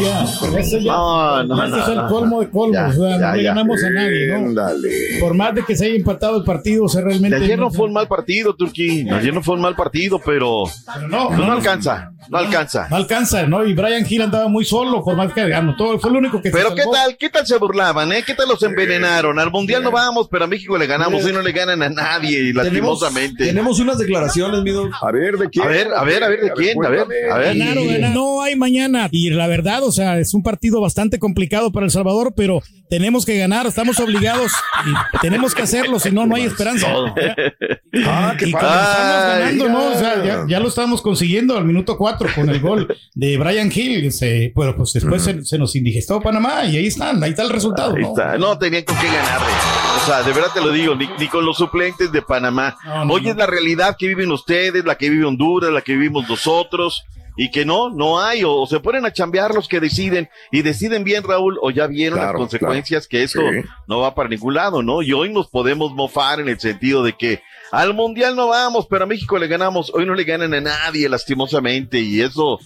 ya. 0.00 0.24
Ese 0.58 0.82
ya, 0.82 0.92
No, 0.92 1.44
no, 1.44 1.62
ese 1.64 1.70
no, 1.76 1.82
es 1.82 1.88
el 1.88 1.96
no. 1.96 2.08
colmo 2.08 2.40
de 2.40 2.50
colmos. 2.50 2.74
Ya, 2.74 2.88
o 2.88 2.92
sea, 2.92 3.18
ya, 3.18 3.30
no 3.30 3.36
le 3.36 3.42
ya. 3.42 3.48
ganamos 3.50 3.84
a 3.84 3.90
nadie, 3.90 4.26
¿no? 4.28 4.36
Ándale. 4.36 4.90
Por 5.20 5.34
más 5.34 5.54
de 5.54 5.64
que 5.64 5.76
se 5.76 5.86
haya 5.86 5.94
empatado 5.96 6.36
el 6.38 6.44
partido, 6.44 6.84
o 6.84 6.88
sea, 6.88 7.02
realmente. 7.02 7.38
De 7.38 7.44
ayer 7.44 7.58
no 7.58 7.70
fue 7.70 7.86
un 7.86 7.92
mal 7.92 8.08
partido, 8.08 8.54
Turquí. 8.54 9.08
Ayer 9.10 9.32
no 9.32 9.42
fue 9.42 9.54
un 9.54 9.60
mal 9.62 9.74
partido, 9.76 10.20
pero 10.24 10.64
Pero 10.94 11.08
no, 11.08 11.30
no, 11.30 11.52
alcanza. 11.52 12.12
No 12.28 12.38
alcanza. 12.38 12.88
No 12.90 12.96
alcanza, 12.96 13.46
¿no? 13.46 13.64
Y 13.64 13.74
Brian 13.74 14.04
Hill 14.08 14.22
andaba 14.22 14.48
muy 14.48 14.64
solo, 14.64 15.02
por 15.02 15.16
más 15.16 15.32
que 15.32 15.52
anotó. 15.54 15.98
Fue 15.98 16.10
el 16.10 16.16
único 16.16 16.40
que 16.42 16.50
se 16.50 16.56
Pero 16.56 16.74
qué 16.74 16.82
tal, 16.92 17.16
qué 17.16 17.30
tal 17.30 17.46
se 17.46 17.56
burlaban, 17.56 18.12
¿eh? 18.12 18.22
¿Qué 18.26 18.34
tal 18.34 18.48
los 18.48 18.62
envenenaron? 18.62 19.38
Al 19.38 19.50
mundial 19.50 19.82
no 19.82 19.90
vamos, 19.90 20.28
pero 20.30 20.44
a 20.44 20.46
México 20.46 20.76
le 20.76 20.86
ganamos 20.86 21.26
y 21.28 21.32
no 21.32 21.40
le 21.42 21.52
ganan 21.52 21.82
a 21.82 21.88
nadie, 21.88 22.52
lastimosamente. 22.52 23.46
Tenemos 23.46 23.78
unas 23.80 23.98
declaraciones, 23.98 24.62
mi 24.62 24.70
doc. 24.70 24.92
A 25.00 25.10
ver, 25.12 25.36
¿de 25.36 25.48
quién? 25.48 25.66
A 25.66 25.68
ver, 25.70 25.88
a 25.94 26.04
ver, 26.04 26.24
a 26.24 26.28
ver, 26.28 26.40
¿de 26.40 26.52
quién? 26.52 26.84
A 26.84 26.88
ver, 26.88 27.06
a 27.32 27.38
ver. 27.38 28.10
No 28.12 28.42
hay 28.42 28.56
mañana. 28.56 29.08
Y 29.10 29.30
la 29.30 29.46
verdad, 29.46 29.77
o 29.86 29.92
sea, 29.92 30.18
es 30.18 30.34
un 30.34 30.42
partido 30.42 30.80
bastante 30.80 31.18
complicado 31.18 31.72
para 31.72 31.86
El 31.86 31.90
Salvador, 31.90 32.32
pero 32.36 32.60
tenemos 32.88 33.24
que 33.24 33.38
ganar, 33.38 33.66
estamos 33.66 33.98
obligados 34.00 34.52
y 34.86 35.18
tenemos 35.20 35.54
que 35.54 35.62
hacerlo, 35.62 35.98
si 35.98 36.10
no, 36.10 36.26
no 36.26 36.36
hay 36.36 36.44
esperanza. 36.44 36.88
Ah, 38.04 38.34
qué 38.38 38.48
y 38.48 38.52
como 38.52 38.62
padre. 38.62 38.84
estamos 38.84 39.38
ganando, 39.38 39.64
Ay, 39.64 39.70
¿no? 39.70 39.88
O 39.88 39.98
sea, 39.98 40.24
ya, 40.24 40.44
ya 40.48 40.60
lo 40.60 40.68
estamos 40.68 41.02
consiguiendo 41.02 41.56
al 41.56 41.64
minuto 41.64 41.96
cuatro 41.96 42.28
con 42.34 42.48
el 42.48 42.60
gol 42.60 42.94
de 43.14 43.38
Brian 43.38 43.70
Hill. 43.74 44.12
Se, 44.12 44.52
bueno, 44.54 44.74
pues 44.76 44.92
después 44.92 45.22
se, 45.22 45.44
se 45.44 45.58
nos 45.58 45.74
indigestó 45.74 46.20
Panamá 46.20 46.64
y 46.64 46.76
ahí 46.76 46.86
están, 46.86 47.22
ahí 47.22 47.30
está 47.30 47.42
el 47.42 47.50
resultado. 47.50 47.94
Ahí 47.96 48.02
¿no? 48.02 48.08
está. 48.08 48.38
No 48.38 48.58
tenían 48.58 48.84
con 48.84 48.96
qué 48.98 49.06
ganarle. 49.06 49.48
O 50.02 50.06
sea, 50.06 50.22
de 50.22 50.32
verdad 50.32 50.50
te 50.54 50.60
lo 50.60 50.70
digo, 50.70 50.94
ni, 50.94 51.08
ni 51.18 51.28
con 51.28 51.44
los 51.44 51.56
suplentes 51.56 52.12
de 52.12 52.22
Panamá. 52.22 52.76
No, 52.84 53.04
no, 53.04 53.14
Hoy 53.14 53.28
es 53.28 53.36
la 53.36 53.46
realidad 53.46 53.96
que 53.98 54.08
viven 54.08 54.30
ustedes, 54.30 54.84
la 54.84 54.96
que 54.96 55.10
vive 55.10 55.24
Honduras, 55.24 55.70
la 55.72 55.82
que 55.82 55.92
vivimos 55.92 56.28
nosotros. 56.28 57.04
Y 57.40 57.52
que 57.52 57.64
no, 57.64 57.88
no 57.88 58.20
hay, 58.20 58.42
o, 58.44 58.66
se 58.66 58.80
ponen 58.80 59.06
a 59.06 59.12
chambear 59.12 59.54
los 59.54 59.68
que 59.68 59.78
deciden, 59.78 60.28
y 60.50 60.62
deciden 60.62 61.04
bien, 61.04 61.22
Raúl, 61.22 61.56
o 61.62 61.70
ya 61.70 61.86
vieron 61.86 62.18
Claro, 62.18 62.32
las 62.32 62.38
consecuencias 62.40 63.06
que 63.06 63.22
esto 63.22 63.40
Sí. 63.40 63.66
no 63.86 64.00
va 64.00 64.14
para 64.14 64.28
ningún 64.28 64.54
lado, 64.54 64.82
¿no? 64.82 65.02
Y 65.02 65.12
hoy 65.12 65.32
nos 65.32 65.46
podemos 65.46 65.92
mofar 65.92 66.40
en 66.40 66.48
el 66.48 66.58
sentido 66.58 67.04
de 67.04 67.12
que 67.14 67.40
al 67.70 67.94
Mundial 67.94 68.34
no 68.34 68.48
vamos, 68.48 68.86
pero 68.90 69.04
a 69.04 69.06
México 69.06 69.38
le 69.38 69.46
ganamos, 69.46 69.92
hoy 69.94 70.04
no 70.04 70.14
le 70.14 70.24
ganan 70.24 70.52
a 70.52 70.60
nadie, 70.60 71.08
lastimosamente, 71.08 72.00
y 72.00 72.20
eso, 72.22 72.58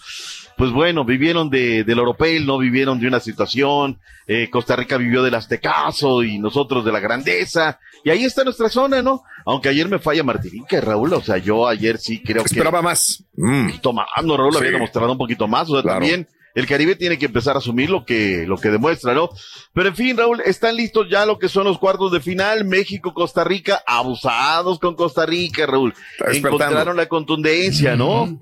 pues 0.57 0.70
bueno, 0.73 1.05
vivieron 1.05 1.51
de, 1.51 1.85
del 1.85 1.99
oropel, 1.99 2.47
no 2.47 2.57
vivieron 2.57 2.99
de 2.99 3.09
una 3.09 3.20
situación, 3.20 4.01
eh, 4.27 4.49
Costa 4.49 4.75
Rica 4.75 4.97
vivió 4.97 5.23
del 5.23 5.35
aztecaso 5.35 6.23
y 6.23 6.39
nosotros 6.39 6.83
de 6.85 6.93
la 6.93 7.01
grandeza, 7.01 7.79
y 8.05 8.11
ahí 8.11 8.25
está 8.25 8.43
nuestra 8.43 8.70
zona, 8.70 9.03
¿no? 9.03 9.23
Aunque 9.45 9.68
ayer 9.68 9.89
me 9.89 9.99
falla 9.99 10.23
Martinica, 10.23 10.81
Raúl, 10.81 11.12
o 11.12 11.20
sea, 11.23 11.37
yo 11.37 11.68
ayer 11.68 11.99
sí 11.99 12.23
creo 12.23 12.43
que... 12.43 12.49
Esperaba 12.49 12.81
más. 12.81 13.22
Mm. 13.37 13.66
Más, 13.95 14.07
no, 14.24 14.37
Raúl 14.37 14.53
Sí. 14.53 14.59
había 14.59 14.72
demostrado 14.72 15.12
un 15.12 15.18
poquito 15.18 15.49
más, 15.49 15.68
o 15.70 15.74
sea, 15.74 15.83
Claro. 15.83 16.01
también 16.01 16.28
el 16.55 16.66
Caribe 16.66 16.97
tiene 16.97 17.18
que 17.18 17.24
empezar 17.26 17.55
a 17.57 17.61
asumir 17.61 17.89
lo 17.89 18.05
que, 18.05 18.45
lo 18.47 18.59
que 18.59 18.68
demuestra, 18.70 19.14
¿no? 19.14 19.30
Pero 19.72 19.89
en 19.89 19.97
fin, 19.97 20.16
Raúl, 20.18 20.43
están 20.45 20.76
listos 20.76 21.07
ya 21.11 21.24
lo 21.24 21.39
que 21.39 21.49
son 21.49 21.64
los 21.64 21.78
cuartos 21.78 22.12
de 22.12 22.20
final, 22.20 22.66
México, 22.66 23.14
Costa 23.14 23.43
Rica, 23.43 23.83
abusados 23.87 24.78
con 24.78 24.95
Costa 24.95 25.24
Rica, 25.24 25.64
Raúl. 25.66 25.95
Encontraron 26.30 26.97
la 26.97 27.07
contundencia, 27.07 27.97
¿no? 27.97 28.39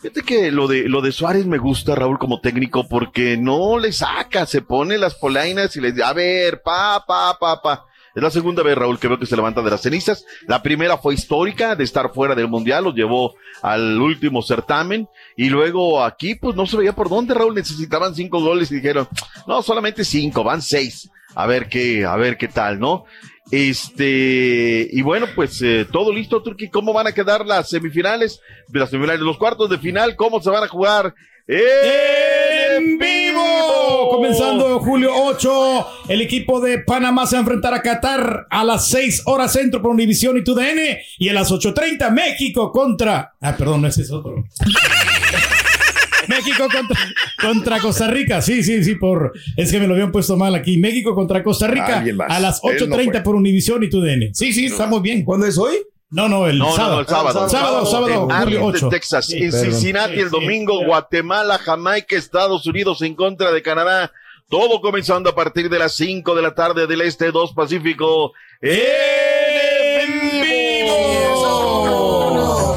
Fíjate 0.00 0.22
que 0.22 0.50
lo 0.50 0.66
de, 0.66 0.88
lo 0.88 1.02
de 1.02 1.12
Suárez 1.12 1.44
me 1.46 1.58
gusta, 1.58 1.94
Raúl, 1.94 2.18
como 2.18 2.40
técnico, 2.40 2.88
porque 2.88 3.36
no 3.36 3.78
le 3.78 3.92
saca, 3.92 4.46
se 4.46 4.62
pone 4.62 4.96
las 4.96 5.14
polainas 5.14 5.76
y 5.76 5.80
le 5.82 5.92
dice, 5.92 6.02
a 6.02 6.12
ver, 6.14 6.62
pa, 6.62 7.04
pa, 7.06 7.36
pa, 7.38 7.60
pa. 7.60 7.84
Es 8.14 8.22
la 8.22 8.30
segunda 8.30 8.62
vez, 8.62 8.76
Raúl, 8.76 8.98
que 8.98 9.08
veo 9.08 9.18
que 9.18 9.26
se 9.26 9.36
levanta 9.36 9.62
de 9.62 9.70
las 9.70 9.82
cenizas. 9.82 10.24
La 10.46 10.62
primera 10.62 10.98
fue 10.98 11.14
histórica 11.14 11.76
de 11.76 11.84
estar 11.84 12.12
fuera 12.12 12.34
del 12.34 12.48
Mundial, 12.48 12.84
los 12.84 12.94
llevó 12.94 13.34
al 13.62 14.00
último 14.00 14.42
certamen. 14.42 15.08
Y 15.36 15.48
luego 15.48 16.02
aquí, 16.02 16.34
pues 16.34 16.56
no 16.56 16.66
se 16.66 16.76
veía 16.76 16.94
por 16.94 17.08
dónde, 17.08 17.34
Raúl. 17.34 17.54
Necesitaban 17.54 18.14
cinco 18.14 18.40
goles 18.40 18.70
y 18.72 18.76
dijeron, 18.76 19.08
no, 19.46 19.62
solamente 19.62 20.04
cinco, 20.04 20.42
van 20.42 20.62
seis. 20.62 21.08
A 21.34 21.46
ver 21.46 21.68
qué, 21.68 22.04
a 22.04 22.16
ver 22.16 22.36
qué 22.36 22.48
tal, 22.48 22.80
¿no? 22.80 23.04
Este, 23.50 24.88
y 24.90 25.02
bueno, 25.02 25.26
pues 25.34 25.60
eh, 25.62 25.86
todo 25.90 26.12
listo, 26.12 26.42
Turquí. 26.42 26.68
¿Cómo 26.68 26.92
van 26.92 27.06
a 27.06 27.12
quedar 27.12 27.44
las 27.46 27.68
semifinales? 27.68 28.40
Las 28.72 28.90
semifinales, 28.90 29.22
los 29.22 29.38
cuartos 29.38 29.70
de 29.70 29.78
final, 29.78 30.16
¿cómo 30.16 30.40
se 30.40 30.50
van 30.50 30.64
a 30.64 30.68
jugar? 30.68 31.14
En 31.52 32.96
vivo, 32.96 34.08
comenzando 34.08 34.78
julio 34.78 35.10
8, 35.12 35.86
el 36.08 36.20
equipo 36.20 36.60
de 36.60 36.78
Panamá 36.78 37.26
se 37.26 37.34
va 37.34 37.38
a 37.38 37.42
enfrentar 37.42 37.74
a 37.74 37.82
Qatar 37.82 38.46
a 38.48 38.62
las 38.62 38.86
6 38.86 39.22
horas 39.26 39.52
centro 39.52 39.82
por 39.82 39.90
Univisión 39.90 40.38
y 40.38 40.44
TUDN 40.44 40.78
y 41.18 41.28
a 41.28 41.32
las 41.32 41.50
8.30 41.50 42.08
México 42.12 42.70
contra... 42.70 43.32
Ah, 43.40 43.56
perdón, 43.56 43.82
no 43.82 43.88
ese 43.88 44.02
es 44.02 44.12
otro. 44.12 44.44
México 46.28 46.68
contra, 46.72 46.96
contra 47.40 47.80
Costa 47.80 48.06
Rica, 48.06 48.40
sí, 48.40 48.62
sí, 48.62 48.84
sí, 48.84 48.94
por 48.94 49.32
es 49.56 49.72
que 49.72 49.80
me 49.80 49.88
lo 49.88 49.94
habían 49.94 50.12
puesto 50.12 50.36
mal 50.36 50.54
aquí. 50.54 50.76
México 50.76 51.16
contra 51.16 51.42
Costa 51.42 51.66
Rica 51.66 52.04
a 52.28 52.38
las 52.38 52.62
Él 52.62 52.88
no 52.88 52.96
8.30 52.96 53.10
fue. 53.10 53.20
por 53.22 53.34
Univisión 53.34 53.82
y 53.82 53.90
TUDN. 53.90 54.32
Sí, 54.34 54.52
sí, 54.52 54.66
estamos 54.66 55.02
bien. 55.02 55.24
¿Cuándo 55.24 55.46
es 55.48 55.58
hoy? 55.58 55.74
No, 56.10 56.28
no, 56.28 56.48
el 56.48 56.58
No, 56.58 56.72
sábado. 56.74 56.94
no, 56.96 57.00
el 57.02 57.06
sábado. 57.06 57.48
Sábado, 57.48 57.86
sábado, 57.86 58.08
En 58.08 58.20
julio 58.22 58.36
Arlington, 58.36 58.74
8. 58.74 58.88
Texas. 58.88 59.26
Sí, 59.26 59.44
en 59.44 59.50
perdón. 59.50 59.66
Cincinnati 59.70 60.14
Sí, 60.14 60.20
el 60.20 60.30
domingo. 60.30 60.84
Guatemala, 60.84 61.58
Jamaica, 61.58 62.16
Estados 62.16 62.66
Unidos 62.66 63.00
en 63.02 63.14
contra 63.14 63.52
de 63.52 63.62
Canadá. 63.62 64.10
Todo 64.48 64.80
comenzando 64.80 65.30
a 65.30 65.34
partir 65.36 65.70
de 65.70 65.78
las 65.78 65.94
5 65.94 66.34
de 66.34 66.42
la 66.42 66.54
tarde 66.54 66.88
del 66.88 67.02
Este 67.02 67.30
2 67.30 67.52
Pacífico. 67.52 68.32
En 68.60 70.40
vivo. 70.42 72.76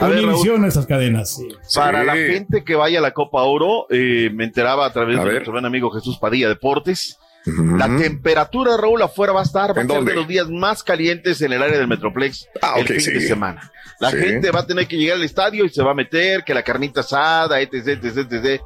A 0.00 0.08
ver, 0.08 0.16
Raúl, 0.16 0.20
televisión 0.26 0.64
esas 0.64 0.86
cadenas. 0.86 1.40
Para 1.74 2.02
la 2.04 2.14
gente 2.14 2.64
que 2.64 2.74
vaya 2.74 2.98
a 2.98 3.02
la 3.02 3.12
Copa 3.12 3.42
Oro, 3.42 3.86
eh, 3.90 4.30
me 4.32 4.44
enteraba 4.44 4.86
a 4.86 4.92
través 4.92 5.18
de 5.18 5.24
nuestro 5.24 5.52
buen 5.52 5.64
amigo 5.64 5.90
Jesús 5.90 6.18
Padilla 6.18 6.48
Deportes. 6.48 7.18
La 7.44 7.88
temperatura, 7.96 8.76
Raúl, 8.76 9.02
afuera 9.02 9.32
va 9.32 9.40
a 9.40 9.44
estar, 9.44 9.76
va 9.76 9.80
a 9.80 9.82
¿En 9.82 9.88
ser 9.88 10.04
de 10.04 10.14
los 10.14 10.28
días 10.28 10.48
más 10.48 10.82
calientes 10.84 11.40
en 11.42 11.52
el 11.52 11.62
área 11.62 11.76
del 11.78 11.88
Metroplex 11.88 12.46
Ah, 12.62 12.74
el 12.78 12.86
fin 12.86 13.00
sí. 13.00 13.10
de 13.12 13.20
semana. 13.20 13.72
La 14.00 14.10
Sí. 14.10 14.18
gente 14.18 14.50
va 14.50 14.60
a 14.60 14.66
tener 14.66 14.86
que 14.86 14.96
llegar 14.96 15.16
al 15.16 15.24
estadio 15.24 15.64
y 15.64 15.68
se 15.68 15.82
va 15.82 15.90
a 15.90 15.94
meter, 15.94 16.44
que 16.44 16.54
la 16.54 16.62
carnita 16.62 17.00
asada, 17.00 17.60
etc, 17.60 17.88
etc, 18.02 18.32
etc. 18.32 18.62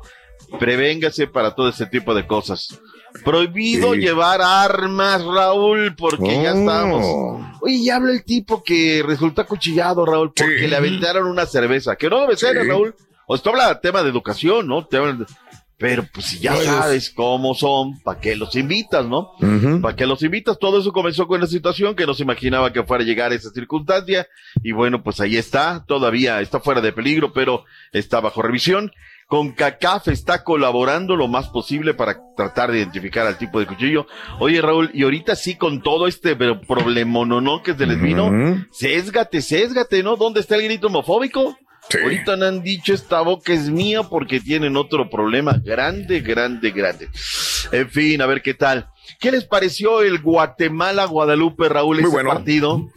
Prevéngase 0.58 1.26
para 1.26 1.54
todo 1.54 1.68
ese 1.68 1.86
tipo 1.86 2.14
de 2.14 2.26
cosas. 2.26 2.78
Prohibido 3.24 3.94
Sí. 3.94 4.00
llevar 4.00 4.40
armas, 4.42 5.24
Raúl, 5.24 5.94
porque 5.96 6.42
ya 6.42 6.52
Oh. 6.54 6.58
estamos. 6.58 7.46
Oye, 7.62 7.82
ya 7.82 7.96
habla 7.96 8.12
el 8.12 8.24
tipo 8.24 8.62
que 8.62 9.02
resultó 9.06 9.40
acuchillado, 9.40 10.04
Raúl, 10.04 10.32
porque 10.34 10.68
le 10.68 10.76
aventaron 10.76 11.26
una 11.26 11.46
cerveza, 11.46 11.96
que 11.96 12.08
no 12.10 12.20
debe 12.20 12.36
ser. 12.36 12.56
Raúl. 12.66 12.94
O 13.28 13.34
esto 13.34 13.50
habla 13.50 13.68
de 13.70 13.80
tema 13.80 14.02
de 14.04 14.10
educación, 14.10 14.68
¿no? 14.68 14.86
Tema 14.86 15.12
de- 15.12 15.26
Pero 15.78 16.06
pues 16.12 16.26
si 16.26 16.38
ya 16.38 16.54
ellos- 16.54 16.64
sabes 16.66 17.10
cómo 17.10 17.54
son, 17.54 18.00
¿para 18.00 18.18
qué 18.18 18.34
los 18.34 18.56
invitas, 18.56 19.04
no? 19.04 19.32
¿Para 19.82 19.94
qué 19.94 20.06
los 20.06 20.22
invitas? 20.22 20.58
Todo 20.58 20.80
eso 20.80 20.90
comenzó 20.92 21.26
con 21.26 21.38
una 21.38 21.46
situación 21.46 21.94
que 21.94 22.06
no 22.06 22.14
se 22.14 22.22
imaginaba 22.22 22.72
que 22.72 22.82
fuera 22.82 23.04
a 23.04 23.06
llegar 23.06 23.32
a 23.32 23.34
esa 23.34 23.50
circunstancia. 23.50 24.26
Y 24.62 24.72
bueno, 24.72 25.02
pues 25.02 25.20
ahí 25.20 25.36
está, 25.36 25.84
todavía 25.86 26.40
está 26.40 26.60
fuera 26.60 26.80
de 26.80 26.92
peligro, 26.92 27.32
pero 27.34 27.64
está 27.92 28.20
bajo 28.20 28.40
revisión. 28.40 28.90
Con 29.28 29.52
CACAF 29.52 30.06
está 30.08 30.44
colaborando 30.44 31.16
lo 31.16 31.26
más 31.26 31.48
posible 31.48 31.94
para 31.94 32.16
tratar 32.36 32.70
de 32.70 32.78
identificar 32.78 33.26
al 33.26 33.36
tipo 33.36 33.58
de 33.58 33.66
cuchillo. 33.66 34.06
Oye, 34.38 34.62
Raúl, 34.62 34.90
y 34.94 35.02
ahorita 35.02 35.34
sí 35.34 35.56
con 35.56 35.82
todo 35.82 36.06
este 36.06 36.36
pero, 36.36 36.60
problema, 36.60 37.24
¿no? 37.26 37.40
no 37.40 37.60
que 37.62 37.74
se 37.74 37.86
les 37.86 38.00
vino, 38.00 38.30
sésgate, 38.70 39.42
sésgate, 39.42 40.02
¿no? 40.04 40.14
¿Dónde 40.16 40.40
está 40.40 40.54
el 40.54 40.62
grito 40.62 40.86
homofóbico? 40.86 41.58
Ahorita 42.02 42.36
no 42.36 42.46
han 42.46 42.62
dicho 42.62 42.94
esta 42.94 43.20
boca 43.20 43.52
es 43.52 43.70
mía 43.70 44.02
porque 44.02 44.40
tienen 44.40 44.76
otro 44.76 45.08
problema 45.08 45.60
grande, 45.64 46.20
grande, 46.20 46.70
grande. 46.70 47.08
En 47.72 47.88
fin, 47.88 48.20
a 48.22 48.26
ver 48.26 48.42
qué 48.42 48.54
tal. 48.54 48.88
¿Qué 49.20 49.30
les 49.30 49.44
pareció 49.44 50.02
el 50.02 50.20
Guatemala-Guadalupe, 50.20 51.68
Raúl, 51.68 52.00
ese 52.00 52.08
bueno. 52.08 52.30
partido? 52.30 52.90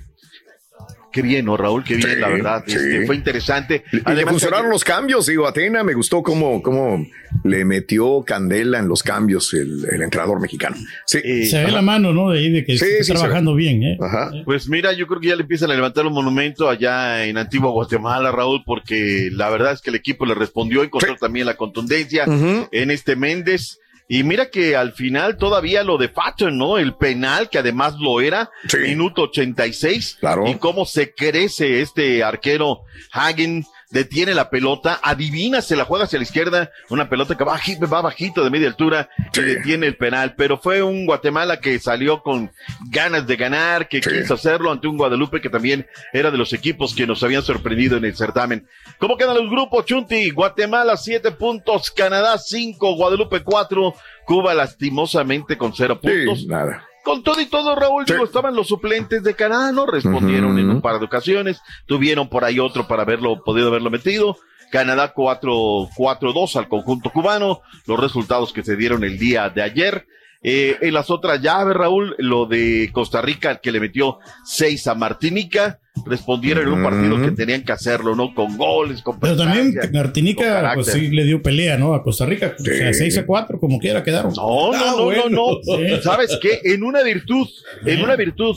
Qué 1.12 1.22
bien, 1.24 1.46
¿no, 1.46 1.58
Raúl? 1.58 1.84
Qué 1.84 1.96
bien, 1.96 2.10
Sí, 2.10 2.16
la 2.18 2.30
verdad. 2.30 2.64
sí. 2.68 2.76
Este, 2.76 3.06
fue 3.06 3.16
interesante. 3.16 3.84
Y 3.92 3.96
le 3.98 4.02
Además, 4.06 4.32
funcionaron 4.32 4.70
los 4.70 4.84
cambios, 4.84 5.26
digo, 5.26 5.48
Atena, 5.48 5.84
me 5.84 5.94
gustó 5.94 6.22
cómo, 6.22 6.62
cómo 6.62 7.06
le 7.44 7.66
metió 7.66 8.24
candela 8.24 8.78
en 8.80 8.88
los 8.88 9.02
cambios 9.02 9.54
el, 9.54 9.86
el 9.92 10.02
entrenador 10.04 10.40
mexicano. 10.40 10.76
Sí. 11.06 11.46
Se 11.46 11.64
ve 11.64 11.72
la 11.72 11.82
mano, 11.82 12.14
¿no? 12.14 12.30
De 12.30 12.40
ahí 12.40 12.52
de 12.52 12.64
que 12.64 12.78
Sí, 12.78 12.86
está 13.00 13.16
trabajando 13.16 13.56
bien, 13.56 13.82
¿eh? 13.84 13.98
Pues 14.46 14.70
mira, 14.70 14.94
yo 14.94 15.08
creo 15.08 15.20
que 15.20 15.30
ya 15.30 15.36
le 15.36 15.42
empiezan 15.42 15.72
a 15.72 15.76
levantar 15.76 16.06
un 16.06 16.14
monumento 16.14 16.70
allá 16.70 17.26
en 17.26 17.38
Antigua 17.38 17.72
Guatemala, 17.72 18.32
Raúl, 18.32 18.64
porque 18.66 19.30
la 19.32 19.50
verdad 19.50 19.74
es 19.74 19.82
que 19.82 19.90
el 19.90 19.96
equipo 19.96 20.26
le 20.26 20.36
respondió, 20.36 20.84
encontró 20.84 21.16
también 21.16 21.46
la 21.48 21.56
contundencia 21.56 22.26
en 22.72 22.92
este 22.92 23.16
Méndez. 23.16 23.80
Y 24.12 24.24
mira 24.24 24.50
que 24.50 24.76
al 24.76 24.94
final 24.94 25.38
todavía 25.38 25.84
lo 25.84 26.00
de 26.00 26.10
Patton, 26.10 26.58
¿no? 26.58 26.80
El 26.80 26.96
penal, 26.96 27.48
que 27.48 27.60
además 27.60 27.94
lo 28.00 28.22
era, 28.22 28.50
minuto 28.82 29.22
86. 29.22 30.18
Claro. 30.20 30.48
Y 30.48 30.56
cómo 30.56 30.86
se 30.86 31.14
crece 31.14 31.82
este 31.82 32.24
arquero 32.24 32.82
Hagen, 33.12 33.68
detiene 33.92 34.34
la 34.36 34.50
pelota, 34.50 35.00
adivina, 35.02 35.62
se 35.62 35.76
la 35.76 35.84
juega 35.86 36.06
hacia 36.06 36.20
la 36.20 36.24
izquierda, 36.24 36.72
una 36.90 37.10
pelota 37.10 37.36
que 37.36 37.44
va, 37.44 37.58
baji- 37.58 37.92
va 37.92 38.02
bajito 38.02 38.44
de 38.44 38.50
media 38.50 38.68
altura 38.68 39.10
y 39.36 39.40
detiene 39.42 39.88
el 39.88 39.98
penal. 39.98 40.36
Pero 40.36 40.58
fue 40.60 40.84
un 40.84 41.06
Guatemala 41.06 41.60
que 41.60 41.80
salió 41.80 42.22
con 42.22 42.52
ganas 42.90 43.26
de 43.26 43.36
ganar, 43.36 43.88
que 43.88 44.00
quiso 44.02 44.36
hacerlo 44.36 44.72
ante 44.72 44.88
un 44.88 44.98
Guadalupe 44.98 45.42
que 45.42 45.50
también 45.50 45.88
era 46.14 46.30
de 46.32 46.38
los 46.38 46.54
equipos 46.54 46.94
que 46.94 47.08
nos 47.08 47.24
habían 47.24 47.42
sorprendido 47.42 47.98
en 47.98 48.06
el 48.06 48.16
certamen. 48.16 48.68
¿Cómo 49.00 49.18
quedan 49.18 49.36
los 49.38 49.50
grupos, 49.50 49.86
Chunti? 49.86 50.30
Guatemala 50.32 50.96
siete 50.98 51.32
puntos, 51.32 51.92
Canadá 51.92 52.38
cinco, 52.38 52.96
Guadalupe 52.96 53.42
cuatro, 53.44 53.96
Cuba 54.26 54.54
lastimosamente 54.54 55.58
con 55.58 55.74
cero 55.76 56.00
puntos. 56.00 56.46
nada. 56.46 56.86
Con 57.10 57.24
todo 57.24 57.42
y 57.42 57.48
todo, 57.48 57.76
Raúl, 57.76 58.06
digo, 58.06 58.24
estaban 58.24 58.56
los 58.56 58.68
suplentes 58.68 59.24
de 59.24 59.34
Canadá, 59.34 59.72
¿no? 59.72 59.88
Respondieron 59.88 60.60
en 60.60 60.70
un 60.70 60.80
par 60.80 61.00
de 61.00 61.06
ocasiones, 61.06 61.60
tuvieron 61.88 62.30
por 62.30 62.46
ahí 62.46 62.60
otro 62.60 62.88
para 62.88 63.02
haberlo, 63.02 63.44
podido 63.44 63.70
haberlo 63.70 63.90
metido. 63.90 64.38
Canadá 64.72 65.14
4 65.16 65.52
4-2 65.98 66.56
al 66.56 66.68
conjunto 66.68 67.10
cubano, 67.10 67.62
los 67.88 68.00
resultados 68.00 68.54
que 68.54 68.62
se 68.62 68.76
dieron 68.76 69.04
el 69.04 69.18
día 69.18 69.50
de 69.50 69.64
ayer. 69.64 70.06
Eh, 70.42 70.78
en 70.82 70.94
las 70.94 71.10
otras 71.10 71.42
llaves, 71.42 71.76
Raúl, 71.76 72.16
lo 72.18 72.46
de 72.46 72.90
Costa 72.94 73.22
Rica, 73.22 73.58
que 73.60 73.72
le 73.74 73.80
metió 73.82 74.20
6 74.46 74.88
a 74.88 74.96
Martinica, 74.96 75.80
respondieron 76.06 76.66
en 76.66 76.74
un 76.76 76.84
partido 76.84 77.22
que 77.22 77.32
tenían 77.32 77.64
que 77.64 77.74
hacerlo, 77.74 78.16
¿no? 78.16 78.34
Con 78.34 78.56
goles, 78.56 79.02
con 79.02 79.20
Pero 79.20 79.36
también 79.36 79.76
Martinica, 79.92 80.72
pues 80.76 80.88
sí 80.88 81.10
le 81.10 81.26
dio 81.26 81.42
pelea, 81.42 81.78
¿no? 81.78 81.94
A 81.94 82.02
Costa 82.04 82.26
Rica. 82.26 82.56
O 82.58 82.64
sea, 82.64 82.94
6 82.94 83.18
a 83.18 83.26
4, 83.26 83.60
como 83.60 83.80
quiera 83.80 84.02
quedaron. 84.02 84.32
No, 84.34 84.72
no, 84.72 84.78
Ah, 84.78 84.94
no, 84.96 85.04
bueno. 85.04 85.24
no, 85.30 85.52
no. 85.54 85.78
Sí. 85.78 86.02
¿Sabes 86.04 86.38
qué? 86.42 86.62
En 86.64 86.84
una 86.84 87.04
virtud, 87.04 87.48
en 87.86 88.02
una 88.02 88.16
virtud, 88.16 88.56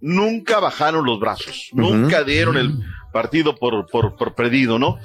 nunca 0.00 0.60
bajaron 0.60 1.04
los 1.04 1.18
brazos, 1.18 1.70
nunca 1.72 2.22
dieron 2.22 2.56
el 2.56 2.70
partido 3.12 3.56
por, 3.56 3.86
por, 3.86 4.16
por 4.16 4.34
perdido, 4.34 4.78
¿no? 4.78 4.98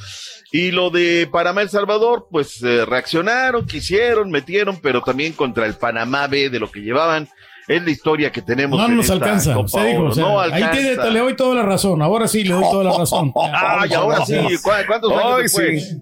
Y 0.51 0.71
lo 0.71 0.89
de 0.89 1.27
Panamá 1.31 1.61
El 1.61 1.69
Salvador, 1.69 2.27
pues 2.31 2.61
eh, 2.63 2.83
reaccionaron, 2.85 3.65
quisieron, 3.67 4.31
metieron, 4.31 4.79
pero 4.81 5.01
también 5.01 5.33
contra 5.33 5.65
el 5.67 5.75
Panamá 5.75 6.25
B 6.27 6.49
de 6.49 6.59
lo 6.59 6.71
que 6.71 6.79
llevaban. 6.81 7.27
Es 7.67 7.83
la 7.83 7.91
historia 7.91 8.31
que 8.31 8.41
tenemos. 8.41 8.79
No 8.79 8.87
en 8.87 8.95
nos 8.95 9.05
esta 9.05 9.13
alcanza. 9.13 9.53
Copa 9.53 9.65
Usted 9.67 9.85
dijo, 9.89 9.99
Oro. 10.01 10.09
o 10.09 10.13
sea, 10.15 10.23
no 10.23 10.39
ahí 10.39 10.51
alcanza. 10.63 11.03
te 11.03 11.11
le 11.11 11.19
doy 11.19 11.35
toda 11.35 11.53
la 11.53 11.61
razón. 11.61 12.01
Ahora 12.01 12.27
sí 12.27 12.43
le 12.43 12.55
doy 12.55 12.63
toda 12.63 12.83
la 12.83 12.97
razón. 12.97 13.31
Ay, 13.53 13.93
ahora 13.93 14.25
sí. 14.25 14.35
¿cu- 14.63 14.71
¿Cuántos 14.87 15.11
años 15.11 15.33
Ay, 15.35 15.43
después? 15.43 15.87
sí. 15.89 15.97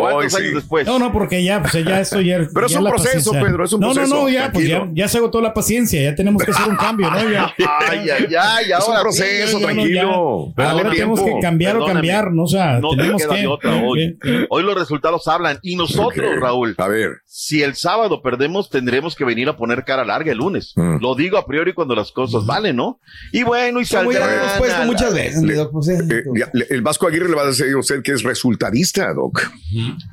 ¿Cuántos 0.00 0.34
Ay, 0.34 0.40
años 0.40 0.48
sí. 0.50 0.54
después? 0.54 0.86
No, 0.86 0.98
no, 0.98 1.12
porque 1.12 1.44
ya, 1.44 1.60
pues 1.62 1.84
ya 1.84 2.00
esto 2.00 2.20
ya. 2.20 2.38
Pero 2.54 2.66
es 2.66 2.74
un 2.74 2.84
proceso, 2.84 3.12
paciencia. 3.32 3.40
Pedro, 3.42 3.64
es 3.64 3.72
un 3.72 3.80
no, 3.80 3.92
proceso, 3.92 4.14
No, 4.14 4.22
no, 4.22 4.28
ya, 4.28 4.50
pues 4.50 4.66
ya, 4.66 4.88
ya 4.94 5.08
se 5.08 5.18
agotó 5.18 5.40
la 5.40 5.52
paciencia, 5.52 6.00
ya 6.02 6.14
tenemos 6.14 6.42
que 6.42 6.50
hacer 6.50 6.68
un 6.68 6.76
cambio, 6.76 7.10
¿no? 7.10 7.30
Ya. 7.30 7.52
Ay, 7.90 8.08
ay, 8.08 8.26
ay, 8.38 8.64
Es 8.72 8.86
un 8.86 8.90
ahora 8.94 9.02
proceso, 9.02 9.58
tranquilo. 9.58 10.52
Ahora 10.56 10.90
tenemos 10.90 11.20
tiempo. 11.20 11.36
que 11.36 11.42
cambiar 11.42 11.76
o 11.76 11.86
cambiar, 11.86 12.32
¿no? 12.32 12.44
O 12.44 12.48
sea, 12.48 12.78
No 12.80 12.90
te 12.90 12.96
tenemos 12.96 13.22
queda 13.22 13.34
que. 13.34 13.40
de 13.40 13.46
otra 13.46 13.82
hoy. 13.82 14.18
Hoy 14.48 14.62
los 14.62 14.74
resultados 14.74 15.28
hablan. 15.28 15.58
Y 15.62 15.76
nosotros, 15.76 16.40
Raúl. 16.40 16.74
A 16.78 16.88
ver. 16.88 17.18
Si 17.26 17.62
el 17.62 17.74
sábado 17.74 18.22
perdemos, 18.22 18.70
tendremos 18.70 19.14
que 19.14 19.24
venir 19.24 19.48
a 19.48 19.56
poner 19.56 19.84
cara 19.84 20.04
larga 20.04 20.32
el 20.32 20.38
lunes. 20.38 20.72
Mm. 20.76 20.98
Lo 21.00 21.14
digo 21.14 21.38
a 21.38 21.46
priori 21.46 21.72
cuando 21.74 21.94
las 21.94 22.12
cosas 22.12 22.46
valen, 22.46 22.76
¿no? 22.76 22.98
Y 23.32 23.42
bueno, 23.42 23.80
y 23.80 23.86
Como 23.86 24.12
ya 24.12 24.54
puesto 24.58 24.84
muchas 24.84 25.14
veces, 25.14 25.42
pues, 25.70 25.88
eh. 25.88 25.98
Eh, 26.08 26.66
el 26.70 26.82
Vasco 26.82 27.06
Aguirre 27.06 27.28
le 27.28 27.34
va 27.34 27.42
a 27.42 27.46
decir 27.46 27.66
a 27.74 27.78
usted 27.78 28.02
que 28.02 28.12
es 28.12 28.22
resultadista, 28.22 29.12
Doc. 29.12 29.50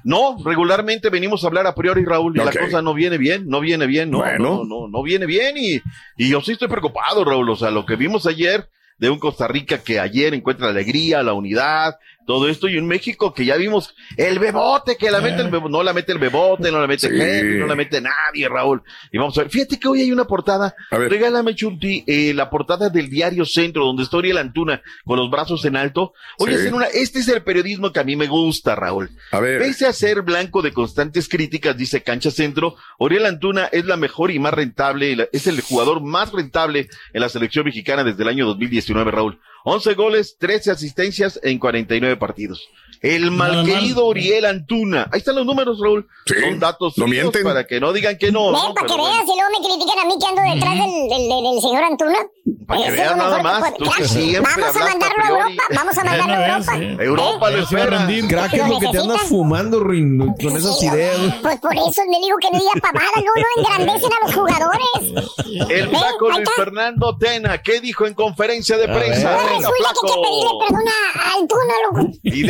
No, 0.03 0.37
regularmente 0.43 1.09
venimos 1.09 1.43
a 1.43 1.47
hablar 1.47 1.67
a 1.67 1.75
priori, 1.75 2.03
Raúl, 2.05 2.35
y 2.35 2.43
la 2.43 2.51
cosa 2.51 2.81
no 2.81 2.93
viene 2.93 3.17
bien, 3.17 3.47
no 3.47 3.59
viene 3.59 3.85
bien, 3.87 4.09
no, 4.11 4.19
Bueno. 4.19 4.63
no, 4.63 4.65
no, 4.65 4.87
no 4.87 5.03
viene 5.03 5.25
bien 5.25 5.55
y, 5.57 5.81
y 6.17 6.29
yo 6.29 6.41
sí 6.41 6.53
estoy 6.53 6.67
preocupado, 6.67 7.23
Raúl, 7.25 7.49
o 7.49 7.55
sea, 7.55 7.71
lo 7.71 7.85
que 7.85 7.95
vimos 7.95 8.25
ayer 8.25 8.69
de 8.97 9.09
un 9.09 9.17
Costa 9.19 9.47
Rica 9.47 9.81
que 9.81 9.99
ayer 9.99 10.33
encuentra 10.33 10.65
la 10.67 10.71
alegría, 10.71 11.23
la 11.23 11.33
unidad, 11.33 11.95
todo 12.29 12.47
esto, 12.47 12.67
y 12.69 12.77
un 12.77 12.85
México 12.85 13.33
que 13.33 13.43
ya 13.43 13.57
vimos 13.57 13.95
el 14.15 14.37
bebote, 14.37 14.97
que 14.97 15.09
la 15.09 15.19
mete 15.19 15.41
el 15.41 15.49
bebote, 15.49 15.71
no 15.71 15.81
la 15.81 15.93
mete 15.93 16.11
el 16.11 16.19
bebote, 16.19 16.71
no 16.71 16.79
la 16.79 16.85
mete 16.85 17.09
Sí. 17.09 17.19
Henry, 17.19 17.57
no 17.57 17.65
la 17.65 17.73
mete 17.73 17.99
nadie, 18.01 18.47
Raúl. 18.47 18.83
Y 19.11 19.17
vamos 19.17 19.35
a 19.35 19.41
ver, 19.41 19.49
fíjate 19.49 19.79
que 19.79 19.87
hoy 19.87 20.01
hay 20.01 20.11
una 20.11 20.25
portada, 20.25 20.75
regálame 20.91 21.55
Chunti, 21.55 22.03
eh, 22.05 22.35
la 22.35 22.51
portada 22.51 22.89
del 22.89 23.09
diario 23.09 23.45
Centro, 23.45 23.83
donde 23.83 24.03
está 24.03 24.17
Oriel 24.17 24.37
Antuna 24.37 24.83
con 25.05 25.17
los 25.17 25.31
brazos 25.31 25.65
en 25.65 25.75
alto. 25.75 26.13
Hoy 26.37 26.55
Sí. 26.55 26.67
una, 26.67 26.85
este 26.85 27.17
es 27.17 27.27
el 27.29 27.41
periodismo 27.41 27.91
que 27.91 27.99
a 27.99 28.03
mí 28.03 28.15
me 28.15 28.27
gusta, 28.27 28.75
Raúl. 28.75 29.09
A 29.31 29.39
ver. 29.39 29.57
Pese 29.57 29.87
a 29.87 29.93
ser 29.93 30.21
blanco 30.21 30.61
de 30.61 30.71
constantes 30.71 31.27
críticas, 31.29 31.77
dice 31.77 32.03
Cancha 32.03 32.29
Centro, 32.29 32.75
Oriel 32.99 33.25
Antuna 33.25 33.65
es 33.71 33.85
la 33.85 33.97
mejor 33.97 34.29
y 34.29 34.37
más 34.37 34.53
rentable, 34.53 35.27
es 35.33 35.47
el 35.47 35.61
jugador 35.61 36.03
más 36.03 36.31
rentable 36.31 36.89
en 37.11 37.21
la 37.21 37.29
selección 37.29 37.65
mexicana 37.65 38.03
desde 38.03 38.21
el 38.21 38.29
año 38.29 38.45
2019, 38.45 39.09
Raúl. 39.09 39.39
11 39.63 39.93
goles, 39.95 40.37
13 40.37 40.71
asistencias 40.71 41.39
en 41.43 41.59
49 41.59 42.17
partidos. 42.17 42.67
El 43.01 43.31
malquerido 43.31 44.05
Oriel 44.05 44.45
Antuna. 44.45 45.07
Ahí 45.11 45.19
están 45.19 45.35
los 45.35 45.45
números, 45.45 45.79
Raúl. 45.81 46.07
Son 46.25 46.59
datos 46.59 46.97
no 46.97 47.07
mienten. 47.07 47.43
para 47.43 47.65
que 47.65 47.79
no 47.79 47.93
digan 47.93 48.17
que 48.17 48.31
no. 48.31 48.45
Ven, 48.51 48.53
¿no? 48.53 48.73
para 48.73 48.87
que 48.87 48.93
Pero 48.93 49.03
bueno. 49.03 49.15
veas 49.17 49.23
y 49.23 49.39
luego 49.39 49.59
me 49.59 49.67
critican 49.67 49.99
a 49.99 50.05
mí 50.05 50.13
que 50.19 50.27
ando 50.27 50.41
detrás 50.55 50.73
del, 50.73 51.09
del, 51.09 51.29
del- 51.29 51.43
del 51.43 51.61
señor 51.61 51.83
Antuna. 51.83 52.19
Para 52.67 52.83
que 52.83 52.91
veas 52.91 53.11
lo 53.11 53.17
nada 53.17 53.41
más, 53.43 53.59
puede- 53.59 53.71
tú 53.77 53.83
que 53.85 53.89
Claro, 53.89 54.07
siempre 54.07 54.41
Vamos 54.41 54.75
a 54.75 54.79
mandarlo 54.83 55.23
a. 55.23 55.27
Europa, 55.29 55.63
vamos 55.75 55.97
a 55.97 56.03
mandarlo 56.03 56.33
a 56.33 56.47
Europa. 56.57 57.03
Europa 57.03 57.49
lo 57.51 57.57
espera. 57.63 57.85
rendir. 57.85 58.27
Crack 58.27 58.53
es 58.53 58.59
Lo 58.59 58.67
lo 58.67 58.79
que 58.79 58.87
te 58.89 58.97
andas 58.99 59.21
fumando, 59.23 59.79
Ruin, 59.79 60.17
con 60.41 60.57
esas 60.57 60.83
ideas. 60.83 61.17
Pues 61.41 61.59
por 61.59 61.73
eso 61.73 62.01
le 62.11 62.19
digo 62.23 62.37
que 62.41 62.49
no 62.51 62.59
diga 62.59 62.71
pavada, 62.81 63.09
no, 63.15 63.31
no 63.41 63.47
engrandecen 63.63 64.11
a 64.11 64.25
los 64.25 64.35
jugadores. 64.35 65.69
El 65.69 65.89
flaco 65.89 66.29
Luis. 66.29 66.49
Fernando 66.55 67.17
Tena, 67.17 67.61
¿qué 67.61 67.79
dijo 67.79 68.05
en 68.05 68.13
conferencia 68.13 68.77
de 68.77 68.87
prensa? 68.87 69.29
Venga, 69.37 69.43
resulta 69.57 69.59
que 69.59 69.63
hay 69.65 69.93
que 69.93 69.99
flaco. 69.99 70.21
pedirle 70.21 70.51
perdón 70.67 70.87
a 71.15 71.33
Antuna, 71.39 71.73
loco. 71.91 72.17
Y 72.23 72.43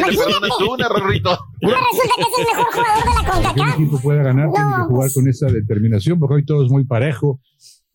Imagínate. 0.47 0.63
perdón 0.63 0.81
a 0.81 0.85
Antuna, 0.85 0.89
Rorrito. 0.89 1.29
Ahora 1.29 1.77
resulta 1.91 2.15
que 2.15 2.21
es 2.21 2.39
el 2.39 2.57
mejor 2.57 2.73
jugador 2.73 3.03
de 3.03 3.15
la 3.15 3.31
CONCACAF. 3.31 3.79
equipo 3.79 4.01
pueda 4.01 4.23
ganar 4.23 4.51
tiene 4.51 4.69
que 4.75 4.83
jugar 4.83 5.09
con 5.13 5.27
esa 5.27 5.47
determinación, 5.47 6.19
porque 6.19 6.35
hoy 6.35 6.45
todo 6.45 6.65
es 6.65 6.71
muy 6.71 6.83
parejo. 6.85 7.39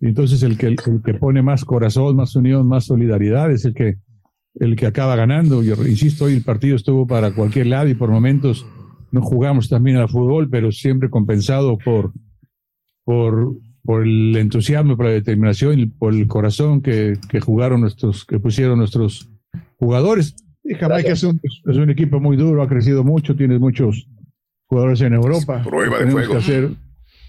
Y 0.01 0.09
entonces 0.09 0.43
el 0.43 0.59
que, 0.59 0.67
el 0.67 0.77
que 0.77 1.15
pone 1.15 1.43
más 1.43 1.65
corazón, 1.65 2.17
más 2.17 2.35
unión, 2.37 2.69
más 2.69 2.85
solidaridad 2.85 3.51
es 3.51 3.65
el 3.65 3.75
que, 3.75 3.97
el 4.57 4.77
que 4.77 4.87
acaba 4.87 5.17
ganando. 5.17 5.63
Yo 5.63 5.75
insisto, 5.87 6.27
hoy 6.27 6.35
el 6.35 6.43
partido 6.43 6.77
estuvo 6.77 7.07
para 7.07 7.35
cualquier 7.35 7.69
lado 7.69 7.89
y 7.89 7.95
por 7.95 8.11
momentos 8.11 8.67
no 9.13 9.23
jugamos 9.23 9.69
también 9.69 9.97
al 9.97 10.09
fútbol, 10.09 10.51
pero 10.51 10.73
siempre 10.73 11.09
compensado 11.09 11.79
por, 11.79 12.13
por, 13.05 13.55
por 13.85 14.03
el 14.03 14.37
entusiasmo, 14.37 14.97
por 14.97 15.07
la 15.07 15.13
determinación 15.13 15.79
y 15.79 15.87
por 15.87 16.13
el 16.13 16.27
corazón 16.27 16.83
que, 16.83 17.15
que 17.29 17.41
jugaron 17.41 17.81
nuestros, 17.81 18.25
que 18.25 18.41
pusieron 18.41 18.79
nuestros 18.79 19.31
jugadores. 19.79 20.35
Y 20.65 20.75
Jamaica 20.75 21.13
es 21.13 21.23
un, 21.23 21.41
es 21.43 21.77
un 21.77 21.91
equipo 21.91 22.21
muy 22.21 22.37
duro, 22.37 22.63
ha 22.63 22.69
crecido 22.69 23.05
mucho, 23.05 23.37
tiene 23.37 23.59
muchos 23.59 24.09
jugadores 24.67 25.01
en 25.03 25.13
Europa. 25.13 25.63
Prueba 25.63 25.99
de 25.99 26.05
Tenemos 26.05 26.25
fuego. 26.27 26.33
que 26.33 26.39
hacer 26.39 26.65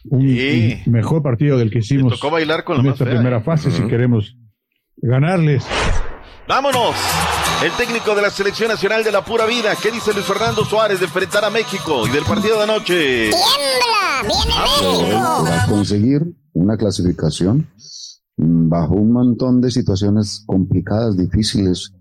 un, 0.09 0.21
Sí. 0.21 0.81
un 0.85 0.93
mejor 0.93 1.21
partido 1.21 1.57
del 1.57 1.69
que 1.69 1.79
hicimos 1.79 2.13
tocó 2.13 2.31
bailar 2.31 2.63
con 2.63 2.77
la 2.77 2.81
en 2.81 2.85
más 2.87 2.93
esta 2.95 3.05
fea, 3.05 3.15
primera 3.15 3.37
¿eh? 3.37 3.43
fase 3.43 3.71
si 3.71 3.81
Ujú. 3.81 3.89
queremos 3.89 4.37
ganarles. 4.97 5.65
¡Vámonos! 6.47 6.95
El 7.63 7.71
técnico 7.71 8.13
de 8.15 8.21
la 8.21 8.29
Selección 8.29 8.69
Nacional 8.69 9.03
de 9.03 9.11
la 9.11 9.25
Pura 9.25 9.45
Vida. 9.47 9.73
¿Qué 9.81 9.89
dice 9.91 10.13
Luis 10.13 10.25
Fernando 10.25 10.63
Suárez 10.63 10.99
de 10.99 11.05
enfrentar 11.05 11.43
a 11.43 11.49
México 11.49 12.07
y 12.07 12.11
del 12.11 12.23
partido 12.23 12.57
de 12.57 12.63
anoche? 12.63 13.29
para 15.43 15.65
conseguir 15.67 16.21
una 16.53 16.77
clasificación 16.77 17.67
mm, 18.37 18.69
bajo 18.69 18.93
un 18.95 19.11
montón 19.11 19.61
de 19.61 19.71
situaciones 19.71 20.43
complicadas, 20.45 21.17
difíciles, 21.17 21.94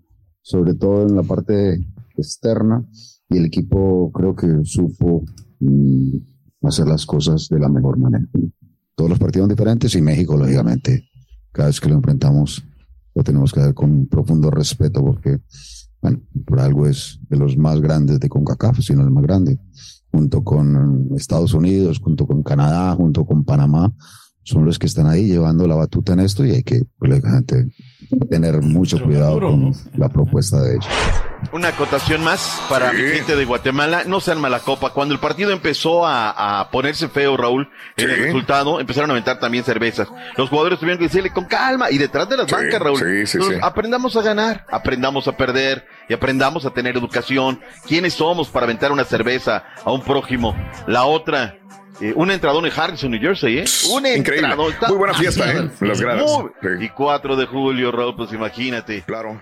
sobre 0.45 0.75
todo 0.75 1.07
en 1.07 1.15
la 1.15 1.23
parte 1.23 1.83
externa, 2.15 2.85
y 3.27 3.37
el 3.37 3.45
equipo 3.45 4.11
creo 4.11 4.35
que 4.35 4.63
supo 4.63 5.25
mm, 5.59 6.17
hacer 6.61 6.85
las 6.85 7.03
cosas 7.03 7.49
de 7.49 7.57
la 7.59 7.67
mejor 7.67 7.97
manera. 7.97 8.23
Todos 8.93 9.09
los 9.09 9.17
partidos 9.17 9.49
diferentes 9.49 9.95
y 9.95 10.03
México, 10.03 10.37
lógicamente, 10.37 11.09
cada 11.51 11.69
vez 11.69 11.81
que 11.81 11.89
lo 11.89 11.95
enfrentamos, 11.95 12.63
lo 13.15 13.23
tenemos 13.23 13.51
que 13.51 13.61
hacer 13.61 13.73
con 13.73 13.91
un 13.91 14.07
profundo 14.07 14.51
respeto 14.51 15.03
porque, 15.03 15.39
bueno, 15.99 16.21
por 16.45 16.59
algo 16.59 16.85
es 16.85 17.19
de 17.27 17.37
los 17.37 17.57
más 17.57 17.81
grandes 17.81 18.19
de 18.19 18.29
CONCACAF, 18.29 18.81
sino 18.81 19.01
el 19.01 19.09
más 19.09 19.23
grande 19.23 19.57
junto 20.11 20.43
con 20.43 21.09
Estados 21.15 21.55
Unidos, 21.55 21.99
junto 21.99 22.27
con 22.27 22.43
Canadá, 22.43 22.93
junto 22.93 23.25
con 23.25 23.43
Panamá, 23.43 23.91
son 24.45 24.63
los 24.63 24.77
que 24.79 24.85
están 24.85 25.07
ahí 25.07 25.25
llevando 25.27 25.67
la 25.67 25.75
batuta 25.75 26.13
en 26.13 26.19
esto 26.21 26.45
y 26.45 26.51
hay 26.51 26.63
que, 26.63 26.81
pues, 26.99 27.09
lógicamente, 27.09 27.65
tener 28.29 28.61
mucho 28.61 29.01
cuidado 29.03 29.39
con 29.39 29.73
la 29.97 30.07
propuesta 30.07 30.61
de 30.61 30.73
ellos. 30.75 30.85
Una 31.51 31.69
acotación 31.69 32.23
más 32.23 32.61
para 32.69 32.93
mi 32.93 33.01
gente 33.01 33.35
de 33.35 33.45
Guatemala. 33.45 34.03
No 34.05 34.19
sean 34.19 34.39
mala 34.39 34.59
copa. 34.59 34.91
Cuando 34.93 35.13
el 35.13 35.19
partido 35.19 35.51
empezó 35.51 36.05
a, 36.05 36.59
a 36.61 36.69
ponerse 36.71 37.07
feo, 37.09 37.37
Raúl, 37.37 37.67
en 37.97 38.09
el 38.09 38.17
resultado, 38.17 38.79
empezaron 38.79 39.09
a 39.09 39.13
aventar 39.13 39.39
también 39.39 39.63
cervezas. 39.63 40.07
Los 40.37 40.49
jugadores 40.49 40.79
tuvieron 40.79 40.97
que 40.99 41.05
decirle 41.05 41.31
con 41.33 41.45
calma 41.45 41.89
y 41.91 41.97
detrás 41.97 42.29
de 42.29 42.37
las 42.37 42.47
Sí, 42.47 42.53
bancas, 42.55 42.79
Raúl. 42.81 42.97
sí, 42.99 43.25
sí, 43.27 43.37
Entonces, 43.37 43.57
sí. 43.57 43.63
Aprendamos 43.63 44.15
a 44.15 44.21
ganar, 44.21 44.65
aprendamos 44.71 45.27
a 45.27 45.35
perder 45.37 45.85
y 46.07 46.13
aprendamos 46.13 46.65
a 46.65 46.71
tener 46.71 46.95
educación.¿ 46.97 47.59
Quiénes 47.87 48.13
somos 48.13 48.49
para 48.49 48.65
aventar 48.65 48.91
una 48.91 49.03
cerveza 49.05 49.63
a 49.83 49.91
un 49.91 50.01
prójimo? 50.03 50.55
La 50.87 51.05
otra. 51.05 51.57
Eh, 52.01 52.13
un 52.15 52.31
entradón 52.31 52.65
en 52.65 52.71
Harrison, 52.75 53.11
New 53.11 53.19
Jersey, 53.21 53.59
¿eh? 53.59 53.65
Un 53.91 54.05
Increíble. 54.05 54.55
Muy 54.55 54.97
buena 54.97 55.13
fiesta, 55.13 55.51
¿eh? 55.51 55.69
Las 55.81 56.01
gradas. 56.01 56.25
Muy- 56.61 56.85
Y 56.85 56.89
4 56.89 57.35
de 57.35 57.45
julio, 57.45 57.91
Raúl, 57.91 58.15
pues 58.15 58.31
imagínate. 58.33 59.03
Claro. 59.05 59.41